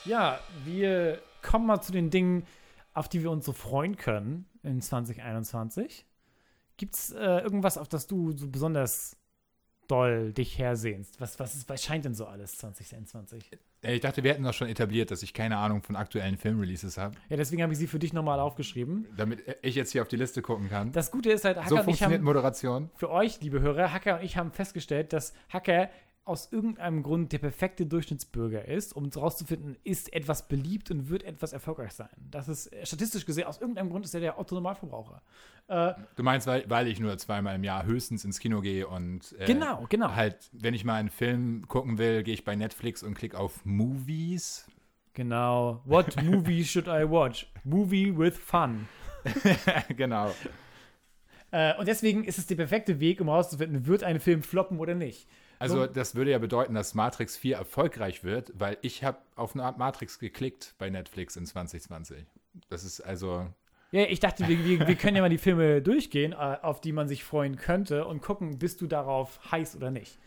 Ja, 0.04 0.38
wir 0.64 1.20
kommen 1.42 1.66
mal 1.66 1.80
zu 1.80 1.90
den 1.90 2.10
Dingen, 2.10 2.46
auf 2.94 3.08
die 3.08 3.22
wir 3.22 3.32
uns 3.32 3.46
so 3.46 3.52
freuen 3.52 3.96
können 3.96 4.48
in 4.62 4.80
2021. 4.80 6.06
Gibt 6.76 6.94
es 6.94 7.10
äh, 7.10 7.40
irgendwas, 7.40 7.78
auf 7.78 7.88
das 7.88 8.06
du 8.06 8.30
so 8.30 8.48
besonders 8.48 9.16
doll 9.92 10.32
dich 10.32 10.58
hersehnst? 10.58 11.20
Was, 11.20 11.38
was, 11.38 11.54
ist, 11.54 11.68
was 11.68 11.82
scheint 11.84 12.04
denn 12.04 12.14
so 12.14 12.26
alles 12.26 12.56
2021? 12.58 13.44
Äh, 13.82 13.94
Ich 13.94 14.00
dachte, 14.00 14.22
wir 14.22 14.32
hätten 14.32 14.44
doch 14.44 14.54
schon 14.54 14.68
etabliert, 14.68 15.10
dass 15.10 15.22
ich 15.22 15.34
keine 15.34 15.56
Ahnung 15.58 15.82
von 15.82 15.96
aktuellen 15.96 16.36
Filmreleases 16.38 16.96
habe, 16.98 17.14
Ja, 17.28 17.36
deswegen 17.36 17.62
habe 17.62 17.72
ich 17.72 17.78
sie 17.78 17.86
für 17.86 17.98
dich 17.98 18.12
nochmal 18.12 18.40
aufgeschrieben. 18.40 19.06
damit 19.16 19.42
ich 19.62 19.74
jetzt 19.74 19.92
hier 19.92 20.02
auf 20.02 20.08
die 20.08 20.16
Liste 20.16 20.40
gucken 20.42 20.68
kann. 20.68 20.92
Das 20.92 21.10
Gute 21.10 21.30
ist 21.30 21.44
halt, 21.44 21.56
Hacker 21.58 21.68
so 21.68 21.76
und 21.80 21.88
ich 21.88 22.02
haben, 22.02 22.22
Moderation. 22.22 22.90
für 22.96 23.10
euch, 23.10 23.40
liebe 23.40 23.60
Hörer, 23.60 23.92
Hacker 23.92 24.18
und 24.18 24.24
ich 24.24 24.36
haben 24.36 24.50
festgestellt, 24.52 25.12
dass 25.12 25.34
Hacker 25.50 25.90
aus 26.24 26.52
irgendeinem 26.52 27.02
Grund 27.02 27.32
der 27.32 27.38
perfekte 27.38 27.84
Durchschnittsbürger 27.84 28.66
ist, 28.66 28.94
um 28.94 29.10
herauszufinden, 29.10 29.76
ist 29.82 30.12
etwas 30.12 30.46
beliebt 30.46 30.90
und 30.90 31.08
wird 31.08 31.24
etwas 31.24 31.52
erfolgreich 31.52 31.92
sein. 31.92 32.08
Das 32.16 32.48
ist 32.48 32.72
äh, 32.72 32.86
statistisch 32.86 33.26
gesehen, 33.26 33.44
aus 33.44 33.60
irgendeinem 33.60 33.90
Grund 33.90 34.04
ist 34.04 34.14
er 34.14 34.20
der 34.20 34.38
Otto-Normalverbraucher. 34.38 35.20
Äh, 35.66 35.94
Du 36.16 36.22
meinst, 36.22 36.46
weil, 36.46 36.64
weil 36.68 36.86
ich 36.86 37.00
nur 37.00 37.18
zweimal 37.18 37.56
im 37.56 37.64
Jahr 37.64 37.84
höchstens 37.84 38.24
ins 38.24 38.38
Kino 38.38 38.60
gehe 38.60 38.86
und 38.86 39.34
äh, 39.38 39.46
genau, 39.46 39.84
genau. 39.88 40.14
halt, 40.14 40.48
wenn 40.52 40.74
ich 40.74 40.84
mal 40.84 40.94
einen 40.94 41.10
Film 41.10 41.66
gucken 41.66 41.98
will, 41.98 42.22
gehe 42.22 42.34
ich 42.34 42.44
bei 42.44 42.54
Netflix 42.54 43.02
und 43.02 43.14
klicke 43.14 43.36
auf 43.38 43.64
Movies. 43.64 44.66
Genau. 45.14 45.82
What 45.84 46.22
movie 46.22 46.64
should 46.64 46.86
I 46.86 47.08
watch? 47.08 47.50
Movie 47.64 48.16
with 48.16 48.38
fun. 48.38 48.86
genau. 49.96 50.32
Äh, 51.50 51.76
und 51.78 51.86
deswegen 51.86 52.24
ist 52.24 52.38
es 52.38 52.46
der 52.46 52.56
perfekte 52.56 53.00
Weg, 53.00 53.20
um 53.20 53.28
herauszufinden, 53.28 53.86
wird 53.86 54.04
ein 54.04 54.20
Film 54.20 54.42
floppen 54.42 54.78
oder 54.78 54.94
nicht. 54.94 55.28
Also 55.62 55.82
So- 55.82 55.86
das 55.86 56.14
würde 56.14 56.30
ja 56.32 56.38
bedeuten, 56.38 56.74
dass 56.74 56.94
Matrix 56.94 57.36
4 57.36 57.56
erfolgreich 57.56 58.24
wird, 58.24 58.52
weil 58.54 58.76
ich 58.82 59.04
habe 59.04 59.18
auf 59.36 59.54
eine 59.54 59.64
Art 59.64 59.78
Matrix 59.78 60.18
geklickt 60.18 60.74
bei 60.78 60.90
Netflix 60.90 61.36
in 61.36 61.46
2020. 61.46 62.24
Das 62.68 62.84
ist 62.84 63.00
also, 63.00 63.46
Ja, 63.92 64.04
ich 64.04 64.20
dachte, 64.20 64.46
wir, 64.48 64.64
wir, 64.64 64.86
wir 64.88 64.94
können 64.96 65.16
ja 65.16 65.22
mal 65.22 65.28
die 65.30 65.38
Filme 65.38 65.80
durchgehen, 65.82 66.32
äh, 66.32 66.36
auf 66.62 66.80
die 66.80 66.92
man 66.92 67.08
sich 67.08 67.24
freuen 67.24 67.56
könnte 67.56 68.04
und 68.06 68.20
gucken, 68.22 68.58
bist 68.58 68.80
du 68.80 68.86
darauf 68.86 69.38
heiß 69.50 69.76
oder 69.76 69.90
nicht. 69.90 70.18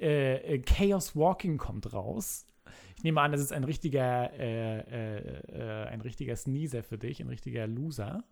Äh, 0.00 0.54
äh, 0.54 0.58
Chaos 0.60 1.14
Walking 1.14 1.56
kommt 1.58 1.92
raus. 1.92 2.46
Ich 2.96 3.04
nehme 3.04 3.20
an, 3.20 3.32
das 3.32 3.40
ist 3.40 3.52
ein 3.52 3.64
richtiger, 3.64 4.32
äh, 4.38 4.78
äh, 4.78 5.88
ein 5.88 6.00
richtiger 6.00 6.36
Sneezer 6.36 6.82
für 6.82 6.98
dich, 6.98 7.20
ein 7.20 7.28
richtiger 7.28 7.66
Loser. 7.66 8.24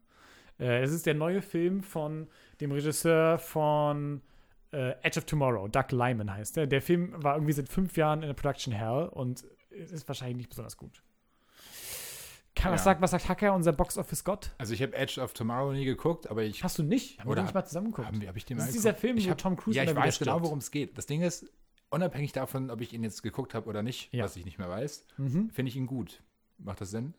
Es 0.59 0.93
ist 0.93 1.07
der 1.07 1.15
neue 1.15 1.43
Film 1.43 1.83
von 1.83 2.29
dem 2.61 2.71
Regisseur 2.73 3.39
von 3.39 4.21
äh, 4.73 4.95
Edge 5.03 5.19
of 5.19 5.25
Tomorrow, 5.27 5.69
Doug 5.69 5.91
Lyman 5.93 6.33
heißt 6.33 6.57
er. 6.57 6.67
Der 6.67 6.83
Film 6.83 7.13
war 7.23 7.35
irgendwie 7.37 7.53
seit 7.53 7.69
fünf 7.69 7.97
Jahren 7.97 8.23
in 8.23 8.29
der 8.29 8.35
Production 8.35 8.73
Hell 8.73 9.09
und 9.13 9.45
ist 9.71 10.07
wahrscheinlich 10.09 10.37
nicht 10.37 10.49
besonders 10.51 10.77
gut. 10.77 11.03
Kann, 12.55 12.73
was, 12.73 12.81
Ja. 12.81 12.85
sagt, 12.85 13.01
was 13.01 13.11
sagt 13.13 13.29
Hacker, 13.29 13.55
unser 13.55 13.73
Box 13.73 13.97
Office 13.97 14.25
Gott? 14.25 14.51
also 14.59 14.75
ich 14.75 14.83
habe 14.83 14.95
Edge 14.95 15.21
of 15.21 15.33
Tomorrow 15.33 15.73
nie 15.73 15.87
geguckt, 15.87 16.31
aber 16.31 16.43
ich 16.43 16.63
Hast 16.63 16.79
du 16.79 16.83
nicht? 16.83 17.19
Haben 17.19 17.29
wir 17.29 17.33
Oder 17.33 17.43
nicht 17.45 17.55
mal 17.55 17.65
zusammen 17.65 17.87
geguckt? 17.93 18.07
Haben 18.09 18.21
wir, 18.21 18.29
hab 18.29 18.37
ich 18.37 18.45
den 18.45 18.59
Das 18.59 18.67
mal 18.67 18.69
ist 18.69 18.75
dieser? 18.77 18.95
Film, 18.95 19.17
ich 19.17 19.27
wo 19.27 19.31
hab, 19.31 19.39
Tom 19.39 19.57
Cruise 19.57 19.77
Ja, 19.79 19.85
ich 19.85 19.95
weiß 19.97 20.19
genau, 20.19 20.43
worum 20.43 20.59
es 20.59 20.71
geht. 20.71 20.97
Das 20.99 21.07
Ding 21.07 21.23
ist, 21.23 21.51
unabhängig 21.91 22.33
davon, 22.33 22.71
ob 22.71 22.81
ich 22.83 22.93
ihn 22.93 23.03
jetzt 23.05 23.23
geguckt 23.23 23.55
habe 23.55 23.69
oder 23.71 23.83
nicht, 23.83 24.13
Ja. 24.13 24.25
was 24.25 24.37
ich 24.37 24.45
nicht 24.45 24.59
mehr 24.59 24.69
weiß, 24.69 25.07
Mhm. 25.17 25.49
finde 25.51 25.71
ich 25.71 25.77
ihn 25.77 25.87
gut. 25.87 26.23
Macht 26.59 26.83
das 26.83 26.91
Sinn? 26.91 27.15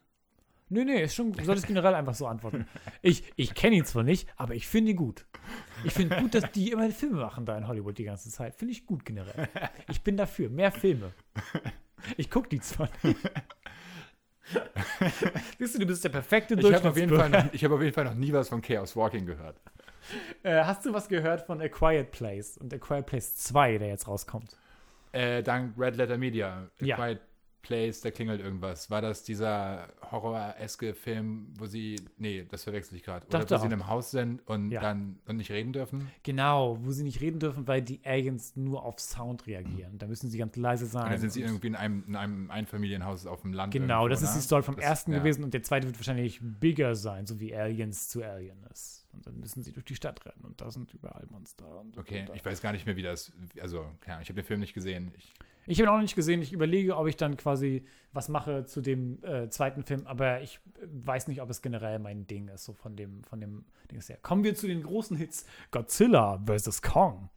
Nee, 0.70 0.86
nee, 0.86 1.04
ist 1.04 1.14
schon, 1.16 1.32
du 1.34 1.44
solltest 1.46 1.68
generell 1.68 1.94
einfach 1.94 2.16
so 2.16 2.26
antworten. 2.26 2.66
Ich, 3.02 3.24
ich 3.36 3.54
kenne 3.54 3.76
ihn 3.76 3.86
zwar 3.86 4.04
nicht, 4.04 4.28
aber 4.38 4.56
ich 4.56 4.68
finde 4.68 4.92
ihn 4.92 4.98
gut. 4.98 5.26
Ich 5.84 5.94
finde 5.94 6.16
gut, 6.20 6.34
dass 6.34 6.52
die 6.52 6.72
immer 6.72 6.90
Filme 6.90 7.20
machen 7.20 7.46
da 7.46 7.58
in 7.58 7.68
Hollywood 7.68 7.98
die 7.98 8.06
ganze 8.06 8.30
Zeit. 8.32 8.56
Finde 8.56 8.72
ich 8.72 8.86
gut 8.86 9.06
generell. 9.06 9.48
Ich 9.90 10.02
bin 10.02 10.18
dafür. 10.18 10.50
Mehr 10.50 10.72
Filme. 10.72 11.12
Ich 12.18 12.30
gucke 12.32 12.50
die 12.50 12.60
zwar 12.60 12.90
nicht. 13.04 13.18
Siehst 15.58 15.76
du, 15.76 15.80
du 15.80 15.86
bist 15.86 16.04
der 16.04 16.10
perfekte 16.10 16.56
Ich 16.56 16.74
habe 16.74 16.90
auf, 16.90 16.98
jeden 16.98 17.16
Fall 17.18 17.30
noch- 17.30 17.54
ich 17.54 17.64
hab 17.64 17.72
auf 17.72 17.82
jeden 17.82 17.94
Fall 17.94 18.06
noch 18.06 18.16
nie 18.16 18.34
was 18.34 18.50
von 18.50 18.62
Chaos 18.62 18.96
Walking 18.96 19.26
gehört. 19.26 19.58
Äh, 20.44 20.64
hast 20.64 20.86
du 20.86 20.94
was 20.94 21.08
gehört 21.08 21.46
von 21.46 21.62
A 21.62 21.70
Quiet 21.70 22.12
Place 22.12 22.58
und 22.58 22.74
A 22.74 22.78
Quiet 22.78 23.06
Place 23.06 23.36
2, 23.38 23.78
der 23.78 23.88
jetzt 23.88 24.08
rauskommt? 24.08 24.58
Äh, 25.14 25.42
dank 25.44 25.78
Red 25.78 25.96
Letter 25.96 26.18
Media. 26.18 26.70
A 26.82 26.86
Ja. 26.86 26.96
Quiet 26.98 27.22
Place, 27.64 28.02
da 28.02 28.12
klingelt 28.12 28.40
irgendwas. 28.42 28.92
War 28.92 29.02
das 29.02 29.24
dieser 29.24 29.88
horror-eske 30.12 30.94
Film, 30.94 31.48
wo 31.58 31.66
sie. 31.66 31.96
Nee, 32.18 32.46
das 32.50 32.64
verwechsel 32.64 32.96
ich 32.98 33.04
gerade. 33.04 33.26
Oder 33.28 33.42
wo 33.50 33.58
sie 33.58 33.66
in 33.66 33.74
einem 33.74 33.88
Haus 33.88 34.12
sind 34.12 34.46
und 34.48 34.70
Ja. 34.70 34.82
dann 34.82 35.18
und 35.26 35.38
nicht 35.38 35.50
reden 35.50 35.74
dürfen? 35.74 36.08
Genau, 36.24 36.78
wo 36.84 36.92
sie 36.92 37.04
nicht 37.04 37.22
reden 37.22 37.40
dürfen, 37.40 37.66
weil 37.68 37.82
die 37.82 38.00
Aliens 38.06 38.56
nur 38.56 38.84
auf 38.84 39.00
Sound 39.00 39.48
reagieren. 39.48 39.98
Da 39.98 40.06
müssen 40.08 40.30
sie 40.30 40.38
ganz 40.38 40.56
leise 40.56 40.86
sein. 40.86 41.06
Und 41.06 41.12
dann 41.14 41.20
sind 41.20 41.32
sie 41.34 41.42
irgendwie 41.42 41.68
in 41.68 41.76
einem, 41.76 42.04
in 42.08 42.16
einem 42.16 42.52
Einfamilienhaus 42.52 43.26
auf 43.26 43.42
dem 43.42 43.54
Land. 43.54 43.74
Genau, 43.74 44.08
das 44.08 44.22
ist 44.22 44.30
ne? 44.32 44.36
die 44.36 44.42
Story 44.44 44.62
vom 44.64 44.76
Das- 44.76 44.86
ersten 44.86 45.14
ja. 45.14 45.20
gewesen 45.20 45.44
und 45.44 45.54
der 45.54 45.64
zweite 45.64 45.88
wird 45.88 45.98
wahrscheinlich 45.98 46.40
bigger 46.42 46.96
sein, 46.96 47.26
so 47.26 47.40
wie 47.40 47.56
Aliens 47.56 48.10
zu 48.10 48.22
Alien 48.24 48.62
ist. 48.72 49.08
Und 49.14 49.26
dann 49.28 49.40
müssen 49.40 49.64
sie 49.64 49.72
durch 49.72 49.86
die 49.86 49.96
Stadt 49.96 50.26
rennen 50.26 50.44
und 50.44 50.60
da 50.60 50.70
sind 50.72 50.92
überall 50.94 51.26
Monster. 51.30 51.80
Und 51.80 51.98
Okay, 51.98 52.26
und 52.28 52.36
ich 52.36 52.44
weiß 52.44 52.62
gar 52.62 52.72
nicht 52.74 52.86
mehr, 52.86 52.96
wie 52.96 53.04
das. 53.04 53.32
Also, 53.62 53.80
Ahnung, 53.82 54.22
ich 54.22 54.30
habe 54.30 54.34
den 54.34 54.44
Film 54.44 54.60
nicht 54.60 54.74
gesehen. 54.74 55.12
Ich, 55.18 55.32
Ich 55.66 55.80
habe 55.80 55.88
ihn 55.88 55.90
auch 55.90 55.96
noch 55.96 56.02
nicht 56.02 56.16
gesehen. 56.16 56.42
Ich 56.42 56.52
überlege, 56.54 56.98
ob 56.98 57.08
ich 57.08 57.16
dann 57.16 57.38
quasi 57.38 57.84
was 58.12 58.30
mache 58.30 58.66
zu 58.66 58.82
dem 58.82 59.24
äh, 59.24 59.50
zweiten 59.50 59.84
Film, 59.84 60.06
aber 60.06 60.42
ich 60.42 60.60
weiß 60.86 61.28
nicht, 61.28 61.42
ob 61.42 61.50
es 61.50 61.62
generell 61.62 62.00
mein 62.00 62.28
Ding 62.28 62.48
ist, 62.50 62.66
so 62.66 62.74
von 62.74 62.96
dem, 62.96 63.24
von 63.24 63.40
dem 63.40 63.66
Ding 63.92 64.02
her. 64.02 64.18
Kommen 64.22 64.44
wir 64.44 64.56
zu 64.56 64.68
den 64.68 64.84
großen 64.84 65.16
Hits 65.18 65.46
Godzilla 65.72 66.42
vs. 66.46 66.82
Kong. 66.82 67.30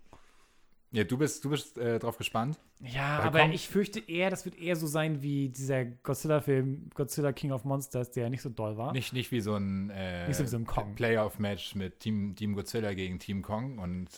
ja, 0.92 1.04
du 1.04 1.16
bist, 1.18 1.44
du 1.44 1.50
bist 1.50 1.78
äh, 1.78 1.98
drauf 1.98 2.16
gespannt. 2.18 2.58
Ja, 2.82 3.20
aber 3.20 3.40
Kong- 3.40 3.52
ich 3.52 3.68
fürchte 3.68 4.00
eher, 4.00 4.28
das 4.28 4.44
wird 4.44 4.58
eher 4.58 4.76
so 4.76 4.86
sein 4.86 5.22
wie 5.22 5.48
dieser 5.48 5.84
Godzilla-Film, 5.84 6.90
Godzilla 6.94 7.32
King 7.32 7.52
of 7.52 7.64
Monsters, 7.64 8.10
der 8.10 8.28
nicht 8.28 8.42
so 8.42 8.50
doll 8.50 8.76
war. 8.76 8.92
Nicht, 8.92 9.12
nicht 9.12 9.30
wie 9.30 9.40
so 9.40 9.54
ein, 9.56 9.88
äh, 9.90 10.32
so 10.32 10.56
ein. 10.56 10.66
Playoff-Match 10.94 11.74
mit 11.74 12.00
Team, 12.00 12.34
Team 12.36 12.54
Godzilla 12.54 12.92
gegen 12.92 13.18
Team 13.18 13.40
Kong 13.42 13.78
und 13.78 14.08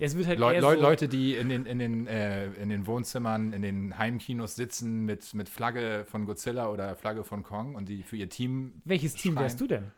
Es 0.00 0.16
wird 0.16 0.26
halt 0.28 0.38
eher 0.38 0.60
Leu 0.60 0.76
so, 0.76 0.80
Leute, 0.82 1.08
die 1.08 1.34
in 1.34 1.48
den, 1.48 1.66
in, 1.66 1.78
den, 1.80 2.06
äh, 2.06 2.52
in 2.52 2.68
den 2.68 2.86
Wohnzimmern, 2.86 3.52
in 3.52 3.62
den 3.62 3.98
Heimkinos 3.98 4.54
sitzen 4.54 5.04
mit, 5.04 5.34
mit 5.34 5.48
Flagge 5.48 6.04
von 6.08 6.24
Godzilla 6.24 6.68
oder 6.70 6.94
Flagge 6.96 7.24
von 7.24 7.42
Kong 7.42 7.74
und 7.74 7.88
die 7.88 8.02
für 8.04 8.16
ihr 8.16 8.28
Team 8.28 8.80
Welches 8.84 9.14
Team 9.14 9.32
schreien. 9.34 9.42
wärst 9.44 9.60
du 9.60 9.66
denn? 9.66 9.90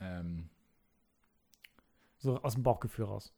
ähm, 0.00 0.48
So 2.18 2.40
aus 2.42 2.54
dem 2.54 2.62
Bauchgefühl 2.62 3.04
raus. 3.04 3.32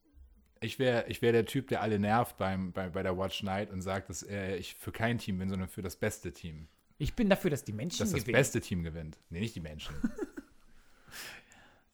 ich 0.61 0.79
wäre 0.79 1.05
ich 1.09 1.21
wär 1.21 1.33
der 1.33 1.47
Typ, 1.47 1.67
der 1.69 1.81
alle 1.83 1.99
nervt 1.99 2.37
beim, 2.37 2.71
bei, 2.73 2.89
bei 2.89 3.03
der 3.03 3.19
Watch 3.19 3.43
Night 3.43 3.71
und 3.73 3.81
sagt, 3.83 4.09
dass 4.09 4.23
äh, 4.23 4.57
ich 4.57 4.75
für 4.77 4.93
kein 4.93 5.19
Team 5.19 5.39
bin, 5.39 5.49
sondern 5.49 5.69
für 5.69 5.83
das 5.83 5.97
beste 5.97 6.33
Team. 6.33 6.69
Ich 6.99 7.15
bin 7.15 7.29
dafür, 7.29 7.51
dass 7.51 7.65
die 7.65 7.73
Menschen 7.73 7.99
Dass 7.99 8.13
das 8.13 8.21
gewinnen. 8.21 8.37
beste 8.39 8.61
Team 8.61 8.85
gewinnt. 8.85 9.19
Nee, 9.31 9.41
nicht 9.41 9.57
die 9.57 9.61
Menschen. 9.61 9.95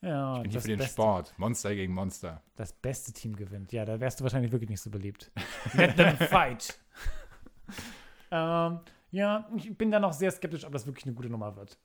Ja, 0.01 0.37
Ich 0.37 0.43
bin 0.43 0.51
hier 0.51 0.61
für 0.61 0.67
den 0.67 0.77
beste, 0.77 0.93
Sport. 0.93 1.33
Monster 1.37 1.75
gegen 1.75 1.93
Monster. 1.93 2.41
das 2.55 2.71
beste 2.71 3.11
Team 3.11 3.35
gewinnt. 3.35 3.71
Ja, 3.73 3.83
da 3.85 3.99
wärst 3.99 4.19
du 4.19 4.23
wahrscheinlich 4.23 4.51
wirklich 4.51 4.69
nicht 4.69 4.81
so 4.81 4.89
beliebt. 4.89 5.31
Let 5.73 5.97
them 5.97 6.15
fight. 6.15 6.79
ähm, 8.31 8.79
ja, 9.11 9.49
ich 9.55 9.77
bin 9.77 9.91
da 9.91 9.99
noch 9.99 10.13
sehr 10.13 10.31
skeptisch, 10.31 10.65
ob 10.65 10.71
das 10.71 10.85
wirklich 10.85 11.05
eine 11.05 11.15
gute 11.15 11.29
Nummer 11.29 11.55
wird. 11.55 11.77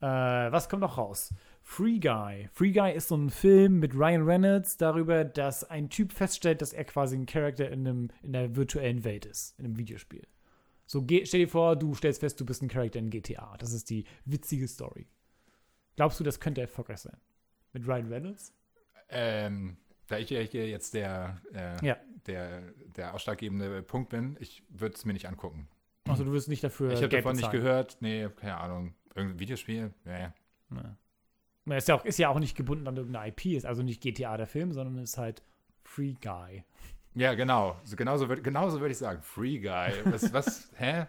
Äh, 0.00 0.06
was 0.06 0.68
kommt 0.70 0.80
noch 0.80 0.96
raus? 0.96 1.34
Free 1.62 1.98
Guy. 1.98 2.48
Free 2.54 2.72
Guy 2.72 2.94
ist 2.94 3.08
so 3.08 3.16
ein 3.16 3.28
Film 3.28 3.80
mit 3.80 3.94
Ryan 3.94 4.22
Reynolds 4.22 4.78
darüber, 4.78 5.24
dass 5.24 5.64
ein 5.64 5.90
Typ 5.90 6.12
feststellt, 6.12 6.62
dass 6.62 6.72
er 6.72 6.84
quasi 6.84 7.16
ein 7.16 7.26
Charakter 7.26 7.70
in, 7.70 7.86
einem, 7.86 8.08
in 8.22 8.32
der 8.32 8.56
virtuellen 8.56 9.04
Welt 9.04 9.26
ist, 9.26 9.58
in 9.58 9.66
einem 9.66 9.76
Videospiel. 9.76 10.26
So, 10.86 11.04
stell 11.06 11.40
dir 11.40 11.48
vor, 11.48 11.76
du 11.76 11.94
stellst 11.94 12.20
fest, 12.20 12.40
du 12.40 12.46
bist 12.46 12.62
ein 12.62 12.68
Charakter 12.68 12.98
in 12.98 13.10
GTA. 13.10 13.56
Das 13.58 13.72
ist 13.72 13.90
die 13.90 14.04
witzige 14.24 14.66
Story. 14.66 15.06
Glaubst 15.96 16.18
du, 16.18 16.24
das 16.24 16.40
könnte 16.40 16.62
erfolgreich 16.62 16.98
sein? 16.98 17.18
Mit 17.72 17.86
Ryan 17.86 18.08
Reynolds? 18.08 18.52
Ähm, 19.08 19.76
da 20.08 20.18
ich 20.18 20.30
ja 20.30 20.40
hier 20.40 20.68
jetzt 20.68 20.94
der, 20.94 21.40
äh, 21.52 21.84
Ja. 21.86 21.96
der, 22.26 22.62
der 22.96 23.14
ausschlaggebende 23.14 23.82
Punkt 23.82 24.10
bin, 24.10 24.36
ich 24.40 24.62
würde 24.68 24.94
es 24.94 25.04
mir 25.04 25.12
nicht 25.12 25.26
angucken. 25.28 25.68
Also 26.08 26.24
du 26.24 26.32
wirst 26.32 26.48
nicht 26.48 26.64
dafür 26.64 26.90
ich 26.92 26.98
habe 27.02 27.08
davon 27.08 27.32
nicht 27.32 27.42
bezahlen. 27.42 27.62
gehört. 27.62 27.96
Nee, 28.00 28.28
keine 28.36 28.56
Ahnung. 28.56 28.94
Irgendein 29.14 29.38
Videospiel? 29.38 29.92
Ja, 30.04 30.18
ja. 30.18 30.34
Ja. 31.66 31.76
Ist 31.76 31.88
ja, 31.88 31.94
auch, 31.94 32.04
ist 32.04 32.18
ja 32.18 32.28
auch 32.30 32.38
nicht 32.40 32.56
gebunden 32.56 32.88
an 32.88 32.96
irgendeine 32.96 33.28
IP, 33.28 33.46
ist 33.46 33.66
also 33.66 33.82
nicht 33.82 34.00
GTA 34.02 34.36
der 34.36 34.46
Film, 34.46 34.72
sondern 34.72 34.98
ist 35.02 35.18
halt 35.18 35.42
Free 35.84 36.14
Guy. 36.20 36.64
Ja, 37.14 37.34
genau. 37.34 37.76
So, 37.84 37.96
genauso 37.96 38.28
würde 38.28 38.42
genauso 38.42 38.80
würd 38.80 38.92
ich 38.92 38.98
sagen. 38.98 39.20
Free 39.22 39.58
Guy. 39.58 39.92
Was, 40.04 40.32
was, 40.32 40.70
hä? 40.76 41.06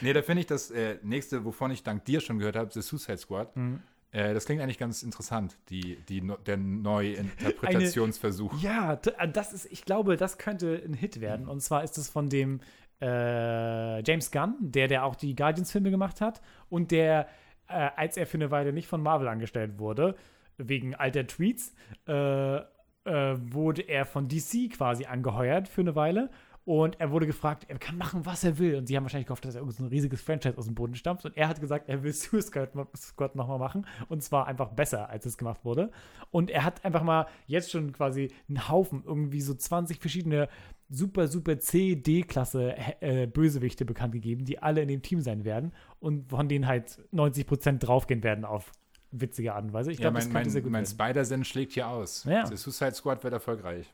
Nee, 0.00 0.12
da 0.12 0.22
finde 0.22 0.40
ich 0.40 0.46
das 0.46 0.70
äh, 0.70 0.98
nächste, 1.02 1.44
wovon 1.44 1.70
ich 1.70 1.82
dank 1.82 2.04
dir 2.04 2.20
schon 2.20 2.38
gehört 2.38 2.56
habe, 2.56 2.70
The 2.72 2.80
Suicide 2.82 3.18
Squad. 3.18 3.54
Mhm. 3.56 3.82
Äh, 4.12 4.34
das 4.34 4.46
klingt 4.46 4.62
eigentlich 4.62 4.78
ganz 4.78 5.02
interessant, 5.02 5.56
die, 5.68 5.96
die, 6.08 6.22
der 6.46 6.56
Neuinterpretationsversuch. 6.56 8.60
Ja, 8.62 8.96
t- 8.96 9.10
äh, 9.18 9.28
das 9.28 9.52
ist, 9.52 9.66
ich 9.70 9.84
glaube, 9.84 10.16
das 10.16 10.38
könnte 10.38 10.82
ein 10.84 10.94
Hit 10.94 11.20
werden. 11.20 11.48
Und 11.48 11.60
zwar 11.60 11.84
ist 11.84 11.98
es 11.98 12.08
von 12.08 12.28
dem 12.28 12.60
äh, 13.00 14.02
James 14.02 14.30
Gunn, 14.30 14.54
der, 14.60 14.88
der 14.88 15.04
auch 15.04 15.14
die 15.14 15.36
Guardians-Filme 15.36 15.90
gemacht 15.90 16.20
hat 16.20 16.40
und 16.68 16.90
der, 16.90 17.28
äh, 17.68 17.90
als 17.96 18.16
er 18.16 18.26
für 18.26 18.38
eine 18.38 18.50
Weile 18.50 18.72
nicht 18.72 18.88
von 18.88 19.02
Marvel 19.02 19.28
angestellt 19.28 19.78
wurde, 19.78 20.16
wegen 20.56 20.94
alter 20.94 21.26
Tweets, 21.26 21.74
äh, 22.06 22.60
wurde 23.04 23.82
er 23.82 24.04
von 24.04 24.28
DC 24.28 24.70
quasi 24.70 25.06
angeheuert 25.06 25.68
für 25.68 25.80
eine 25.80 25.96
Weile. 25.96 26.28
Und 26.68 27.00
er 27.00 27.10
wurde 27.10 27.26
gefragt, 27.26 27.64
er 27.68 27.78
kann 27.78 27.96
machen, 27.96 28.26
was 28.26 28.44
er 28.44 28.58
will. 28.58 28.74
Und 28.74 28.84
sie 28.88 28.94
haben 28.94 29.04
wahrscheinlich 29.04 29.26
gehofft, 29.26 29.42
dass 29.46 29.54
er 29.54 29.62
irgend 29.62 29.74
so 29.74 29.84
ein 29.84 29.88
riesiges 29.88 30.20
Franchise 30.20 30.58
aus 30.58 30.66
dem 30.66 30.74
Boden 30.74 30.94
stampft. 30.96 31.24
Und 31.24 31.34
er 31.34 31.48
hat 31.48 31.62
gesagt, 31.62 31.88
er 31.88 32.02
will 32.02 32.12
Suicide 32.12 32.68
Squad 32.94 33.36
nochmal 33.36 33.58
machen. 33.58 33.86
Und 34.10 34.22
zwar 34.22 34.46
einfach 34.46 34.68
besser, 34.68 35.08
als 35.08 35.24
es 35.24 35.38
gemacht 35.38 35.64
wurde. 35.64 35.90
Und 36.30 36.50
er 36.50 36.64
hat 36.64 36.84
einfach 36.84 37.02
mal 37.02 37.26
jetzt 37.46 37.70
schon 37.70 37.90
quasi 37.94 38.28
einen 38.50 38.68
Haufen, 38.68 39.02
irgendwie 39.06 39.40
so 39.40 39.54
20 39.54 39.98
verschiedene 39.98 40.50
super, 40.90 41.28
super 41.28 41.58
C, 41.58 41.96
D-Klasse 41.96 42.74
äh, 43.00 43.26
Bösewichte 43.26 43.86
bekannt 43.86 44.12
gegeben, 44.12 44.44
die 44.44 44.62
alle 44.62 44.82
in 44.82 44.88
dem 44.88 45.00
Team 45.00 45.22
sein 45.22 45.46
werden. 45.46 45.72
Und 46.00 46.28
von 46.28 46.50
denen 46.50 46.66
halt 46.66 46.98
90% 47.14 47.78
draufgehen 47.78 48.22
werden 48.22 48.44
auf 48.44 48.72
witzige 49.10 49.54
Art 49.54 49.64
und 49.64 49.72
Weise. 49.72 49.90
Ich 49.90 50.00
Ja, 50.00 50.02
glaube, 50.10 50.16
das 50.16 50.26
mein, 50.26 50.34
könnte 50.34 50.50
sehr 50.50 50.60
mein, 50.60 50.64
gut 50.64 50.72
mein. 50.72 50.84
Spider-Sinn 50.84 51.44
schlägt 51.44 51.72
hier 51.72 51.88
aus. 51.88 52.24
Ja. 52.24 52.44
The 52.44 52.56
Suicide 52.56 52.92
Squad 52.92 53.24
wird 53.24 53.32
erfolgreich. 53.32 53.90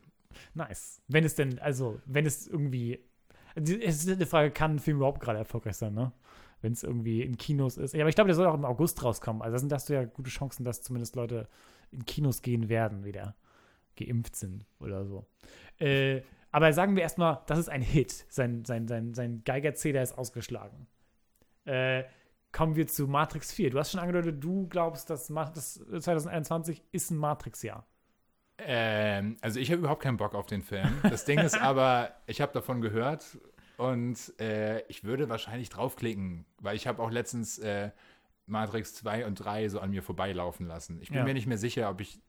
Nice. 0.54 1.02
Wenn 1.08 1.24
es 1.24 1.34
denn, 1.34 1.58
also, 1.58 2.00
wenn 2.06 2.26
es 2.26 2.46
irgendwie. 2.46 3.00
Es 3.54 4.04
ist 4.04 4.08
eine 4.08 4.26
Frage, 4.26 4.50
kann 4.50 4.76
ein 4.76 4.78
Film 4.80 4.96
überhaupt 4.96 5.20
gerade 5.20 5.38
erfolgreich 5.38 5.76
sein, 5.76 5.94
ne? 5.94 6.12
Wenn 6.60 6.72
es 6.72 6.82
irgendwie 6.82 7.22
in 7.22 7.36
Kinos 7.36 7.76
ist. 7.76 7.94
Ja, 7.94 8.00
aber 8.00 8.08
ich 8.08 8.14
glaube, 8.14 8.28
der 8.28 8.34
soll 8.34 8.46
auch 8.46 8.54
im 8.54 8.64
August 8.64 9.02
rauskommen. 9.04 9.42
Also, 9.42 9.66
da 9.68 9.76
hast 9.76 9.88
du 9.88 9.94
ja 9.94 10.04
gute 10.04 10.30
Chancen, 10.30 10.64
dass 10.64 10.82
zumindest 10.82 11.14
Leute 11.14 11.48
in 11.92 12.04
Kinos 12.04 12.42
gehen 12.42 12.68
werden, 12.68 13.04
wieder 13.04 13.36
geimpft 13.96 14.36
sind 14.36 14.66
oder 14.80 15.04
so. 15.04 15.26
Äh, 15.78 16.22
aber 16.50 16.72
sagen 16.72 16.94
wir 16.94 17.02
erstmal, 17.02 17.40
das 17.46 17.58
ist 17.58 17.68
ein 17.68 17.82
Hit. 17.82 18.26
Sein, 18.28 18.64
sein, 18.64 18.86
sein, 18.86 19.14
sein 19.14 19.42
Geigerzähler 19.44 20.02
ist 20.02 20.16
ausgeschlagen. 20.16 20.86
Äh, 21.64 22.04
kommen 22.52 22.76
wir 22.76 22.86
zu 22.86 23.08
Matrix 23.08 23.52
4. 23.52 23.70
Du 23.70 23.78
hast 23.78 23.90
schon 23.90 24.00
angedeutet, 24.00 24.42
du 24.42 24.68
glaubst, 24.68 25.10
dass 25.10 25.28
Matrix 25.30 25.74
2021 25.74 26.82
ist 26.92 27.10
ein 27.10 27.16
Matrix-Jahr. 27.16 27.86
Ähm, 28.58 29.36
also 29.40 29.58
ich 29.58 29.70
habe 29.70 29.80
überhaupt 29.80 30.02
keinen 30.02 30.16
Bock 30.16 30.34
auf 30.34 30.46
den 30.46 30.62
Film. 30.62 30.98
Das 31.02 31.24
Ding 31.24 31.38
ist 31.40 31.54
aber, 31.60 32.14
ich 32.26 32.40
habe 32.40 32.52
davon 32.52 32.80
gehört 32.80 33.38
und 33.76 34.38
äh, 34.40 34.82
ich 34.86 35.04
würde 35.04 35.28
wahrscheinlich 35.28 35.70
draufklicken, 35.70 36.46
weil 36.60 36.76
ich 36.76 36.86
habe 36.86 37.02
auch 37.02 37.10
letztens 37.10 37.58
äh, 37.58 37.90
Matrix 38.46 38.94
2 38.94 39.26
und 39.26 39.34
3 39.36 39.68
so 39.68 39.80
an 39.80 39.90
mir 39.90 40.02
vorbeilaufen 40.02 40.66
lassen. 40.66 41.00
Ich 41.00 41.08
bin 41.08 41.18
Ja. 41.18 41.24
mir 41.24 41.34
nicht 41.34 41.46
mehr 41.46 41.58
sicher, 41.58 41.90
ob 41.90 42.00
ich 42.00 42.20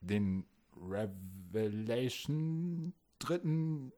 den 0.00 0.44
Revelation 0.76 2.92
dritten, 3.18 3.92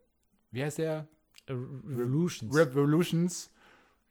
wie 0.51 0.63
heißt 0.63 0.79
der? 0.79 1.09
Revolutions. 1.49 2.55
Revolutions. 2.55 3.51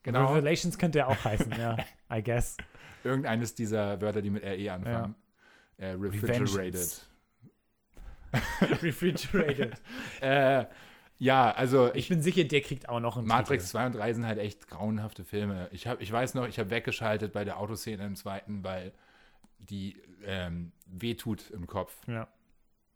Genau. 0.03 0.33
Revelations 0.33 0.77
könnte 0.77 0.99
ja 0.99 1.07
auch 1.07 1.15
heißen, 1.25 1.51
ja, 1.51 1.77
I 2.11 2.21
guess. 2.21 2.57
Irgendeines 3.03 3.55
dieser 3.55 3.99
Wörter, 4.01 4.21
die 4.21 4.29
mit 4.29 4.43
RE 4.43 4.71
anfangen. 4.71 5.15
Äh, 5.77 5.87
refrigerated. 5.91 6.55
Revengeance. 6.57 7.07
Refrigerated. 8.81 9.73
Äh, 10.21 10.65
ja, 11.19 11.51
also 11.51 11.89
Ich 11.91 11.99
ich, 11.99 12.09
bin 12.09 12.21
sicher, 12.21 12.43
der 12.43 12.61
kriegt 12.61 12.89
auch 12.89 12.99
noch 12.99 13.17
einen 13.17 13.27
Matrix 13.27 13.65
Titel. 13.65 13.71
2 13.71 13.85
und 13.87 13.95
3 13.95 14.13
sind 14.13 14.25
halt 14.25 14.39
echt 14.39 14.67
grauenhafte 14.67 15.23
Filme. 15.23 15.69
Ich, 15.71 15.87
hab, 15.87 16.01
ich 16.01 16.11
weiß 16.11 16.33
noch, 16.33 16.47
ich 16.47 16.59
habe 16.59 16.69
weggeschaltet 16.69 17.31
bei 17.33 17.45
der 17.45 17.59
Autoszene 17.59 18.05
im 18.05 18.15
zweiten, 18.15 18.63
weil 18.63 18.91
die 19.59 19.95
ähm, 20.25 20.71
wehtut 20.85 21.49
im 21.51 21.67
Kopf. 21.67 21.95
Ja. 22.07 22.27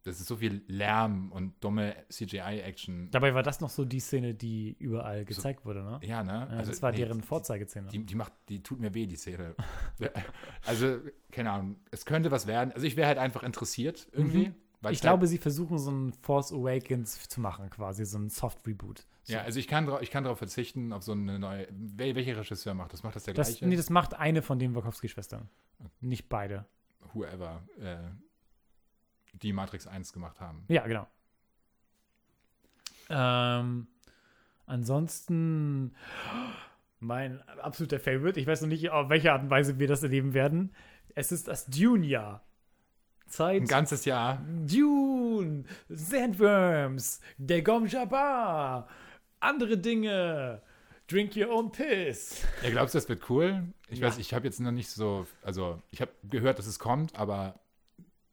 das 0.03 0.19
ist 0.19 0.27
so 0.27 0.37
viel 0.37 0.61
Lärm 0.67 1.31
und 1.31 1.53
dumme 1.63 1.95
CGI-Action. 2.09 3.11
Dabei 3.11 3.33
war 3.33 3.43
das 3.43 3.59
noch 3.61 3.69
so 3.69 3.85
die 3.85 3.99
Szene, 3.99 4.33
die 4.33 4.75
überall 4.79 5.23
gezeigt 5.25 5.65
wurde, 5.65 5.83
ne? 5.83 5.99
Ja, 6.01 6.23
ne? 6.23 6.47
Ja, 6.51 6.61
das 6.63 6.81
war 6.81 6.91
deren 6.91 7.21
Vorzeigeszene. 7.21 7.89
Die, 7.89 7.99
die 8.05 8.15
macht, 8.15 8.33
die 8.49 8.61
tut 8.63 8.79
mir 8.79 8.93
weh, 8.93 9.05
die 9.05 9.15
Szene. 9.17 9.55
also, 10.65 10.97
keine 11.31 11.51
Ahnung, 11.51 11.77
es 11.91 12.05
könnte 12.05 12.31
was 12.31 12.47
werden. 12.47 12.71
Also 12.73 12.85
ich 12.87 12.95
wäre 12.97 13.07
halt 13.07 13.17
einfach 13.17 13.43
interessiert 13.43 14.07
irgendwie. 14.11 14.45
weil 14.45 14.53
Ich 14.83 14.97
es 14.97 15.01
glaube, 15.01 15.21
halt, 15.21 15.29
sie 15.29 15.37
versuchen 15.37 15.79
so 15.79 15.91
ein 15.91 16.13
Force 16.13 16.51
Awakens 16.51 17.27
zu 17.27 17.41
machen, 17.41 17.69
quasi, 17.69 18.05
so 18.05 18.19
ein 18.19 18.29
Soft-Reboot. 18.29 19.05
So. 19.23 19.33
Ja, 19.33 19.41
also 19.41 19.59
ich 19.59 19.67
kann, 19.67 19.91
ich 20.01 20.11
kann 20.11 20.23
darauf 20.23 20.37
verzichten, 20.37 20.93
auf 20.93 21.03
so 21.03 21.13
eine 21.13 21.39
neue. 21.39 21.67
Wel 21.71 22.15
welcher 22.15 22.37
Regisseur 22.37 22.73
macht 22.73 22.93
das? 22.93 23.03
Macht 23.03 23.15
das 23.15 23.23
der 23.23 23.33
das, 23.33 23.47
gleiche? 23.47 23.67
nee, 23.67 23.75
das 23.75 23.89
macht 23.89 24.13
eine 24.13 24.41
von 24.41 24.59
den 24.59 24.75
Wachowski-Schwestern. 24.75 25.49
Nicht 25.99 26.29
beide. 26.29 26.65
Whoever, 27.13 27.63
äh, 27.79 27.97
die 29.33 29.53
Matrix 29.53 29.87
1 29.87 30.13
gemacht 30.13 30.39
haben. 30.39 30.63
Ja, 30.67 30.85
genau. 30.85 31.07
Ähm, 33.09 33.87
ansonsten 34.65 35.95
mein 36.99 37.41
absoluter 37.59 37.99
Favorite. 37.99 38.39
Ich 38.39 38.47
weiß 38.47 38.61
noch 38.61 38.67
nicht, 38.67 38.89
auf 38.89 39.09
welche 39.09 39.31
Art 39.31 39.43
und 39.43 39.49
Weise 39.49 39.79
wir 39.79 39.87
das 39.87 40.03
erleben 40.03 40.33
werden. 40.33 40.73
Es 41.15 41.31
ist 41.31 41.47
das 41.47 41.65
Dune-Jahr. 41.65 42.43
Zeit. 43.27 43.61
Ein 43.61 43.67
ganzes 43.67 44.05
Jahr. 44.05 44.41
Dune, 44.65 45.63
Sandworms, 45.89 47.19
der 47.37 47.61
Gom 47.61 47.85
Jabbar, 47.85 48.87
andere 49.39 49.77
Dinge. 49.77 50.61
Drink 51.09 51.37
your 51.37 51.49
own 51.53 51.71
piss. 51.71 52.43
Ja, 52.63 52.69
glaubst 52.69 52.93
du, 52.93 52.97
das 52.97 53.07
wird 53.07 53.29
cool? 53.29 53.63
Ich 53.87 53.99
Ja. 53.99 54.07
weiß, 54.07 54.17
ich 54.17 54.33
habe 54.33 54.45
jetzt 54.45 54.59
noch 54.59 54.71
nicht 54.71 54.89
so, 54.89 55.25
also 55.41 55.81
ich 55.89 56.01
habe 56.01 56.11
gehört, 56.29 56.59
dass 56.59 56.67
es 56.67 56.79
kommt, 56.79 57.15
aber 57.17 57.57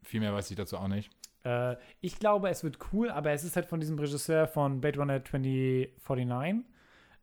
viel 0.03 0.19
mehr 0.19 0.33
weiß 0.35 0.51
ich 0.51 0.57
dazu 0.57 0.77
auch 0.79 0.89
nicht. 0.89 1.11
Äh, 1.45 1.77
ich 2.01 2.19
glaube, 2.19 2.49
es 2.49 2.65
wird 2.65 2.79
cool, 2.93 3.11
aber 3.11 3.31
es 3.31 3.45
ist 3.45 3.55
halt 3.55 3.67
von 3.67 3.79
diesem 3.79 3.97
Regisseur 3.99 4.49
von 4.49 4.81
Blade 4.81 4.99
Runner 4.99 5.25
2049. 5.25 6.65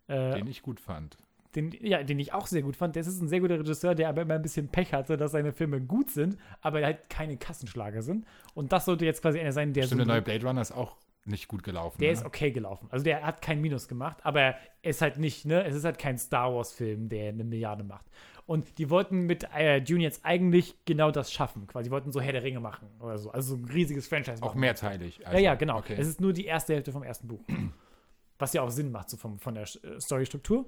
Äh, 0.08 0.32
Den 0.36 0.48
ich 0.48 0.62
gut 0.62 0.80
fand. 0.80 1.18
Den, 1.56 1.72
ja, 1.82 2.04
den 2.04 2.20
ich 2.20 2.34
auch 2.34 2.48
sehr 2.48 2.62
gut 2.62 2.76
fand. 2.76 2.96
Das 2.96 3.08
ist 3.08 3.22
ein 3.22 3.28
sehr 3.28 3.40
guter 3.40 3.60
Regisseur, 3.60 3.96
der 3.96 4.10
aber 4.10 4.22
immer 4.22 4.36
ein 4.36 4.42
bisschen 4.42 4.70
Pech 4.70 4.94
hatte, 4.94 5.18
dass 5.18 5.32
seine 5.32 5.52
Filme 5.52 5.82
gut 5.82 6.12
sind, 6.12 6.38
aber 6.62 6.84
halt 6.84 7.10
keine 7.10 7.38
Kassenschlager 7.38 8.02
sind. 8.02 8.26
Und 8.54 8.72
das 8.72 8.86
sollte 8.86 9.06
jetzt 9.06 9.22
quasi 9.22 9.40
einer 9.40 9.52
sein, 9.52 9.74
der 9.74 9.84
Stimmt, 9.84 10.02
so 10.02 10.06
der 10.06 10.16
neue 10.16 10.22
Blade 10.22 10.46
Runner 10.46 10.62
ist 10.62 10.72
auch 10.72 10.96
nicht 11.26 11.48
gut 11.48 11.64
gelaufen. 11.64 12.00
der 12.00 12.10
ne? 12.10 12.14
ist 12.14 12.26
okay 12.26 12.52
gelaufen. 12.52 12.88
Also 12.90 13.04
der 13.04 13.24
hat 13.24 13.42
kein 13.42 13.62
Minus 13.62 13.88
gemacht, 13.88 14.18
aber 14.24 14.42
er 14.42 14.58
ist 14.82 15.02
halt 15.02 15.18
nicht, 15.18 15.46
ne, 15.46 15.64
es 15.64 15.76
ist 15.76 15.86
halt 15.86 16.00
kein 16.00 16.18
Star 16.18 16.54
Wars-Film, 16.54 17.10
der 17.10 17.30
eine 17.30 17.44
Milliarde 17.44 17.84
macht. 17.84 18.06
Und 18.48 18.80
die 18.80 18.90
wollten 18.90 19.28
mit 19.28 19.48
äh, 19.56 19.82
Dune 19.82 20.04
jetzt 20.04 20.26
eigentlich 20.26 20.76
genau 20.86 21.12
das 21.12 21.32
schaffen. 21.32 21.68
Quasi, 21.68 21.86
die 21.86 21.92
wollten 21.92 22.12
so 22.12 22.20
Herr 22.20 22.34
der 22.34 22.44
Ringe 22.44 22.60
machen 22.60 22.90
oder 23.00 23.18
so. 23.18 23.32
Also 23.32 23.56
so 23.56 23.62
ein 23.62 23.66
riesiges 23.66 24.08
Franchise 24.08 24.42
Auch 24.42 24.48
machen. 24.48 24.60
mehrteilig. 24.60 25.20
Ja, 25.20 25.28
also, 25.28 25.44
ja, 25.44 25.56
genau. 25.56 25.78
Okay. 25.78 25.96
Es 25.98 26.08
ist 26.08 26.20
nur 26.20 26.34
die 26.34 26.46
erste 26.46 26.74
Hälfte 26.74 26.92
vom 26.92 27.04
ersten 27.04 27.28
Buch. 27.28 27.42
Was 28.40 28.54
ja 28.54 28.64
auch 28.64 28.72
Sinn 28.72 28.92
macht, 28.92 29.10
so 29.10 29.18
vom, 29.18 29.40
von 29.40 29.54
der 29.54 29.64
äh, 29.64 30.02
Storystruktur. 30.02 30.66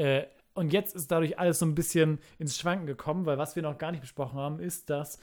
Äh, 0.00 0.26
und 0.54 0.72
jetzt 0.72 0.96
ist 0.96 1.10
dadurch 1.10 1.38
alles 1.38 1.58
so 1.58 1.66
ein 1.66 1.74
bisschen 1.74 2.18
ins 2.38 2.58
Schwanken 2.58 2.86
gekommen, 2.86 3.26
weil 3.26 3.38
was 3.38 3.54
wir 3.54 3.62
noch 3.62 3.78
gar 3.78 3.92
nicht 3.92 4.00
besprochen 4.00 4.38
haben, 4.38 4.58
ist, 4.58 4.90
dass 4.90 5.18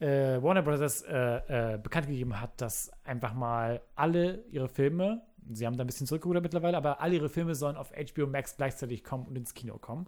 äh, 0.00 0.40
Warner 0.42 0.62
Brothers 0.62 1.02
äh, 1.02 1.74
äh, 1.74 1.78
bekannt 1.78 2.06
gegeben 2.06 2.40
hat, 2.40 2.60
dass 2.60 2.90
einfach 3.04 3.34
mal 3.34 3.82
alle 3.96 4.44
ihre 4.50 4.68
Filme, 4.68 5.22
sie 5.50 5.66
haben 5.66 5.76
da 5.76 5.84
ein 5.84 5.86
bisschen 5.86 6.06
zurückgerudert 6.06 6.42
mittlerweile, 6.42 6.76
aber 6.76 7.00
alle 7.00 7.16
ihre 7.16 7.28
Filme 7.28 7.54
sollen 7.54 7.76
auf 7.76 7.92
HBO 7.92 8.26
Max 8.26 8.56
gleichzeitig 8.56 9.04
kommen 9.04 9.26
und 9.26 9.36
ins 9.36 9.54
Kino 9.54 9.76
kommen. 9.78 10.06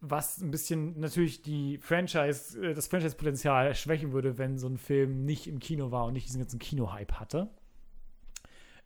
Was 0.00 0.40
ein 0.40 0.50
bisschen 0.50 0.98
natürlich 0.98 1.42
die 1.42 1.78
Franchise, 1.78 2.60
äh, 2.60 2.74
das 2.74 2.88
Franchise-Potenzial 2.88 3.74
schwächen 3.74 4.12
würde, 4.12 4.38
wenn 4.38 4.58
so 4.58 4.68
ein 4.68 4.76
Film 4.76 5.24
nicht 5.24 5.46
im 5.46 5.60
Kino 5.60 5.90
war 5.92 6.06
und 6.06 6.14
nicht 6.14 6.26
diesen 6.26 6.40
ganzen 6.40 6.58
Kino-Hype 6.58 7.12
hatte. 7.12 7.48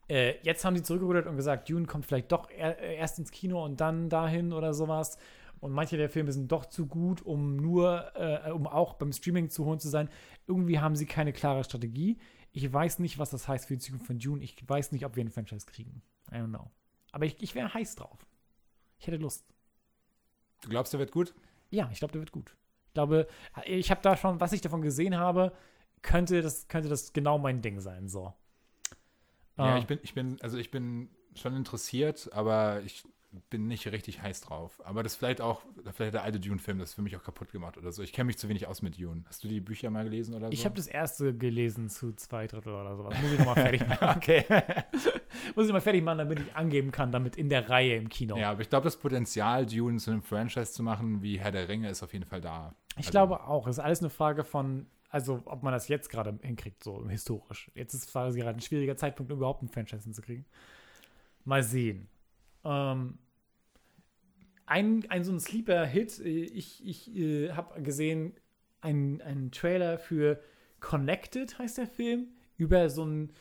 Äh, 0.08 0.34
jetzt 0.42 0.64
haben 0.64 0.76
sie 0.76 0.82
zurückgerudert 0.82 1.26
und 1.26 1.36
gesagt, 1.36 1.68
Dune 1.68 1.86
kommt 1.86 2.06
vielleicht 2.06 2.30
doch 2.32 2.50
er, 2.50 2.78
äh, 2.78 2.96
erst 2.96 3.18
ins 3.18 3.30
Kino 3.30 3.64
und 3.64 3.80
dann 3.80 4.08
dahin 4.08 4.52
oder 4.52 4.74
sowas. 4.74 5.18
Und 5.60 5.72
manche 5.72 5.96
der 5.96 6.10
Filme 6.10 6.30
sind 6.32 6.52
doch 6.52 6.66
zu 6.66 6.86
gut, 6.86 7.22
um 7.22 7.56
nur, 7.56 8.12
äh, 8.16 8.50
um 8.50 8.66
auch 8.66 8.94
beim 8.94 9.12
Streaming 9.12 9.48
zu 9.48 9.64
holen 9.64 9.80
zu 9.80 9.88
sein. 9.88 10.10
Irgendwie 10.46 10.78
haben 10.78 10.94
sie 10.94 11.06
keine 11.06 11.32
klare 11.32 11.64
Strategie. 11.64 12.18
Ich 12.52 12.70
weiß 12.70 12.98
nicht, 12.98 13.18
was 13.18 13.30
das 13.30 13.48
heißt 13.48 13.66
für 13.66 13.74
die 13.74 13.80
Zukunft 13.80 14.06
von 14.06 14.18
Dune. 14.18 14.42
Ich 14.42 14.56
weiß 14.68 14.92
nicht, 14.92 15.06
ob 15.06 15.16
wir 15.16 15.24
ein 15.24 15.30
Franchise 15.30 15.66
kriegen. 15.66 16.02
I 16.30 16.36
don't 16.36 16.48
know. 16.48 16.70
Aber 17.12 17.24
ich, 17.24 17.42
ich 17.42 17.54
wäre 17.54 17.72
heiß 17.72 17.96
drauf. 17.96 18.26
Ich 18.98 19.06
hätte 19.06 19.16
Lust. 19.16 19.46
Du 20.60 20.68
glaubst, 20.68 20.92
der 20.92 21.00
wird 21.00 21.12
gut? 21.12 21.34
Ja, 21.70 21.88
ich 21.92 21.98
glaube, 21.98 22.12
der 22.12 22.20
wird 22.20 22.32
gut. 22.32 22.56
Ich 22.88 22.94
glaube, 22.94 23.26
ich 23.64 23.90
habe 23.90 24.02
da 24.02 24.16
schon, 24.16 24.40
was 24.40 24.52
ich 24.52 24.60
davon 24.60 24.82
gesehen 24.82 25.16
habe, 25.16 25.52
könnte 26.02 26.42
das, 26.42 26.68
könnte 26.68 26.88
das 26.88 27.12
genau 27.12 27.38
mein 27.38 27.60
Ding 27.60 27.80
sein. 27.80 28.08
So. 28.08 28.32
Ja, 29.56 29.64
Ah. 29.74 29.78
ich 29.78 29.86
bin, 29.86 29.98
ich 30.02 30.14
bin, 30.14 30.36
also 30.42 30.58
ich 30.58 30.70
bin 30.70 31.08
schon 31.34 31.54
interessiert, 31.56 32.30
aber 32.32 32.80
ich 32.84 33.04
bin 33.50 33.66
nicht 33.66 33.84
richtig 33.90 34.22
heiß 34.22 34.42
drauf. 34.42 34.80
Aber 34.84 35.02
das 35.02 35.16
vielleicht 35.16 35.40
auch, 35.40 35.62
vielleicht 35.92 36.14
der 36.14 36.22
alte 36.22 36.38
Dune-Film, 36.38 36.78
das 36.78 36.94
für 36.94 37.02
mich 37.02 37.16
auch 37.16 37.22
kaputt 37.24 37.50
gemacht 37.50 37.76
oder 37.76 37.90
so. 37.90 38.00
Ich 38.02 38.12
kenne 38.12 38.26
mich 38.26 38.38
zu 38.38 38.48
wenig 38.48 38.68
aus 38.68 38.80
mit 38.80 38.96
Dune. 38.96 39.24
Hast 39.26 39.42
du 39.42 39.48
die 39.48 39.60
Bücher 39.60 39.90
mal 39.90 40.04
gelesen 40.04 40.34
oder 40.34 40.46
so? 40.46 40.52
Ich 40.52 40.64
habe 40.64 40.76
das 40.76 40.86
erste 40.86 41.36
gelesen 41.36 41.88
zu 41.88 42.12
zwei 42.12 42.46
Drittel 42.46 42.72
oder 42.72 42.96
sowas. 42.96 43.14
Muss 43.20 43.32
ich 43.32 43.38
nochmal 43.40 43.54
fertig 43.72 43.88
machen. 43.88 44.16
Okay. 44.16 44.44
Muss 45.56 45.66
ich 45.66 45.72
mal 45.72 45.80
fertig 45.80 46.04
machen, 46.04 46.18
damit 46.18 46.38
ich 46.40 46.54
angeben 46.54 46.92
kann, 46.92 47.10
damit 47.10 47.36
in 47.36 47.48
der 47.48 47.68
Reihe 47.68 47.96
im 47.96 48.08
Kino. 48.08 48.36
Ja, 48.36 48.52
aber 48.52 48.60
ich 48.60 48.70
glaube, 48.70 48.84
das 48.84 48.96
Potenzial, 48.96 49.66
Dune 49.66 49.98
zu 49.98 50.12
einem 50.12 50.22
Franchise 50.22 50.72
zu 50.72 50.84
machen, 50.84 51.20
wie 51.22 51.40
Herr 51.40 51.50
der 51.50 51.68
Ringe, 51.68 51.88
ist 51.90 52.04
auf 52.04 52.12
jeden 52.12 52.24
Fall 52.26 52.40
da. 52.40 52.72
ich 52.92 52.98
Also- 52.98 53.10
glaube 53.10 53.42
auch. 53.44 53.66
Es 53.66 53.78
ist 53.78 53.84
alles 53.84 53.98
eine 54.00 54.10
Frage 54.10 54.44
von, 54.44 54.86
also 55.14 55.42
ob 55.44 55.62
man 55.62 55.72
das 55.72 55.86
jetzt 55.86 56.10
gerade 56.10 56.36
hinkriegt, 56.42 56.82
so 56.82 57.08
historisch. 57.08 57.70
Jetzt 57.76 57.94
ist 57.94 58.10
quasi 58.10 58.40
gerade 58.40 58.58
ein 58.58 58.60
schwieriger 58.60 58.96
Zeitpunkt, 58.96 59.30
um 59.30 59.38
überhaupt 59.38 59.62
ein 59.62 59.68
Franchise 59.68 60.02
hinzukriegen. 60.02 60.44
Mal 61.44 61.62
sehen. 61.62 62.08
Ähm, 62.64 63.18
ein, 64.66 65.08
ein 65.08 65.22
so 65.22 65.30
ein 65.30 65.38
Sleeper-Hit, 65.38 66.18
äh, 66.18 66.28
ich, 66.28 66.84
ich 66.84 67.16
äh, 67.16 67.52
habe 67.52 67.80
gesehen, 67.80 68.34
einen, 68.80 69.22
einen 69.22 69.52
Trailer 69.52 69.98
für 69.98 70.42
Connected 70.80 71.60
heißt 71.60 71.78
der 71.78 71.86
Film, 71.86 72.26
über 72.56 72.90
so 72.90 73.04
ein, 73.04 73.32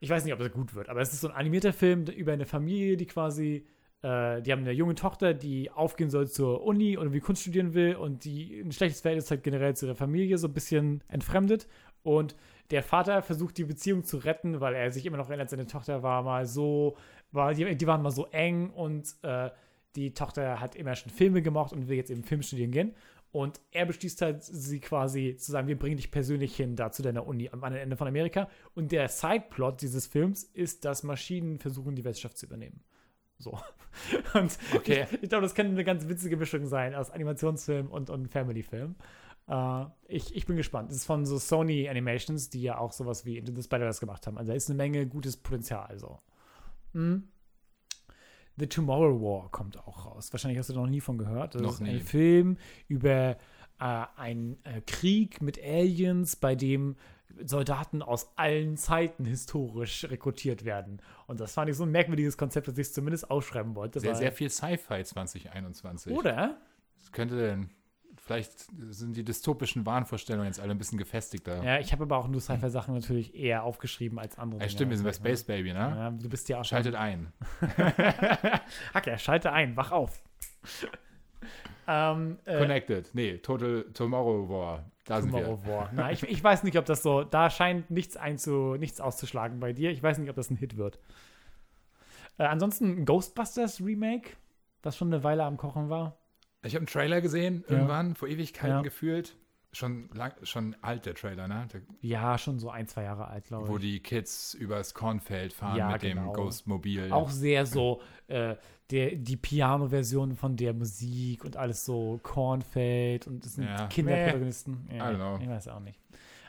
ich 0.00 0.08
weiß 0.08 0.24
nicht, 0.24 0.32
ob 0.32 0.38
das 0.38 0.52
gut 0.52 0.74
wird, 0.74 0.88
aber 0.88 1.02
es 1.02 1.12
ist 1.12 1.20
so 1.20 1.28
ein 1.28 1.34
animierter 1.34 1.74
Film 1.74 2.06
über 2.06 2.32
eine 2.32 2.46
Familie, 2.46 2.96
die 2.96 3.06
quasi, 3.06 3.66
äh, 4.04 4.42
die 4.42 4.52
haben 4.52 4.60
eine 4.60 4.72
junge 4.72 4.94
Tochter, 4.94 5.32
die 5.32 5.70
aufgehen 5.70 6.10
soll 6.10 6.28
zur 6.28 6.62
Uni 6.62 6.96
und 6.96 7.04
irgendwie 7.04 7.20
Kunst 7.20 7.42
studieren 7.42 7.72
will 7.72 7.96
und 7.96 8.24
die 8.24 8.60
ein 8.60 8.70
schlechtes 8.70 9.00
Verhältnis 9.00 9.30
hat 9.30 9.42
generell 9.42 9.74
zu 9.74 9.86
ihrer 9.86 9.96
Familie, 9.96 10.36
so 10.36 10.46
ein 10.48 10.52
bisschen 10.52 11.02
entfremdet 11.08 11.66
und 12.02 12.36
der 12.70 12.82
Vater 12.82 13.22
versucht 13.22 13.56
die 13.56 13.64
Beziehung 13.64 14.04
zu 14.04 14.18
retten, 14.18 14.60
weil 14.60 14.74
er 14.74 14.90
sich 14.90 15.06
immer 15.06 15.16
noch 15.16 15.28
erinnert, 15.28 15.48
seine 15.50 15.66
Tochter 15.66 16.02
war 16.02 16.22
mal 16.22 16.46
so, 16.46 16.96
war, 17.32 17.54
die, 17.54 17.76
die 17.76 17.86
waren 17.86 18.02
mal 18.02 18.10
so 18.10 18.26
eng 18.26 18.70
und 18.70 19.16
äh, 19.22 19.50
die 19.96 20.12
Tochter 20.12 20.60
hat 20.60 20.76
immer 20.76 20.94
schon 20.96 21.10
Filme 21.10 21.40
gemacht 21.40 21.72
und 21.72 21.88
will 21.88 21.96
jetzt 21.96 22.10
eben 22.10 22.24
Film 22.24 22.42
studieren 22.42 22.72
gehen. 22.72 22.94
Und 23.32 23.60
er 23.70 23.86
beschließt 23.86 24.22
halt, 24.22 24.44
sie 24.44 24.80
quasi 24.80 25.36
zu 25.36 25.50
sagen, 25.50 25.66
wir 25.66 25.78
bringen 25.78 25.96
dich 25.96 26.10
persönlich 26.10 26.54
hin, 26.56 26.76
da 26.76 26.92
zu 26.92 27.02
deiner 27.02 27.26
Uni 27.26 27.48
am 27.50 27.64
anderen 27.64 27.82
Ende 27.82 27.96
von 27.96 28.06
Amerika. 28.06 28.48
Und 28.74 28.92
der 28.92 29.08
Sideplot 29.08 29.82
dieses 29.82 30.06
Films 30.06 30.44
ist, 30.44 30.84
dass 30.84 31.02
Maschinen 31.02 31.58
versuchen, 31.58 31.96
die 31.96 32.04
Wissenschaft 32.04 32.38
zu 32.38 32.46
übernehmen. 32.46 32.80
So. 33.44 33.58
Und 34.34 34.58
Okay. 34.74 35.06
ich, 35.12 35.22
ich 35.24 35.28
glaube, 35.28 35.42
das 35.42 35.54
kann 35.54 35.66
eine 35.66 35.84
ganz 35.84 36.08
witzige 36.08 36.36
Mischung 36.36 36.66
sein 36.66 36.94
aus 36.94 37.10
Animationsfilm 37.10 37.88
und, 37.92 38.10
und 38.10 38.28
Family-Film. 38.28 38.96
Äh, 39.46 39.84
ich, 40.08 40.34
ich 40.34 40.46
bin 40.46 40.56
gespannt. 40.56 40.90
Das 40.90 40.96
ist 40.96 41.04
von 41.04 41.26
so 41.26 41.38
Sony 41.38 41.88
Animations, 41.88 42.48
die 42.50 42.62
ja 42.62 42.78
auch 42.78 42.92
sowas 42.92 43.24
wie 43.24 43.38
Into 43.38 43.52
the 43.54 43.62
Spider-Verse 43.62 44.00
gemacht 44.00 44.26
haben. 44.26 44.36
Also 44.38 44.50
da 44.50 44.56
ist 44.56 44.68
eine 44.68 44.76
Menge 44.76 45.06
gutes 45.06 45.36
Potenzial. 45.36 45.86
Also. 45.86 46.18
Hm. 46.92 47.28
The 48.56 48.66
Tomorrow 48.68 49.20
War 49.20 49.50
kommt 49.50 49.78
auch 49.78 50.06
raus. 50.06 50.32
Wahrscheinlich 50.32 50.58
hast 50.58 50.70
du 50.70 50.74
noch 50.74 50.86
nie 50.86 51.00
von 51.00 51.18
gehört. 51.18 51.54
Das 51.54 51.62
Noch 51.62 51.72
ist 51.74 51.80
ein 51.80 51.94
nie. 51.96 52.00
Film 52.00 52.56
über 52.88 53.36
äh, 53.80 54.04
einen 54.16 54.56
äh, 54.64 54.80
Krieg 54.86 55.42
mit 55.42 55.62
Aliens, 55.62 56.36
bei 56.36 56.54
dem 56.54 56.96
Soldaten 57.44 58.02
aus 58.02 58.32
allen 58.36 58.76
Zeiten 58.76 59.24
historisch 59.24 60.04
rekrutiert 60.04 60.64
werden. 60.64 61.00
Und 61.26 61.40
das 61.40 61.54
fand 61.54 61.70
ich 61.70 61.76
so 61.76 61.84
ein 61.84 61.90
merkwürdiges 61.90 62.36
Konzept, 62.36 62.68
dass 62.68 62.78
ich 62.78 62.88
es 62.88 62.92
zumindest 62.92 63.30
ausschreiben 63.30 63.74
wollte. 63.74 64.00
Sehr, 64.00 64.14
sehr 64.14 64.32
viel 64.32 64.50
Sci-Fi 64.50 65.04
2021. 65.04 66.12
Oder? 66.12 66.58
Das 66.98 67.12
könnte 67.12 67.36
denn, 67.36 67.70
vielleicht 68.16 68.66
sind 68.90 69.16
die 69.16 69.24
dystopischen 69.24 69.84
Wahnvorstellungen 69.86 70.46
jetzt 70.46 70.60
alle 70.60 70.72
ein 70.72 70.78
bisschen 70.78 70.98
gefestigter. 70.98 71.62
Ja, 71.62 71.78
ich 71.78 71.92
habe 71.92 72.04
aber 72.04 72.16
auch 72.18 72.28
nur 72.28 72.40
Sci-Fi-Sachen 72.40 72.94
natürlich 72.94 73.34
eher 73.34 73.64
aufgeschrieben 73.64 74.18
als 74.18 74.38
andere. 74.38 74.62
Ja, 74.62 74.68
stimmt, 74.68 74.90
wir 74.90 74.96
sind 74.96 75.06
bei 75.06 75.12
Space 75.12 75.44
Baby, 75.44 75.72
ne? 75.72 75.78
Ja, 75.78 76.10
du 76.10 76.28
bist 76.28 76.48
ja 76.48 76.60
auch 76.60 76.64
Schaltet 76.64 76.94
ein. 76.94 77.32
Hacker, 78.94 79.18
schalte 79.18 79.52
ein, 79.52 79.76
wach 79.76 79.92
auf. 79.92 80.22
Ähm, 81.88 82.38
äh, 82.44 82.58
Connected. 82.58 83.10
Nee, 83.14 83.38
Total 83.38 83.84
Tomorrow 83.94 84.48
War. 84.48 84.84
Da 85.04 85.20
sind 85.20 85.32
wir. 85.32 85.42
Tomorrow 85.44 85.66
War. 85.66 85.90
Na, 85.92 86.10
ich, 86.12 86.22
ich 86.22 86.42
weiß 86.42 86.62
nicht, 86.64 86.78
ob 86.78 86.84
das 86.86 87.02
so, 87.02 87.24
da 87.24 87.50
scheint 87.50 87.90
nichts, 87.90 88.16
einzu, 88.16 88.76
nichts 88.76 89.00
auszuschlagen 89.00 89.60
bei 89.60 89.72
dir. 89.72 89.90
Ich 89.90 90.02
weiß 90.02 90.18
nicht, 90.18 90.30
ob 90.30 90.36
das 90.36 90.50
ein 90.50 90.56
Hit 90.56 90.76
wird. 90.76 90.98
Äh, 92.38 92.44
ansonsten 92.44 93.04
Ghostbusters 93.04 93.80
Remake, 93.80 94.30
das 94.82 94.96
schon 94.96 95.12
eine 95.12 95.22
Weile 95.24 95.44
am 95.44 95.56
Kochen 95.56 95.88
war. 95.90 96.16
Ich 96.62 96.74
habe 96.74 96.80
einen 96.80 96.86
Trailer 96.86 97.20
gesehen, 97.20 97.64
Ja. 97.68 97.74
irgendwann, 97.74 98.14
vor 98.14 98.28
Ewigkeiten 98.28 98.76
Ja. 98.76 98.82
gefühlt. 98.82 99.36
Schon, 99.74 100.08
lang, 100.14 100.32
schon 100.44 100.76
alt, 100.82 101.04
der 101.04 101.14
Trailer, 101.14 101.48
ne? 101.48 101.66
Der, 101.72 101.82
Ja, 102.00 102.38
schon 102.38 102.58
so 102.58 102.70
ein, 102.70 102.86
zwei 102.86 103.02
Jahre 103.02 103.26
alt, 103.28 103.44
glaube 103.46 103.64
ich. 103.64 103.70
wo 103.72 103.78
die 103.78 104.00
Kids 104.00 104.54
übers 104.54 104.94
Kornfeld 104.94 105.52
fahren 105.52 105.76
Ja, 105.76 105.90
mit 105.90 106.00
genau. 106.02 106.22
dem 106.26 106.32
Ghostmobil. 106.32 107.10
Auch 107.12 107.28
sehr 107.30 107.66
so 107.66 108.00
äh, 108.28 108.54
der, 108.90 109.16
die 109.16 109.36
Piano-Version 109.36 110.36
von 110.36 110.56
der 110.56 110.74
Musik 110.74 111.44
und 111.44 111.56
alles 111.56 111.84
so 111.84 112.20
Kornfeld 112.22 113.26
und 113.26 113.44
es 113.44 113.54
sind 113.56 113.64
Ja. 113.64 113.86
Kinderprotagonisten. 113.88 114.86
Know. 114.88 115.38
Ich 115.42 115.48
weiß 115.48 115.68
auch 115.68 115.80
nicht. 115.80 115.98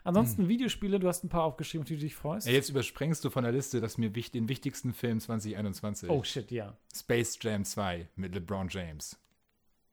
Ansonsten 0.03 0.47
Videospiele, 0.47 0.99
du 0.99 1.07
hast 1.07 1.23
ein 1.23 1.29
paar 1.29 1.45
aufgeschrieben, 1.45 1.81
auf 1.81 1.87
die 1.87 1.95
du 1.95 2.01
dich 2.01 2.13
freust. 2.13 2.45
Ja, 2.45 2.53
jetzt 2.53 2.69
übersprengst 2.69 3.25
du 3.25 3.31
von 3.31 3.43
der 3.43 3.51
Liste 3.51 3.81
das 3.81 3.97
mir 3.97 4.13
wich- 4.13 4.29
den 4.29 4.47
wichtigsten 4.49 4.93
Film 4.93 5.19
2021. 5.19 6.11
oh 6.11 6.21
shit, 6.23 6.51
ja. 6.51 6.77
Space 6.95 7.39
Jam 7.41 7.63
2 7.65 8.07
mit 8.15 8.35
LeBron 8.35 8.67
James. 8.69 9.17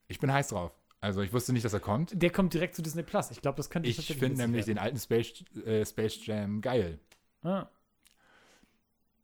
Ich 0.09 0.19
bin 0.19 0.31
heiß 0.31 0.49
drauf. 0.49 0.73
Also 1.03 1.21
ich 1.21 1.33
wusste 1.33 1.53
nicht, 1.53 1.65
dass 1.65 1.73
er 1.73 1.81
kommt. 1.81 2.13
Der 2.23 2.31
kommt 2.31 2.55
direkt 2.55 2.77
zu 2.77 2.81
Disney 2.83 3.03
Plus. 3.03 3.31
Ich 3.33 3.43
glaube, 3.43 3.57
das 3.57 3.69
könnte 3.69 3.89
Ich 3.89 3.97
tatsächlich 3.97 4.19
finde 4.21 4.41
nämlich 4.41 4.67
werden. 4.67 4.77
den 4.77 4.79
alten 4.83 4.99
Space, 4.99 5.45
äh, 5.67 5.85
Space 5.85 6.25
Jam 6.25 6.61
geil. 6.63 6.99
Ah. 7.43 7.67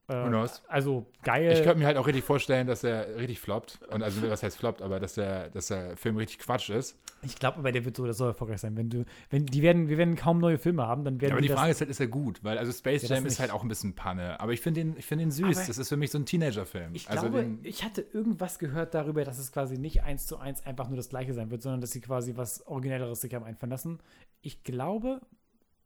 Who 0.08 0.14
Äh, 0.14 0.28
knows? 0.28 0.62
also 0.68 1.06
geil. 1.22 1.52
Ich 1.52 1.62
könnte 1.62 1.78
mir 1.78 1.86
halt 1.86 1.96
auch 1.96 2.06
richtig 2.06 2.24
vorstellen, 2.24 2.66
dass 2.66 2.82
er 2.82 3.16
richtig 3.16 3.38
floppt. 3.40 3.80
Und 3.90 4.02
also, 4.02 4.28
was 4.28 4.42
heißt 4.42 4.56
floppt, 4.58 4.82
aber 4.82 4.98
dass 4.98 5.14
der, 5.14 5.50
dass 5.50 5.68
der 5.68 5.96
Film 5.96 6.16
richtig 6.16 6.38
Quatsch 6.40 6.70
ist. 6.70 6.96
Ich 7.22 7.36
glaube 7.36 7.58
aber, 7.58 7.72
der 7.72 7.84
wird 7.84 7.96
so 7.96 8.04
oder 8.04 8.14
so 8.14 8.26
erfolgreich 8.26 8.60
sein. 8.60 8.76
Wenn 8.76 8.90
du, 8.90 9.04
wenn 9.30 9.46
die 9.46 9.62
werden, 9.62 9.88
wir 9.88 9.98
werden 9.98 10.14
kaum 10.14 10.38
neue 10.38 10.58
Filme 10.58 10.86
haben, 10.86 11.04
dann 11.04 11.20
werden 11.20 11.32
aber 11.32 11.40
die 11.40 11.48
Frage 11.48 11.72
ist 11.72 11.80
halt, 11.80 11.90
ist 11.90 12.00
er 12.00 12.06
gut? 12.06 12.44
Weil 12.44 12.58
also 12.58 12.72
Space 12.72 13.02
Ja, 13.02 13.16
Jam 13.16 13.26
ist 13.26 13.40
halt 13.40 13.50
auch 13.50 13.62
ein 13.62 13.68
bisschen 13.68 13.94
Panne. 13.94 14.38
Aber 14.40 14.52
ich 14.52 14.60
finde 14.60 14.80
ihn, 14.80 14.94
ich 14.96 15.06
finde 15.06 15.24
ihn 15.24 15.30
süß. 15.30 15.56
Aber- 15.56 15.66
das 15.66 15.78
ist 15.78 15.88
für 15.88 15.96
mich 15.96 16.10
so 16.10 16.18
ein 16.18 16.26
Teenager-Film. 16.26 16.94
Ich 16.94 17.08
also 17.08 17.22
glaube, 17.22 17.42
den, 17.42 17.58
ich 17.64 17.84
hatte 17.84 18.02
irgendwas 18.12 18.58
gehört 18.58 18.94
darüber, 18.94 19.24
dass 19.24 19.38
es 19.38 19.52
quasi 19.52 19.78
nicht 19.78 20.02
eins 20.04 20.26
zu 20.26 20.38
eins 20.38 20.64
einfach 20.64 20.88
nur 20.88 20.96
das 20.96 21.08
gleiche 21.08 21.34
sein 21.34 21.50
wird, 21.50 21.62
sondern 21.62 21.80
dass 21.80 21.90
sie 21.90 22.00
quasi 22.00 22.36
was 22.36 22.66
Originelleres 22.66 23.20
sich 23.20 23.34
haben 23.34 23.44
einfallen 23.44 23.70
lassen. 23.70 23.98
Ich 24.40 24.62
glaube, 24.62 25.20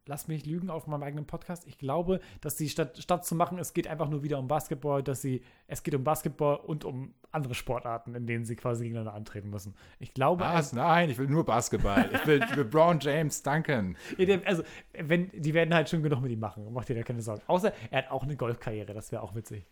lass 0.05 0.27
mich 0.27 0.45
lügen 0.45 0.69
auf 0.69 0.87
meinem 0.87 1.03
eigenen 1.03 1.25
Podcast, 1.25 1.67
ich 1.67 1.77
glaube, 1.77 2.19
dass 2.41 2.57
sie 2.57 2.69
statt, 2.69 2.97
statt 3.01 3.25
zu 3.25 3.35
machen, 3.35 3.57
es 3.57 3.73
geht 3.73 3.87
einfach 3.87 4.09
nur 4.09 4.23
wieder 4.23 4.39
um 4.39 4.47
Basketball, 4.47 5.01
dass 5.03 5.21
sie, 5.21 5.41
es 5.67 5.83
geht 5.83 5.95
um 5.95 6.03
Basketball 6.03 6.57
und 6.57 6.85
um 6.85 7.13
andere 7.31 7.53
Sportarten, 7.55 8.13
in 8.15 8.27
denen 8.27 8.45
sie 8.45 8.55
quasi 8.55 8.83
gegeneinander 8.83 9.13
antreten 9.15 9.49
müssen. 9.49 9.73
Ich 9.99 10.13
glaube, 10.13 10.43
was? 10.43 10.73
Nein, 10.73 11.09
ich 11.09 11.17
will 11.17 11.27
nur 11.27 11.45
Basketball. 11.45 12.09
ich 12.13 12.25
will 12.27 12.43
LeBron 12.55 12.99
James 12.99 13.41
der- 14.25 14.45
Also, 14.45 14.63
wenn, 14.93 15.29
die 15.33 15.53
werden 15.53 15.73
halt 15.73 15.89
schon 15.89 16.03
genug 16.03 16.21
mit 16.21 16.31
ihm 16.31 16.39
machen. 16.39 16.71
Macht 16.73 16.89
dir 16.89 16.95
da 16.95 17.03
keine 17.03 17.21
Sorgen. 17.21 17.41
Außer, 17.47 17.71
er 17.89 17.97
hat 18.03 18.11
auch 18.11 18.23
eine 18.23 18.35
Golfkarriere. 18.35 18.93
Das 18.93 19.11
wäre 19.11 19.21
auch 19.23 19.35
witzig. 19.35 19.65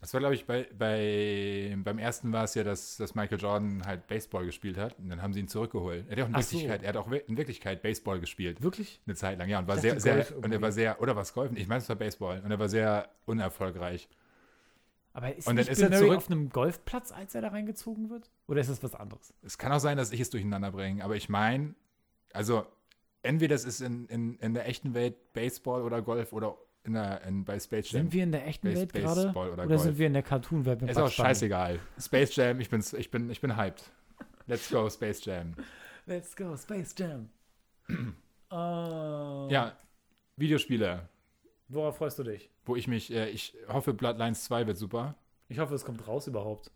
Das 0.00 0.12
war, 0.14 0.20
glaube 0.20 0.36
ich, 0.36 0.46
bei, 0.46 0.68
bei, 0.78 1.76
beim 1.82 1.98
ersten 1.98 2.32
war 2.32 2.44
es 2.44 2.54
ja, 2.54 2.62
dass, 2.62 2.98
dass 2.98 3.16
Michael 3.16 3.40
Jordan 3.40 3.84
halt 3.84 4.06
Baseball 4.06 4.46
gespielt 4.46 4.78
hat. 4.78 4.96
Und 4.98 5.08
dann 5.08 5.20
haben 5.22 5.32
sie 5.32 5.40
ihn 5.40 5.48
zurückgeholt. 5.48 6.06
Er 6.08 6.16
hat 6.16 6.22
auch 6.22 6.28
in, 6.28 6.34
Ach 6.36 6.42
so. 6.42 6.52
Wirklichkeit, 6.52 6.82
er 6.84 6.88
hat 6.90 6.96
auch 6.96 7.10
in 7.10 7.36
Wirklichkeit 7.36 7.82
Baseball 7.82 8.20
gespielt. 8.20 8.62
Wirklich? 8.62 9.00
Eine 9.06 9.16
Zeit 9.16 9.38
lang, 9.38 9.48
ja. 9.48 9.58
Und 9.58 9.66
war 9.66 9.78
sehr, 9.78 9.98
sehr, 10.00 10.14
Golf 10.14 10.30
und 10.30 10.52
er 10.52 10.62
war 10.62 10.70
sehr, 10.70 11.02
oder 11.02 11.16
was 11.16 11.34
Golf? 11.34 11.50
Ich 11.56 11.66
meine, 11.66 11.80
es 11.80 11.88
war 11.88 11.96
Baseball. 11.96 12.40
Und 12.44 12.50
er 12.50 12.58
war 12.60 12.68
sehr 12.68 13.08
unerfolgreich. 13.26 14.08
Aber 15.14 15.34
ist 15.34 15.48
Und 15.48 15.56
dann 15.56 15.66
ist 15.66 15.80
er 15.80 15.90
zurück- 15.90 16.16
auf 16.16 16.30
einem 16.30 16.48
Golfplatz, 16.50 17.10
als 17.10 17.34
er 17.34 17.40
da 17.40 17.48
reingezogen 17.48 18.08
wird? 18.08 18.30
Oder 18.46 18.60
ist 18.60 18.70
das 18.70 18.80
was 18.84 18.94
anderes? 18.94 19.34
Es 19.42 19.58
kann 19.58 19.72
auch 19.72 19.80
sein, 19.80 19.96
dass 19.96 20.12
ich 20.12 20.20
es 20.20 20.30
durcheinander 20.30 20.70
bringe, 20.70 21.02
aber 21.02 21.16
ich 21.16 21.28
meine, 21.28 21.74
also 22.32 22.64
entweder 23.22 23.56
es 23.56 23.64
ist 23.64 23.80
in, 23.80 24.06
in, 24.06 24.38
in 24.38 24.54
der 24.54 24.68
echten 24.68 24.94
Welt 24.94 25.32
Baseball 25.32 25.82
oder 25.82 26.02
Golf 26.02 26.32
oder 26.32 26.56
in 26.84 26.94
der, 26.94 27.22
in, 27.22 27.44
bei 27.44 27.58
Space 27.58 27.90
Jam. 27.92 28.02
Sind 28.02 28.12
wir 28.12 28.22
in 28.24 28.32
der 28.32 28.46
echten 28.46 28.68
Base- 28.68 28.80
Welt 28.80 28.92
gerade? 28.92 29.28
Oder 29.30 29.52
Oder, 29.52 29.66
Golf. 29.66 29.82
sind 29.82 29.98
wir 29.98 30.06
in 30.06 30.12
der 30.14 30.22
Cartoon-Welt 30.22 30.82
ist 30.82 30.96
auch 30.98 31.10
scheißegal. 31.10 31.78
Space 32.00 32.34
Jam, 32.36 32.60
ich 32.60 32.70
bin, 32.70 32.82
ich 32.96 33.10
bin, 33.10 33.30
ich 33.30 33.40
bin 33.40 33.56
hyped. 33.56 33.90
Let's 34.46 34.70
go, 34.70 34.88
Space 34.88 35.24
Jam. 35.24 35.54
Let's 36.06 36.34
go, 36.34 36.56
Space 36.56 36.94
Jam. 36.96 37.28
Oh. 38.50 39.48
Ja, 39.50 39.76
Videospiele, 40.36 41.08
Worauf 41.68 41.98
freust 41.98 42.18
du 42.18 42.22
dich? 42.22 42.48
wo 42.64 42.76
ich 42.76 42.88
mich, 42.88 43.12
äh, 43.12 43.28
ich 43.28 43.54
hoffe, 43.68 43.92
Bloodlines 43.92 44.44
2 44.44 44.66
wird 44.66 44.78
super. 44.78 45.14
Ich 45.48 45.58
hoffe, 45.58 45.74
es 45.74 45.84
kommt 45.84 46.06
raus 46.08 46.26
überhaupt. 46.26 46.70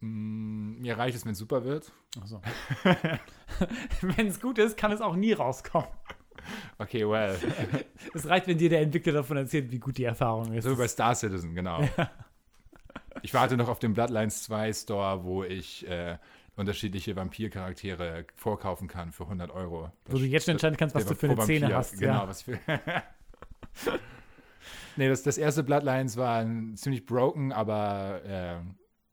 Mm, 0.00 0.80
mir 0.80 0.98
reicht 0.98 1.16
es, 1.16 1.24
wenn 1.24 1.32
es 1.32 1.38
super 1.38 1.64
wird. 1.64 1.92
Achso. 2.20 2.42
wenn 4.02 4.26
es 4.26 4.40
gut 4.40 4.58
ist, 4.58 4.76
kann 4.76 4.92
es 4.92 5.00
auch 5.00 5.16
nie 5.16 5.32
rauskommen. 5.32 5.88
Okay, 6.78 7.08
well. 7.08 7.36
Es 8.14 8.28
reicht, 8.28 8.46
wenn 8.46 8.58
dir 8.58 8.68
der 8.68 8.80
Entwickler 8.80 9.12
davon 9.12 9.36
erzählt, 9.36 9.70
wie 9.70 9.78
gut 9.78 9.96
die 9.98 10.04
Erfahrung 10.04 10.52
ist. 10.52 10.64
So 10.64 10.72
wie 10.72 10.76
bei 10.76 10.88
Star 10.88 11.14
Citizen, 11.14 11.54
genau. 11.54 11.88
Ich 13.22 13.32
warte 13.34 13.56
noch 13.56 13.68
auf 13.68 13.78
den 13.78 13.94
Bloodlines 13.94 14.42
2 14.44 14.72
Store, 14.72 15.24
wo 15.24 15.44
ich 15.44 15.86
äh, 15.88 16.18
unterschiedliche 16.56 17.16
Vampircharaktere 17.16 18.26
vorkaufen 18.34 18.88
kann 18.88 19.12
für 19.12 19.24
100 19.24 19.50
Euro. 19.50 19.90
wo 20.06 20.18
du 20.18 20.24
jetzt 20.24 20.44
schon 20.44 20.52
entscheiden 20.52 20.76
kannst, 20.76 20.94
was 20.94 21.06
du 21.06 21.14
für 21.14 21.26
eine 21.26 21.38
Vampir, 21.38 21.58
Szene 21.58 21.74
hast. 21.74 21.98
Genau, 21.98 22.12
ja. 22.12 22.28
was 22.28 22.42
für. 22.42 22.58
nee, 24.96 25.08
das, 25.08 25.22
das 25.22 25.38
erste 25.38 25.62
Bloodlines 25.62 26.16
war 26.16 26.40
ein 26.40 26.76
ziemlich 26.76 27.06
broken, 27.06 27.52
aber 27.52 28.22
äh, 28.24 28.56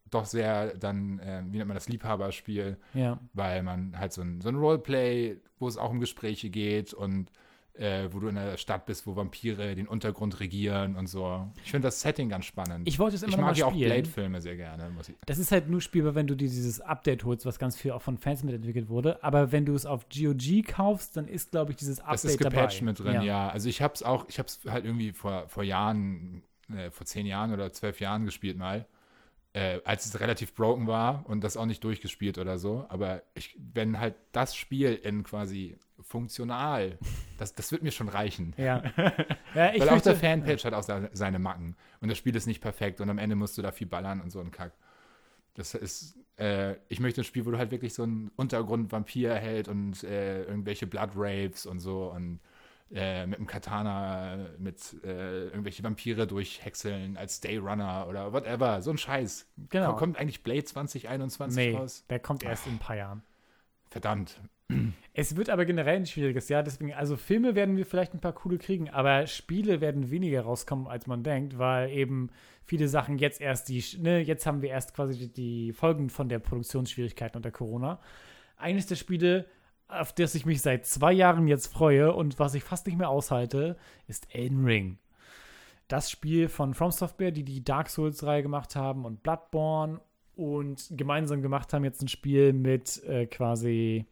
doch 0.10 0.26
sehr 0.26 0.76
dann, 0.78 1.20
äh, 1.20 1.43
wie 1.49 1.57
nennt 1.57 1.68
man 1.68 1.76
das, 1.76 1.89
Liebhaberspiel, 1.89 2.78
ja. 2.93 3.20
weil 3.34 3.64
man 3.64 3.97
halt 3.97 4.14
so 4.14 4.22
ein, 4.22 4.41
so 4.41 4.49
ein 4.49 4.55
Roleplay, 4.55 5.38
wo 5.60 5.68
es 5.68 5.78
auch 5.78 5.91
um 5.91 5.99
Gespräche 5.99 6.49
geht 6.49 6.93
und 6.93 7.32
äh, 7.80 8.10
wo 8.12 8.20
du 8.20 8.28
in 8.28 8.38
einer 8.38 8.57
Stadt 8.57 8.86
bist, 8.86 9.07
wo 9.07 9.16
Vampire 9.16 9.74
den 9.74 9.88
Untergrund 9.88 10.39
regieren 10.41 10.95
und 10.95 11.07
so. 11.07 11.47
Ich 11.64 11.72
finde 11.72 11.88
das 11.88 12.01
Setting 12.01 12.28
ganz 12.28 12.45
spannend. 12.45 12.88
Ich 12.88 12.99
wollte 12.99 13.16
es 13.16 13.24
immer 13.24 13.32
Ich 13.32 13.38
mag 13.38 13.57
ja 13.57 13.66
auch. 13.68 13.74
Blade-Filme 13.74 14.41
sehr 14.41 14.57
gerne. 14.57 14.91
Das 15.26 15.38
ist 15.38 15.51
halt 15.51 15.70
nur 15.70 15.80
spielbar, 15.80 16.14
wenn 16.14 16.28
du 16.28 16.36
dir 16.36 16.49
dieses 16.49 16.82
Update 16.82 17.24
holst, 17.24 17.45
was 17.45 17.57
ganz 17.57 17.78
viel 17.78 17.91
auch 17.91 18.01
von 18.01 18.18
Fans 18.18 18.43
mitentwickelt 18.43 18.89
wurde. 18.89 19.24
Aber 19.24 19.51
wenn 19.53 19.66
du 19.66 19.74
es 19.76 19.86
auf 19.86 20.07
GOG 20.10 20.68
kaufst, 20.68 21.16
dann 21.16 21.28
ist, 21.28 21.51
glaube 21.51 21.72
ich, 21.72 21.78
dieses 21.78 22.01
Update 22.01 22.14
Das 22.16 22.26
ist 22.26 22.38
gepatcht 22.38 22.82
dabei. 22.82 22.86
mit 22.86 22.99
drin, 22.99 23.22
ja. 23.22 23.49
Also 23.49 23.70
ich 23.70 23.82
habe 23.82 23.93
es 23.93 24.03
auch, 24.03 24.26
ich 24.28 24.39
habe 24.39 24.47
es 24.47 24.60
halt 24.70 24.84
irgendwie 24.84 25.14
vor, 25.14 25.47
vor 25.47 25.64
Jahren, 25.64 26.43
äh, 26.76 26.91
vor 26.91 27.05
zehn 27.05 27.26
Jahren 27.26 27.53
oder 27.53 27.72
zwölf 27.72 28.01
Jahren 28.01 28.26
gespielt 28.26 28.57
mal, 28.57 28.88
äh, 29.53 29.79
als 29.83 30.05
es 30.05 30.19
relativ 30.19 30.53
broken 30.53 30.87
war 30.87 31.25
und 31.27 31.43
das 31.43 31.57
auch 31.57 31.65
nicht 31.65 31.83
durchgespielt 31.83 32.37
oder 32.37 32.59
so. 32.59 32.85
Aber 32.89 33.23
ich, 33.33 33.57
wenn 33.73 33.99
halt 33.99 34.15
das 34.31 34.55
Spiel 34.55 34.93
in 34.93 35.23
quasi 35.23 35.77
funktional, 36.01 36.97
das, 37.37 37.55
das 37.55 37.71
wird 37.71 37.83
mir 37.83 37.91
schon 37.91 38.09
reichen. 38.09 38.53
Ja. 38.57 38.83
ja 39.55 39.73
ich 39.73 39.81
Weil 39.81 39.89
auch 39.89 40.01
der 40.01 40.15
Fanpage 40.15 40.65
hat 40.65 40.73
auch 40.73 40.83
se- 40.83 41.09
seine 41.13 41.39
Macken. 41.39 41.75
Und 41.99 42.09
das 42.09 42.17
Spiel 42.17 42.35
ist 42.35 42.45
nicht 42.45 42.61
perfekt 42.61 43.01
und 43.01 43.09
am 43.09 43.17
Ende 43.17 43.35
musst 43.35 43.57
du 43.57 43.61
da 43.61 43.71
viel 43.71 43.87
ballern 43.87 44.21
und 44.21 44.29
so 44.31 44.39
ein 44.39 44.51
Kack. 44.51 44.73
Das 45.55 45.73
ist, 45.73 46.17
äh, 46.37 46.75
ich 46.87 46.99
möchte 46.99 47.21
ein 47.21 47.25
Spiel, 47.25 47.45
wo 47.45 47.51
du 47.51 47.57
halt 47.57 47.71
wirklich 47.71 47.93
so 47.93 48.03
einen 48.03 48.31
Untergrund-Vampir 48.35 49.33
hält 49.35 49.67
und 49.67 50.03
äh, 50.03 50.43
irgendwelche 50.43 50.87
Blood 50.87 51.11
Raves 51.15 51.65
und 51.65 51.79
so 51.79 52.11
und 52.11 52.39
äh, 52.93 53.27
mit 53.27 53.39
dem 53.39 53.47
Katana 53.47 54.47
mit 54.57 54.95
äh, 55.03 55.45
irgendwelche 55.45 55.83
Vampire 55.83 56.25
durchhäckseln 56.25 57.17
als 57.17 57.39
Dayrunner 57.39 58.07
oder 58.09 58.33
whatever. 58.33 58.81
So 58.81 58.91
ein 58.91 58.97
Scheiß. 58.97 59.47
Genau. 59.69 59.95
Kommt 59.95 60.17
eigentlich 60.17 60.43
Blade 60.43 60.63
2021 60.63 61.55
Nee, 61.55 61.75
raus? 61.77 62.05
der 62.09 62.19
kommt 62.19 62.43
erst 62.43 62.65
in 62.67 62.73
ein 62.73 62.79
paar 62.79 62.95
Jahren. 62.95 63.21
Verdammt. 63.89 64.41
Es 65.13 65.35
wird 65.35 65.49
aber 65.49 65.65
generell 65.65 65.95
ein 65.95 66.05
schwieriges 66.05 66.47
Jahr, 66.47 66.61
deswegen, 66.61 66.93
also 66.93 67.17
Filme 67.17 67.55
werden 67.55 67.75
wir 67.75 67.87
vielleicht 67.87 68.13
ein 68.13 68.19
paar 68.19 68.33
coole 68.33 68.59
kriegen, 68.59 68.87
aber 68.89 69.25
Spiele 69.25 69.81
werden 69.81 70.11
weniger 70.11 70.41
rauskommen, 70.41 70.87
als 70.87 71.07
man 71.07 71.23
denkt, 71.23 71.57
weil 71.57 71.89
eben 71.89 72.29
viele 72.65 72.87
Sachen 72.87 73.17
jetzt 73.17 73.41
erst 73.41 73.67
die, 73.69 73.83
ne, 73.97 74.19
jetzt 74.19 74.45
haben 74.45 74.61
wir 74.61 74.69
erst 74.69 74.93
quasi 74.93 75.17
die, 75.17 75.33
die 75.33 75.73
Folgen 75.73 76.11
von 76.11 76.29
der 76.29 76.37
Produktionsschwierigkeiten 76.37 77.37
unter 77.37 77.49
Corona. 77.49 77.99
Eines 78.57 78.85
der 78.85 78.95
Spiele, 78.95 79.47
auf 79.89 80.13
das 80.13 80.35
ich 80.35 80.45
mich 80.45 80.61
seit 80.61 80.85
zwei 80.85 81.11
Jahren 81.11 81.47
jetzt 81.47 81.73
freue 81.73 82.13
und 82.13 82.39
was 82.39 82.53
ich 82.53 82.63
fast 82.63 82.85
nicht 82.85 82.97
mehr 82.97 83.09
aushalte, 83.09 83.75
ist 84.07 84.33
Elden 84.33 84.63
Ring. 84.63 84.97
Das 85.87 86.11
Spiel 86.11 86.47
von 86.47 86.75
From 86.75 86.91
Software, 86.91 87.31
die 87.31 87.43
die 87.43 87.63
Dark 87.63 87.89
Souls-Reihe 87.89 88.43
gemacht 88.43 88.75
haben 88.75 89.05
und 89.05 89.23
Bloodborne 89.23 89.99
und 90.35 90.87
gemeinsam 90.91 91.41
gemacht 91.41 91.73
haben 91.73 91.83
jetzt 91.83 92.01
ein 92.01 92.07
Spiel 92.07 92.53
mit 92.53 93.03
äh, 93.03 93.25
quasi 93.25 94.05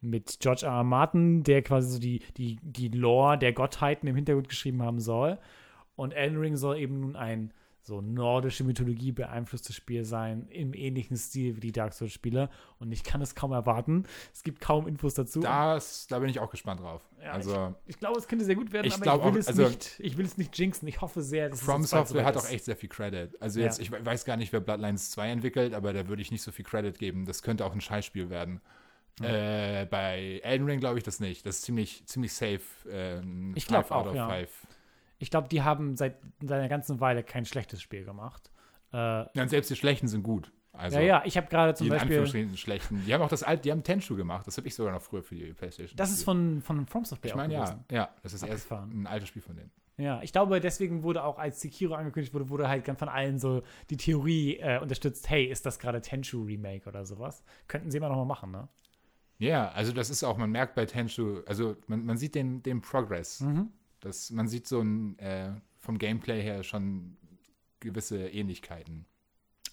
mit 0.00 0.38
George 0.40 0.64
R. 0.66 0.72
R. 0.72 0.84
Martin, 0.84 1.42
der 1.42 1.62
quasi 1.62 1.88
so 1.88 1.98
die, 1.98 2.20
die, 2.36 2.58
die 2.62 2.88
Lore 2.88 3.38
der 3.38 3.52
Gottheiten 3.52 4.08
im 4.08 4.14
Hintergrund 4.14 4.48
geschrieben 4.48 4.82
haben 4.82 5.00
soll. 5.00 5.38
Und 5.96 6.12
Elden 6.12 6.38
Ring 6.38 6.56
soll 6.56 6.78
eben 6.78 7.00
nun 7.00 7.16
ein 7.16 7.52
so 7.86 8.00
nordische 8.00 8.64
Mythologie 8.64 9.12
beeinflusstes 9.12 9.76
Spiel 9.76 10.04
sein, 10.06 10.48
im 10.48 10.72
ähnlichen 10.72 11.18
Stil 11.18 11.54
wie 11.56 11.60
die 11.60 11.70
Dark 11.72 11.92
Souls-Spiele. 11.92 12.48
Und 12.78 12.90
ich 12.92 13.04
kann 13.04 13.20
es 13.20 13.34
kaum 13.34 13.52
erwarten. 13.52 14.06
Es 14.32 14.42
gibt 14.42 14.62
kaum 14.62 14.88
Infos 14.88 15.12
dazu. 15.12 15.40
Das, 15.40 16.06
da 16.06 16.18
bin 16.18 16.30
ich 16.30 16.40
auch 16.40 16.50
gespannt 16.50 16.80
drauf. 16.80 17.02
Ja, 17.22 17.32
also 17.32 17.74
ich 17.86 17.98
glaube, 17.98 18.18
es 18.18 18.26
könnte 18.26 18.46
sehr 18.46 18.54
gut 18.54 18.72
werden, 18.72 18.86
Ich 18.86 18.94
aber 18.94 19.04
ich 19.04 19.12
will, 19.12 19.30
auch, 19.32 19.36
es 19.36 19.48
also- 19.48 19.68
nicht, 19.68 19.96
ich 20.00 20.16
will 20.16 20.24
es 20.24 20.38
nicht 20.38 20.58
jinxen. 20.58 20.88
Ich 20.88 21.02
hoffe 21.02 21.20
sehr, 21.20 21.50
dass 21.50 21.60
From 21.60 21.82
es 21.82 21.90
Software 21.90 22.24
hat 22.24 22.38
auch 22.38 22.48
echt 22.48 22.64
sehr 22.64 22.76
viel 22.76 22.88
Credit. 22.88 23.40
Also 23.42 23.60
Ja. 23.60 23.66
jetzt, 23.66 23.78
ich 23.80 23.92
we- 23.92 24.04
weiß 24.04 24.24
gar 24.24 24.38
nicht, 24.38 24.52
wer 24.54 24.60
Bloodlines 24.60 25.10
2 25.10 25.28
entwickelt, 25.30 25.74
aber 25.74 25.92
da 25.92 26.08
würde 26.08 26.22
ich 26.22 26.30
nicht 26.32 26.42
so 26.42 26.52
viel 26.52 26.64
Credit 26.64 26.98
geben. 26.98 27.26
Das 27.26 27.42
könnte 27.42 27.66
auch 27.66 27.74
ein 27.74 27.82
Scheißspiel 27.82 28.30
werden. 28.30 28.62
Äh, 29.20 29.86
bei 29.86 30.40
Elden 30.42 30.66
Ring 30.66 30.80
glaube 30.80 30.98
ich 30.98 31.04
das 31.04 31.20
nicht. 31.20 31.46
Das 31.46 31.56
ist 31.56 31.62
ziemlich, 31.62 32.04
ziemlich 32.06 32.32
safe. 32.32 32.60
Äh, 32.90 33.18
ein 33.20 33.52
Ich 33.54 33.66
glaub 33.66 33.84
Five 33.86 33.90
out 33.92 34.06
auch, 34.06 34.10
of 34.10 34.16
ja. 34.16 34.26
five. 34.28 34.66
Ich 35.24 35.30
glaube, 35.30 35.48
die 35.48 35.62
haben 35.62 35.96
seit 35.96 36.18
einer 36.42 36.68
ganzen 36.68 37.00
Weile 37.00 37.22
kein 37.24 37.46
schlechtes 37.46 37.80
Spiel 37.80 38.04
gemacht. 38.04 38.50
Äh, 38.92 38.96
Ja, 38.96 39.28
und 39.42 39.48
selbst 39.48 39.70
die 39.70 39.76
Schlechten 39.76 40.06
sind 40.06 40.22
gut. 40.22 40.52
Also, 40.72 40.98
ja, 40.98 41.02
ja, 41.02 41.22
ich 41.24 41.36
habe 41.38 41.46
gerade 41.46 41.72
zum 41.74 41.84
die 41.84 41.88
in 41.88 41.92
Beispiel. 41.94 42.08
Anführungsstrichen 42.18 42.56
schlechten. 42.58 43.02
Die 43.06 43.14
haben 43.14 43.22
auch 43.22 43.28
das 43.28 43.42
alte, 43.42 43.62
die 43.62 43.70
haben 43.72 43.82
Tenchu 43.82 44.16
gemacht. 44.16 44.46
Das 44.46 44.58
habe 44.58 44.68
ich 44.68 44.74
sogar 44.74 44.92
noch 44.92 45.00
früher 45.00 45.22
für 45.22 45.34
die 45.34 45.52
Playstation. 45.54 45.96
Das 45.96 46.10
ist 46.10 46.24
von, 46.24 46.60
von 46.60 46.86
From 46.86 47.04
Software. 47.06 47.30
Ich 47.30 47.34
meine, 47.36 47.54
ja, 47.54 47.84
ja, 47.90 48.10
das 48.22 48.34
ist 48.34 48.42
erst 48.42 48.70
ein 48.70 49.06
altes 49.06 49.28
Spiel 49.30 49.40
von 49.40 49.56
denen. 49.56 49.70
Ja, 49.96 50.20
ich 50.22 50.32
glaube, 50.32 50.60
deswegen 50.60 51.04
wurde 51.04 51.22
auch, 51.24 51.38
als 51.38 51.60
Sekiro 51.60 51.94
angekündigt 51.94 52.34
wurde, 52.34 52.50
wurde 52.50 52.68
halt 52.68 52.84
ganz 52.84 52.98
von 52.98 53.08
allen 53.08 53.38
so 53.38 53.62
die 53.88 53.96
Theorie 53.96 54.58
äh, 54.58 54.78
unterstützt, 54.80 55.30
hey, 55.30 55.44
ist 55.44 55.64
das 55.64 55.78
gerade 55.78 56.00
Tenchu 56.02 56.42
Remake 56.42 56.88
oder 56.88 57.06
sowas? 57.06 57.44
Könnten 57.68 57.90
sie 57.90 57.96
immer 57.96 58.08
noch 58.08 58.16
mal 58.16 58.24
machen, 58.26 58.50
ne? 58.50 58.68
Ja, 59.38 59.70
also 59.70 59.92
das 59.92 60.10
ist 60.10 60.22
auch, 60.24 60.36
man 60.36 60.50
merkt 60.50 60.74
bei 60.74 60.84
Tenchu, 60.86 61.42
also 61.46 61.76
man, 61.86 62.04
man 62.04 62.18
sieht 62.18 62.34
den, 62.34 62.62
den 62.62 62.80
Progress. 62.80 63.40
Mhm. 63.40 63.70
Das, 64.04 64.30
man 64.30 64.48
sieht 64.48 64.66
so 64.66 64.80
ein, 64.80 65.18
äh, 65.18 65.52
vom 65.78 65.98
Gameplay 65.98 66.42
her 66.42 66.62
schon 66.62 67.16
gewisse 67.80 68.28
Ähnlichkeiten. 68.28 69.06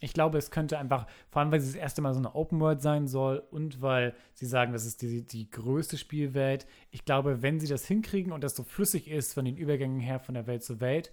Ich 0.04 0.14
glaube, 0.14 0.40
es 0.40 0.50
könnte 0.50 0.80
einfach, 0.80 1.06
vor 1.30 1.42
allem, 1.42 1.52
weil 1.52 1.60
es 1.60 1.68
das 1.68 1.76
erste 1.76 2.02
Mal 2.02 2.14
so 2.14 2.20
eine 2.20 2.34
Open 2.34 2.60
World 2.60 2.82
sein 2.82 3.08
soll 3.08 3.38
und 3.52 3.82
weil 3.82 4.16
sie 4.34 4.48
sagen, 4.48 4.74
das 4.74 4.86
ist 4.86 5.04
die, 5.04 5.22
die 5.26 5.50
größte 5.50 5.98
Spielwelt. 5.98 6.66
Ich 6.90 7.06
glaube, 7.06 7.44
wenn 7.44 7.60
sie 7.60 7.68
das 7.68 7.86
hinkriegen 7.86 8.32
und 8.32 8.44
das 8.44 8.56
so 8.56 8.64
flüssig 8.64 9.08
ist 9.08 9.34
von 9.36 9.46
den 9.46 9.58
Übergängen 9.58 10.00
her 10.00 10.20
von 10.20 10.34
der 10.34 10.48
Welt 10.48 10.64
zur 10.64 10.80
Welt 10.80 11.12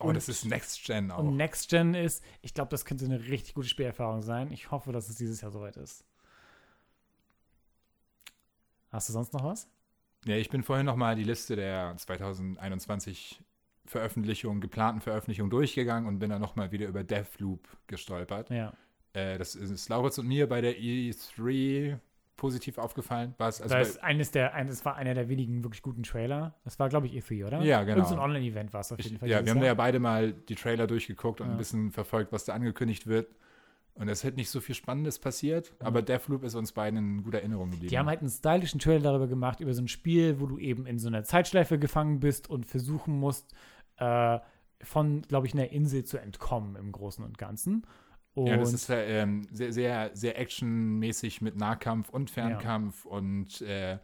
Oh, 0.00 0.04
Und- 0.08 0.14
das 0.14 0.28
ist 0.28 0.44
Next 0.44 0.84
Gen 0.84 1.10
auch. 1.10 1.18
und 1.18 1.36
Next 1.36 1.70
Gen 1.70 1.94
ist, 1.94 2.22
ich 2.40 2.54
glaube, 2.54 2.68
das 2.70 2.84
könnte 2.84 3.04
eine 3.04 3.18
richtig 3.28 3.54
gute 3.54 3.66
Spielerfahrung 3.68 4.22
sein. 4.22 4.52
Ich 4.52 4.70
hoffe, 4.70 4.92
dass 4.92 5.08
es 5.08 5.16
dieses 5.16 5.40
Jahr 5.40 5.50
soweit 5.50 5.76
ist. 5.76 6.04
Hast 8.90 9.08
du 9.08 9.12
sonst 9.12 9.32
noch 9.32 9.42
was? 9.42 9.68
Ja, 10.24 10.36
ich 10.36 10.50
bin 10.50 10.62
vorhin 10.62 10.86
noch 10.86 10.96
mal 10.96 11.14
die 11.14 11.24
Liste 11.24 11.56
der 11.56 11.94
2021 11.96 13.40
Veröffentlichungen, 13.86 14.60
geplanten 14.60 15.00
Veröffentlichungen 15.00 15.50
durchgegangen 15.50 16.08
und 16.08 16.18
bin 16.18 16.30
dann 16.30 16.40
noch 16.40 16.56
mal 16.56 16.72
wieder 16.72 16.86
über 16.86 17.04
Deathloop 17.04 17.66
gestolpert. 17.86 18.50
Ja. 18.50 18.72
Äh, 19.14 19.38
das 19.38 19.54
ist 19.54 19.88
Lauritz 19.88 20.18
und 20.18 20.26
mir 20.26 20.48
bei 20.48 20.60
der 20.60 20.76
E3 20.76 21.98
positiv 22.36 22.78
aufgefallen. 22.78 23.34
Also 23.38 23.64
das 23.64 23.90
ist 23.90 24.02
eines 24.02 24.30
der, 24.30 24.54
ein, 24.54 24.68
das 24.68 24.84
war 24.84 24.96
einer 24.96 25.14
der 25.14 25.28
wenigen 25.28 25.64
wirklich 25.64 25.82
guten 25.82 26.04
Trailer. 26.04 26.54
Das 26.64 26.78
war, 26.78 26.88
glaube 26.88 27.06
ich, 27.06 27.12
E3, 27.14 27.46
oder? 27.46 27.62
Ja, 27.62 27.82
genau. 27.82 27.96
Irgend 27.96 28.08
so 28.08 28.14
ein 28.14 28.20
Online-Event 28.20 28.72
war 28.72 28.80
es 28.80 28.92
auf 28.92 29.00
jeden 29.00 29.14
ich, 29.14 29.20
Fall. 29.20 29.28
ja, 29.28 29.44
wir 29.44 29.52
haben 29.52 29.62
ja 29.62 29.74
beide 29.74 29.98
mal 29.98 30.32
die 30.32 30.54
Trailer 30.54 30.86
durchgeguckt 30.86 31.40
und 31.40 31.48
Ja. 31.48 31.52
ein 31.54 31.58
bisschen 31.58 31.90
verfolgt, 31.90 32.30
was 32.32 32.44
da 32.44 32.54
angekündigt 32.54 33.06
wird. 33.06 33.34
Und 33.98 34.08
es 34.08 34.22
hat 34.22 34.36
nicht 34.36 34.48
so 34.48 34.60
viel 34.60 34.74
Spannendes 34.76 35.18
passiert, 35.18 35.72
aber 35.80 36.02
Deathloop 36.02 36.44
ist 36.44 36.54
uns 36.54 36.70
beiden 36.72 36.98
in 36.98 37.22
guter 37.24 37.38
Erinnerung 37.38 37.70
geblieben. 37.70 37.90
Die 37.90 37.98
haben 37.98 38.06
halt 38.06 38.20
einen 38.20 38.30
stylischen 38.30 38.78
Trailer 38.78 39.00
darüber 39.10 39.26
gemacht, 39.26 39.58
über 39.60 39.74
so 39.74 39.82
ein 39.82 39.88
Spiel, 39.88 40.38
wo 40.40 40.46
du 40.46 40.58
eben 40.58 40.86
in 40.86 40.98
so 41.00 41.08
einer 41.08 41.24
Zeitschleife 41.24 41.78
gefangen 41.80 42.20
bist 42.20 42.48
und 42.48 42.64
versuchen 42.64 43.18
musst, 43.18 43.52
äh, 43.96 44.38
von, 44.82 45.22
glaube 45.22 45.48
ich, 45.48 45.54
einer 45.54 45.70
Insel 45.72 46.04
zu 46.04 46.18
entkommen 46.18 46.76
im 46.76 46.92
Großen 46.92 47.24
und 47.24 47.38
Ganzen. 47.38 47.84
Und 48.34 48.46
Ja, 48.46 48.56
das 48.56 48.72
ist 48.72 48.88
äh, 48.88 49.22
ähm, 49.22 49.48
sehr, 49.50 49.72
sehr, 49.72 50.10
sehr 50.14 50.38
actionmäßig 50.38 51.40
mit 51.40 51.56
Nahkampf 51.56 52.08
und 52.10 52.30
Fernkampf 52.30 53.04
und 53.04 53.60
äh, 53.62 53.94
äh, 53.94 53.98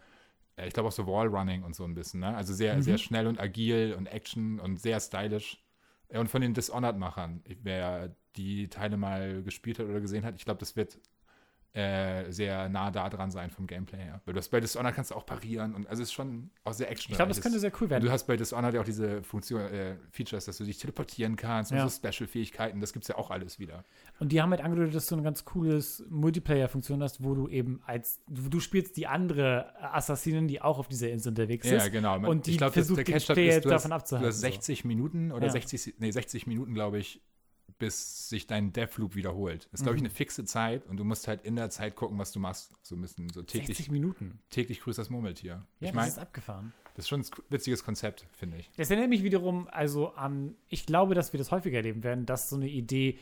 ich 0.67 0.73
glaube 0.73 0.89
auch 0.89 0.93
so 0.93 1.07
Wallrunning 1.07 1.63
und 1.63 1.77
so 1.77 1.85
ein 1.85 1.95
bisschen. 1.95 2.19
Ne? 2.21 2.35
Also 2.35 2.53
sehr, 2.53 2.75
Mhm. 2.77 2.83
sehr 2.83 2.99
schnell 2.99 3.29
und 3.29 3.39
agil 3.39 3.95
und 3.97 4.07
Action 4.07 4.59
und 4.59 4.81
sehr 4.81 4.99
stylisch. 4.99 5.61
Und 6.09 6.29
von 6.29 6.43
den 6.43 6.53
Dishonored-Machern, 6.55 7.43
wer 7.63 8.15
die 8.37 8.69
Teile 8.69 8.97
mal 8.97 9.43
gespielt 9.43 9.79
hat 9.79 9.87
oder 9.87 10.01
gesehen 10.01 10.25
hat, 10.25 10.35
ich 10.37 10.45
glaube, 10.45 10.61
das 10.61 10.77
wird 10.77 10.99
äh, 11.77 12.31
sehr 12.31 12.69
nah 12.69 12.93
da 12.93 13.09
dran 13.11 13.33
sein 13.33 13.51
vom 13.51 13.67
Gameplay 13.67 13.99
her. 13.99 14.21
Weil 14.25 14.35
du 14.35 14.39
hast 14.39 14.49
bei 14.51 14.61
Dishonored 14.61 14.95
kannst 14.95 15.11
du 15.11 15.17
auch 15.17 15.27
parieren 15.27 15.75
und 15.75 15.89
also 15.89 16.05
es 16.05 16.11
ist 16.11 16.13
schon 16.13 16.51
auch 16.63 16.73
sehr 16.73 16.89
action 16.89 17.11
ich 17.11 17.17
glaube, 17.17 17.31
das 17.31 17.41
könnte 17.41 17.59
sehr 17.59 17.73
cool 17.81 17.83
und 17.87 17.91
werden. 17.91 18.05
du 18.05 18.13
hast 18.13 18.29
bei 18.29 18.37
Dishonored 18.37 18.75
ja 18.75 18.81
auch 18.81 18.85
diese 18.85 19.25
Funktion, 19.25 19.61
äh, 19.61 19.97
Features, 20.13 20.45
dass 20.45 20.59
du 20.59 20.63
dich 20.65 20.79
teleportieren 20.79 21.35
kannst 21.35 21.73
und 21.73 21.79
Ja. 21.79 21.89
so 21.89 21.91
Special-Fähigkeiten, 22.09 22.81
das 22.81 22.93
gibt 22.93 23.07
es 23.07 23.09
ja 23.09 23.17
auch 23.17 23.33
alles 23.33 23.59
wieder. 23.59 23.85
Und 24.21 24.31
die 24.31 24.41
haben 24.41 24.51
halt 24.53 24.61
angedeutet, 24.61 24.95
dass 24.95 25.09
du 25.09 25.17
eine 25.17 25.25
ganz 25.25 25.45
cooles 25.45 26.05
Multiplayer-Funktion 26.11 27.03
hast, 27.03 27.25
wo 27.25 27.35
du 27.35 27.49
eben 27.49 27.81
als, 27.87 28.23
du, 28.29 28.49
du 28.49 28.61
spielst 28.61 28.97
die 28.97 29.09
andere 29.09 29.75
Assassinin, 29.83 30.47
die 30.47 30.63
auch 30.63 30.79
auf 30.79 30.87
dieser 30.87 31.11
Insel 31.11 31.31
unterwegs 31.31 31.69
Ja, 31.69 31.79
ist. 31.79 31.91
genau. 31.91 32.21
Man- 32.21 32.31
Und 32.31 32.47
die 32.47 32.53
ich 32.53 32.59
glaube, 32.59 32.73
versucht, 32.75 32.99
der 33.09 33.19
den 33.19 33.21
Player 33.35 33.61
du 33.61 33.69
davon 33.71 33.91
du 33.91 33.97
abzuhalten. 33.97 34.29
hast 34.29 34.39
60 34.43 34.85
Minuten 34.85 35.33
oder 35.33 35.47
Ja. 35.47 35.51
60, 35.53 35.95
nee, 35.99 36.13
60 36.13 36.47
Minuten, 36.47 36.73
glaube 36.73 36.99
ich, 36.99 37.21
bis 37.79 38.29
sich 38.29 38.47
dein 38.47 38.73
Deathloop 38.73 39.15
wiederholt. 39.17 39.69
Das 39.73 39.81
ist, 39.81 39.85
glaube 39.85 39.97
ich, 39.97 40.03
Mhm. 40.03 40.07
eine 40.07 40.15
fixe 40.15 40.45
Zeit 40.45 40.87
und 40.87 40.97
du 40.97 41.05
musst 41.05 41.27
halt 41.29 41.45
in 41.45 41.57
der 41.57 41.71
Zeit 41.71 41.97
gucken, 41.97 42.19
was 42.19 42.33
du 42.33 42.39
machst. 42.41 42.75
So 42.83 42.95
ein 42.95 43.01
bisschen 43.03 43.29
so 43.31 43.43
täglich, 43.43 43.69
60 43.77 43.91
Minuten. 43.91 44.39
täglich 44.51 44.81
grüßt 44.81 44.99
das 44.99 45.11
Murmeltier. 45.11 45.67
Ja, 45.81 45.89
ich 45.89 45.95
das 45.95 46.09
ist 46.09 46.19
abgefahren. 46.19 46.73
das 46.95 47.05
ist 47.05 47.09
schon 47.09 47.21
ein 47.21 47.27
witziges 47.51 47.83
Konzept, 47.85 48.27
finde 48.33 48.59
ich. 48.59 48.71
Das 48.77 48.91
erinnert 48.91 49.09
mich 49.11 49.23
wiederum 49.23 49.69
also 49.69 50.15
an, 50.15 50.55
ich 50.69 50.87
glaube, 50.87 51.15
dass 51.15 51.33
wir 51.33 51.39
das 51.39 51.51
häufiger 51.51 51.79
erleben 51.79 52.05
werden, 52.05 52.27
dass 52.27 52.49
so 52.49 52.57
eine 52.57 52.69
Idee 52.69 53.19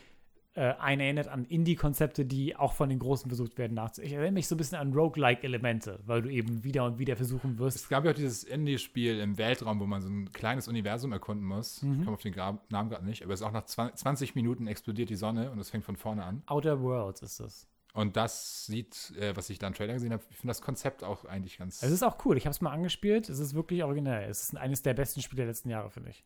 äh, 0.55 0.75
einen 0.75 1.01
erinnert 1.01 1.29
an 1.29 1.45
Indie-Konzepte, 1.45 2.25
die 2.25 2.57
auch 2.57 2.75
von 2.75 2.89
den 2.89 2.99
Großen 2.99 3.29
versucht 3.29 3.57
werden 3.59 3.75
nachzumachen. 3.75 4.07
Ich 4.07 4.13
erinnere 4.13 4.33
mich 4.33 4.49
so 4.49 4.55
ein 4.55 4.59
bisschen 4.59 4.79
an 4.79 4.93
Roguelike-Elemente, 4.93 6.01
weil 6.05 6.23
du 6.23 6.29
eben 6.29 6.63
wieder 6.63 6.85
und 6.85 6.99
wieder 6.99 7.17
versuchen 7.17 7.59
wirst. 7.59 7.77
Es 7.77 7.89
gab 7.89 8.05
ja 8.05 8.11
auch 8.11 8.17
dieses 8.17 8.45
Indie-Spiel 8.45 9.19
im 9.21 9.39
Weltraum, 9.39 9.81
wo 9.81 9.87
man 9.87 10.03
so 10.03 10.09
ein 10.09 10.31
kleines 10.33 10.69
Universum 10.69 11.13
erkunden 11.13 11.47
muss. 11.47 11.83
Mhm. 11.83 11.93
Ich 11.93 12.05
komme 12.05 12.15
auf 12.15 12.23
den 12.23 12.33
Gra 12.33 12.59
Namen 12.69 12.91
gerade 12.91 13.05
nicht, 13.05 13.23
aber 13.23 13.33
es 13.33 13.41
ist 13.41 13.47
auch 13.47 13.53
nach 13.53 13.65
20 13.65 14.13
20 14.23 14.35
Minuten 14.35 14.67
explodiert 14.67 15.11
die 15.11 15.17
Sonne 15.17 15.51
und 15.51 15.59
es 15.59 15.71
fängt 15.71 15.85
von 15.85 15.97
vorne 15.97 16.25
an. 16.25 16.43
Outer 16.47 16.81
Worlds 16.83 17.23
ist 17.23 17.41
das. 17.41 17.67
Und 17.95 18.17
das 18.17 18.67
sieht, 18.67 19.13
äh, 19.19 19.37
was 19.37 19.51
ich 19.51 19.59
da 19.59 19.67
im 19.67 19.75
Trailer 19.75 19.95
gesehen 19.95 20.13
habe, 20.13 20.23
ich 20.31 20.37
finde 20.37 20.51
das 20.51 20.63
Konzept 20.63 21.05
auch 21.05 21.25
eigentlich 21.25 21.59
ganz. 21.59 21.83
Es 21.83 21.91
ist 21.91 22.03
auch 22.03 22.25
cool. 22.25 22.37
Ich 22.37 22.47
habe 22.47 22.53
es 22.53 22.61
mal 22.61 22.71
angespielt. 22.71 23.29
Es 23.29 23.39
ist 23.39 23.55
wirklich 23.55 23.85
originell. 23.85 24.29
Es 24.31 24.45
ist 24.45 24.57
eines 24.57 24.83
der 24.83 24.95
besten 24.95 25.21
Spiele 25.21 25.43
der 25.43 25.47
letzten 25.47 25.69
Jahre, 25.69 25.91
finde 25.91 26.11
ich. 26.11 26.25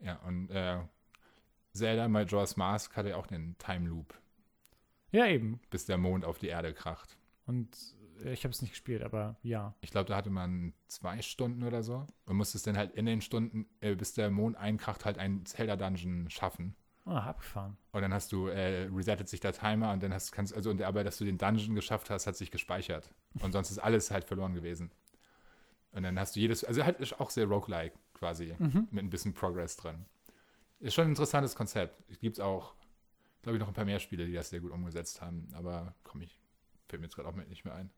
Ja, 0.00 0.16
und 0.26 0.50
äh, 0.50 0.78
Zelda 1.74 2.08
Majora's 2.08 2.56
Mask 2.56 2.96
hatte 2.96 3.10
ja 3.10 3.16
auch 3.16 3.26
den 3.26 3.56
Time 3.58 3.88
Loop, 3.88 4.14
Ja, 5.12 5.26
eben. 5.26 5.60
bis 5.70 5.86
der 5.86 5.98
Mond 5.98 6.24
auf 6.24 6.38
die 6.38 6.48
Erde 6.48 6.72
kracht. 6.72 7.16
Und 7.46 7.76
äh, 8.24 8.32
ich 8.32 8.44
habe 8.44 8.52
es 8.52 8.62
nicht 8.62 8.70
gespielt, 8.72 9.02
aber 9.02 9.36
ja. 9.42 9.74
Ich 9.80 9.90
glaube, 9.90 10.08
da 10.08 10.16
hatte 10.16 10.30
man 10.30 10.72
zwei 10.86 11.20
Stunden 11.20 11.62
oder 11.64 11.82
so 11.82 12.06
und 12.26 12.36
musste 12.36 12.56
es 12.58 12.62
dann 12.62 12.76
halt 12.76 12.94
in 12.94 13.06
den 13.06 13.20
Stunden, 13.20 13.66
äh, 13.80 13.94
bis 13.96 14.14
der 14.14 14.30
Mond 14.30 14.56
einkracht, 14.56 15.04
halt 15.04 15.18
einen 15.18 15.44
Zelda-Dungeon 15.46 16.30
schaffen. 16.30 16.74
Ah, 17.06 17.18
abgefahren. 17.28 17.76
Und 17.92 18.00
dann 18.00 18.14
hast 18.14 18.32
du, 18.32 18.46
äh, 18.46 18.84
resettet 18.86 19.28
sich 19.28 19.40
der 19.40 19.52
Timer 19.52 19.92
und 19.92 20.02
dann 20.02 20.14
hast, 20.14 20.32
kannst, 20.32 20.54
also, 20.54 20.70
und 20.70 20.80
aber, 20.80 21.04
dass 21.04 21.18
du 21.18 21.24
den 21.26 21.36
Dungeon 21.36 21.74
geschafft 21.74 22.08
hast, 22.08 22.26
hat 22.26 22.34
sich 22.36 22.50
gespeichert. 22.50 23.12
Und 23.42 23.52
sonst 23.52 23.70
ist 23.70 23.78
alles 23.78 24.10
halt 24.10 24.24
verloren 24.24 24.54
gewesen. 24.54 24.90
Und 25.92 26.02
dann 26.04 26.18
hast 26.18 26.34
du 26.34 26.40
jedes, 26.40 26.64
also 26.64 26.82
halt 26.84 26.98
ist 27.00 27.20
auch 27.20 27.28
sehr 27.30 27.44
roguelike 27.46 27.94
quasi, 28.14 28.54
Mhm. 28.58 28.88
mit 28.90 29.04
ein 29.04 29.10
bisschen 29.10 29.34
Progress 29.34 29.76
drin. 29.76 30.06
Ist 30.80 30.94
schon 30.94 31.04
ein 31.04 31.10
interessantes 31.10 31.54
Konzept. 31.54 32.02
Es 32.10 32.18
gibt 32.20 32.40
auch, 32.40 32.74
glaube 33.42 33.56
ich, 33.56 33.60
noch 33.60 33.68
ein 33.68 33.74
paar 33.74 33.84
mehr 33.84 34.00
Spiele, 34.00 34.26
die 34.26 34.32
das 34.32 34.50
sehr 34.50 34.60
gut 34.60 34.72
umgesetzt 34.72 35.20
haben, 35.22 35.48
aber 35.54 35.94
komm, 36.02 36.22
ich 36.22 36.38
fällt 36.88 37.00
mir 37.00 37.06
jetzt 37.06 37.16
gerade 37.16 37.28
auch 37.28 37.34
nicht 37.34 37.64
mehr 37.64 37.74
ein. 37.74 37.90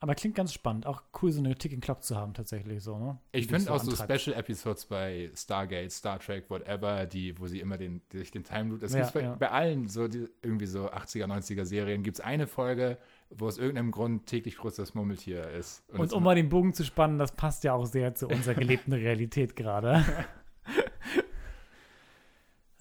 Aber 0.00 0.14
klingt 0.14 0.34
ganz 0.34 0.52
spannend. 0.52 0.84
Auch 0.86 1.02
cool, 1.22 1.32
so 1.32 1.38
eine 1.38 1.54
Ticking 1.54 1.80
Clock 1.80 2.02
zu 2.02 2.14
haben, 2.14 2.34
tatsächlich 2.34 2.82
so, 2.82 2.98
ne? 2.98 3.18
Ich 3.32 3.46
finde 3.46 3.72
auch 3.72 3.82
so 3.82 3.90
antreibt. 3.92 4.20
Special 4.20 4.36
Episodes 4.38 4.84
bei 4.84 5.30
Stargate, 5.34 5.90
Star 5.90 6.18
Trek, 6.18 6.50
whatever, 6.50 7.06
die, 7.06 7.38
wo 7.38 7.46
sie 7.46 7.60
immer 7.60 7.78
den, 7.78 8.02
sich 8.12 8.30
den 8.30 8.44
Time 8.44 8.68
Loop. 8.70 8.80
Das 8.80 8.92
Ja, 8.92 8.98
gibt's 8.98 9.12
bei, 9.14 9.22
ja. 9.22 9.34
bei 9.36 9.50
allen 9.50 9.88
so 9.88 10.06
die, 10.06 10.28
irgendwie 10.42 10.66
so 10.66 10.90
80er, 10.90 11.24
90er 11.26 11.64
Serien 11.64 12.02
gibt 12.02 12.18
es 12.18 12.20
eine 12.24 12.46
Folge, 12.46 12.98
wo 13.30 13.46
aus 13.46 13.56
irgendeinem 13.56 13.92
Grund 13.92 14.26
täglich 14.26 14.58
kurz 14.58 14.76
das 14.76 14.92
Murmeltier 14.94 15.48
ist. 15.52 15.82
Und 15.88 16.04
es- 16.04 16.12
um 16.12 16.22
mal 16.22 16.34
den 16.34 16.50
Bogen 16.50 16.74
zu 16.74 16.84
spannen, 16.84 17.18
das 17.18 17.32
passt 17.32 17.64
ja 17.64 17.72
auch 17.72 17.86
sehr 17.86 18.14
zu 18.14 18.28
unserer 18.28 18.54
gelebten 18.54 18.92
Realität 18.92 19.56
gerade. 19.56 20.04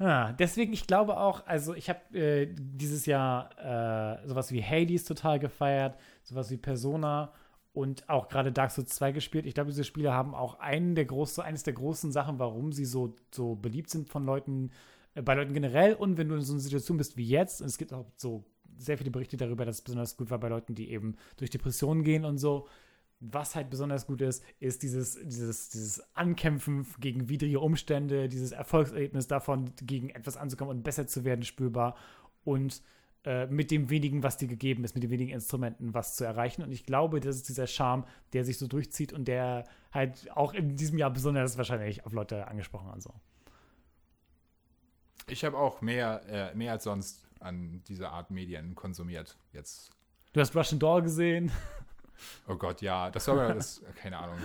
ah, 0.03 0.33
deswegen, 0.33 0.73
ich 0.73 0.87
glaube 0.87 1.17
auch, 1.17 1.45
also 1.47 1.73
ich 1.73 1.89
habe 1.89 2.17
äh, 2.17 2.47
dieses 2.53 3.05
Jahr 3.05 4.21
äh, 4.23 4.27
sowas 4.27 4.51
wie 4.51 4.63
Hades 4.63 5.05
total 5.05 5.39
gefeiert, 5.39 5.97
sowas 6.23 6.51
wie 6.51 6.57
Persona 6.57 7.31
und 7.73 8.07
auch 8.09 8.27
gerade 8.27 8.51
Dark 8.51 8.71
Souls 8.71 8.89
2 8.89 9.11
gespielt. 9.11 9.45
Ich 9.45 9.53
glaube, 9.53 9.71
diese 9.71 9.83
Spiele 9.83 10.13
haben 10.13 10.35
auch 10.35 10.59
einen 10.59 10.95
der 10.95 11.05
großen, 11.05 11.43
eines 11.43 11.63
der 11.63 11.73
großen 11.73 12.11
Sachen, 12.11 12.39
warum 12.39 12.71
sie 12.71 12.85
so, 12.85 13.15
so 13.31 13.55
beliebt 13.55 13.89
sind 13.89 14.09
von 14.09 14.25
Leuten, 14.25 14.71
äh, 15.15 15.21
bei 15.21 15.33
Leuten 15.33 15.53
generell 15.53 15.93
und 15.93 16.17
wenn 16.17 16.29
du 16.29 16.35
in 16.35 16.41
so 16.41 16.53
einer 16.53 16.61
Situation 16.61 16.97
bist 16.97 17.17
wie 17.17 17.27
jetzt, 17.27 17.61
und 17.61 17.67
es 17.67 17.77
gibt 17.77 17.93
auch 17.93 18.05
so 18.15 18.43
sehr 18.77 18.97
viele 18.97 19.11
Berichte 19.11 19.37
darüber, 19.37 19.65
dass 19.65 19.77
es 19.77 19.81
besonders 19.81 20.17
gut 20.17 20.29
war 20.29 20.39
bei 20.39 20.49
Leuten, 20.49 20.75
die 20.75 20.89
eben 20.89 21.15
durch 21.37 21.49
Depressionen 21.49 22.03
gehen 22.03 22.25
und 22.25 22.37
so. 22.37 22.67
Was 23.25 23.55
halt 23.55 23.69
besonders 23.69 24.05
gut 24.05 24.21
ist, 24.21 24.43
ist 24.59 24.83
dieses, 24.83 25.17
dieses, 25.23 25.69
dieses 25.69 26.15
Ankämpfen 26.15 26.85
gegen 26.99 27.29
widrige 27.29 27.59
Umstände, 27.59 28.27
dieses 28.27 28.51
Erfolgserlebnis 28.51 29.27
davon, 29.27 29.71
gegen 29.81 30.09
etwas 30.09 30.35
anzukommen 30.35 30.77
und 30.77 30.83
besser 30.83 31.07
zu 31.07 31.23
werden, 31.23 31.43
spürbar 31.43 31.95
und 32.43 32.81
äh, 33.23 33.47
mit 33.47 33.71
dem 33.71 33.89
wenigen, 33.89 34.23
was 34.23 34.35
dir 34.35 34.49
gegeben 34.49 34.83
ist, 34.83 34.95
mit 34.95 35.03
den 35.03 35.09
wenigen 35.09 35.31
Instrumenten 35.31 35.93
was 35.93 36.17
zu 36.17 36.25
erreichen. 36.25 36.63
Und 36.63 36.73
ich 36.73 36.85
glaube, 36.85 37.21
das 37.21 37.37
ist 37.37 37.47
dieser 37.47 37.67
Charme, 37.67 38.05
der 38.33 38.43
sich 38.43 38.57
so 38.57 38.67
durchzieht 38.67 39.13
und 39.13 39.29
der 39.29 39.63
halt 39.93 40.29
auch 40.35 40.53
in 40.53 40.75
diesem 40.75 40.97
Jahr 40.97 41.11
besonders 41.11 41.57
wahrscheinlich 41.57 42.05
auf 42.05 42.11
Leute 42.11 42.47
angesprochen 42.47 42.91
hat. 42.91 43.01
So. 43.01 43.13
ich 45.27 45.45
habe 45.45 45.57
auch 45.57 45.81
mehr, 45.81 46.23
äh, 46.27 46.55
mehr 46.55 46.73
als 46.73 46.83
sonst 46.83 47.25
an 47.39 47.81
diese 47.87 48.09
Art 48.09 48.31
Medien 48.31 48.75
konsumiert. 48.75 49.37
Jetzt, 49.53 49.91
Du 50.33 50.41
hast 50.41 50.55
Russian 50.55 50.79
Doll 50.79 51.03
gesehen. 51.03 51.51
oh 52.47 52.55
Gott, 52.55 52.81
ja, 52.81 53.09
das 53.09 53.27
war 53.27 53.35
aber 53.35 53.53
das, 53.53 53.81
keine 53.95 54.17
Ahnung. 54.17 54.37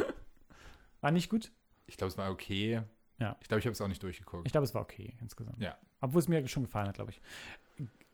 War 1.01 1.11
nicht 1.11 1.31
gut? 1.31 1.53
Ich 1.87 1.97
glaube, 1.97 2.11
es 2.11 2.18
war 2.18 2.31
okay. 2.31 2.83
Ja. 3.18 3.37
Ich 3.41 3.49
glaube, 3.49 3.61
ich 3.61 3.66
habe 3.66 3.72
es 3.72 3.81
auch 3.81 3.89
nicht 3.89 4.03
durchgeguckt. 4.03 4.47
Ich 4.47 4.53
glaube, 4.53 4.64
es 4.64 4.74
war 4.74 4.83
okay 4.83 5.16
insgesamt. 5.20 5.61
Ja. 5.61 5.76
Obwohl 6.01 6.20
es 6.20 6.29
mir 6.29 6.47
schon 6.49 6.64
gefallen 6.64 6.89
hat, 6.89 6.95
glaube 6.95 7.11
ich. 7.11 7.20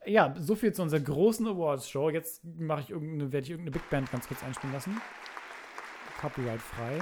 Ja, 0.07 0.35
so 0.39 0.55
viel 0.55 0.73
zu 0.73 0.83
unserer 0.83 1.01
großen 1.01 1.47
Awards-Show. 1.47 2.11
Jetzt 2.11 2.45
mache 2.45 2.83
ich 2.83 2.91
irgendeine, 2.91 3.33
werde 3.33 3.45
ich 3.45 3.51
irgendeine 3.51 3.73
Big 3.73 3.89
Band 3.91 4.11
ganz 4.11 4.29
kurz 4.29 4.43
einspielen 4.43 4.73
lassen. 4.73 5.01
Copyright 6.21 6.61
frei. 6.61 6.99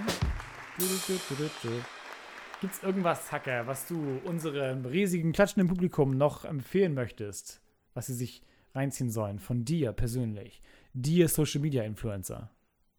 Gibt 2.61 2.75
es 2.75 2.83
irgendwas, 2.83 3.31
Hacker, 3.33 3.67
was 3.67 3.87
du 3.89 4.21
unserem 4.25 4.85
riesigen 4.85 5.33
klatschenden 5.33 5.69
Publikum 5.69 6.17
noch 6.17 6.45
empfehlen 6.45 6.95
möchtest, 6.95 7.61
was 7.95 8.07
sie 8.07 8.15
sich 8.15 8.43
reinziehen 8.75 9.11
sollen 9.11 9.39
von 9.39 9.65
dir 9.65 9.93
persönlich? 9.93 10.63
Dir 10.95 11.28
Social 11.28 11.61
Media 11.61 11.82
Influencer. 11.84 12.51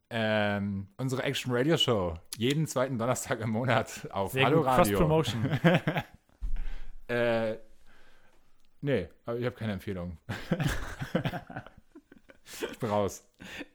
Ähm, 0.10 0.88
unsere 0.98 1.24
Action 1.24 1.52
Radio 1.54 1.78
Show. 1.78 2.16
Jeden 2.38 2.68
zweiten 2.68 2.98
Donnerstag 2.98 3.40
im 3.42 3.50
Monat 3.50 4.08
auf 4.12 4.32
Sehr 4.32 4.46
Hallo 4.46 4.58
gut, 4.58 4.68
Radio. 4.68 4.98
Cross-Promotion. 4.98 5.60
Äh, 7.10 7.58
nee, 8.80 9.10
aber 9.26 9.38
ich 9.38 9.46
habe 9.46 9.56
keine 9.58 9.74
Empfehlung. 9.74 10.18
ich 12.72 12.80
bin 12.80 12.90
raus. 12.90 13.28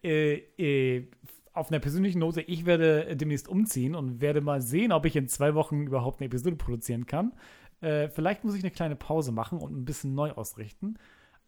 äh, 0.03 0.37
äh, 0.57 1.11
auf 1.53 1.71
einer 1.71 1.79
persönlichen 1.79 2.21
Note, 2.21 2.41
ich 2.41 2.65
werde 2.65 3.15
demnächst 3.15 3.49
umziehen 3.49 3.95
und 3.95 4.23
werde 4.23 4.41
mal 4.41 4.63
sehen, 4.63 4.91
ob 4.93 5.05
ich 5.05 5.15
in 5.15 5.29
zwei 5.29 5.55
Wochen 5.55 5.87
überhaupt 5.87 6.21
eine 6.21 6.27
Episode 6.27 6.57
produzieren 6.57 7.05
kann. 7.05 7.35
Äh, 7.81 8.09
vielleicht 8.09 8.45
muss 8.45 8.55
ich 8.55 8.63
eine 8.63 8.71
kleine 8.71 8.97
Pause 8.97 9.31
machen 9.31 9.59
und 9.59 9.77
ein 9.77 9.85
bisschen 9.85 10.15
neu 10.15 10.31
ausrichten. 10.33 10.99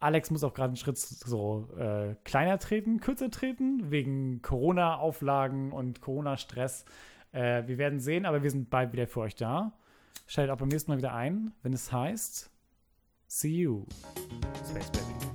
Alex 0.00 0.30
muss 0.30 0.42
auch 0.42 0.54
gerade 0.54 0.68
einen 0.68 0.76
Schritt 0.76 0.98
so 0.98 1.68
äh, 1.78 2.14
kleiner 2.24 2.58
treten, 2.58 3.00
kürzer 3.00 3.30
treten, 3.30 3.90
wegen 3.90 4.40
Corona-Auflagen 4.40 5.72
und 5.72 6.00
Corona-Stress. 6.00 6.86
Äh, 7.32 7.64
wir 7.66 7.76
werden 7.76 8.00
sehen, 8.00 8.24
aber 8.24 8.42
wir 8.42 8.50
sind 8.50 8.70
bald 8.70 8.92
wieder 8.92 9.06
für 9.06 9.20
euch 9.20 9.34
da. 9.34 9.72
Schaltet 10.26 10.52
auch 10.52 10.58
beim 10.58 10.68
nächsten 10.68 10.90
Mal 10.90 10.98
wieder 10.98 11.12
ein, 11.12 11.52
wenn 11.62 11.74
es 11.74 11.92
heißt 11.92 12.50
See 13.26 13.60
you, 13.60 13.84
Space 14.68 14.90
Baby. 14.90 15.29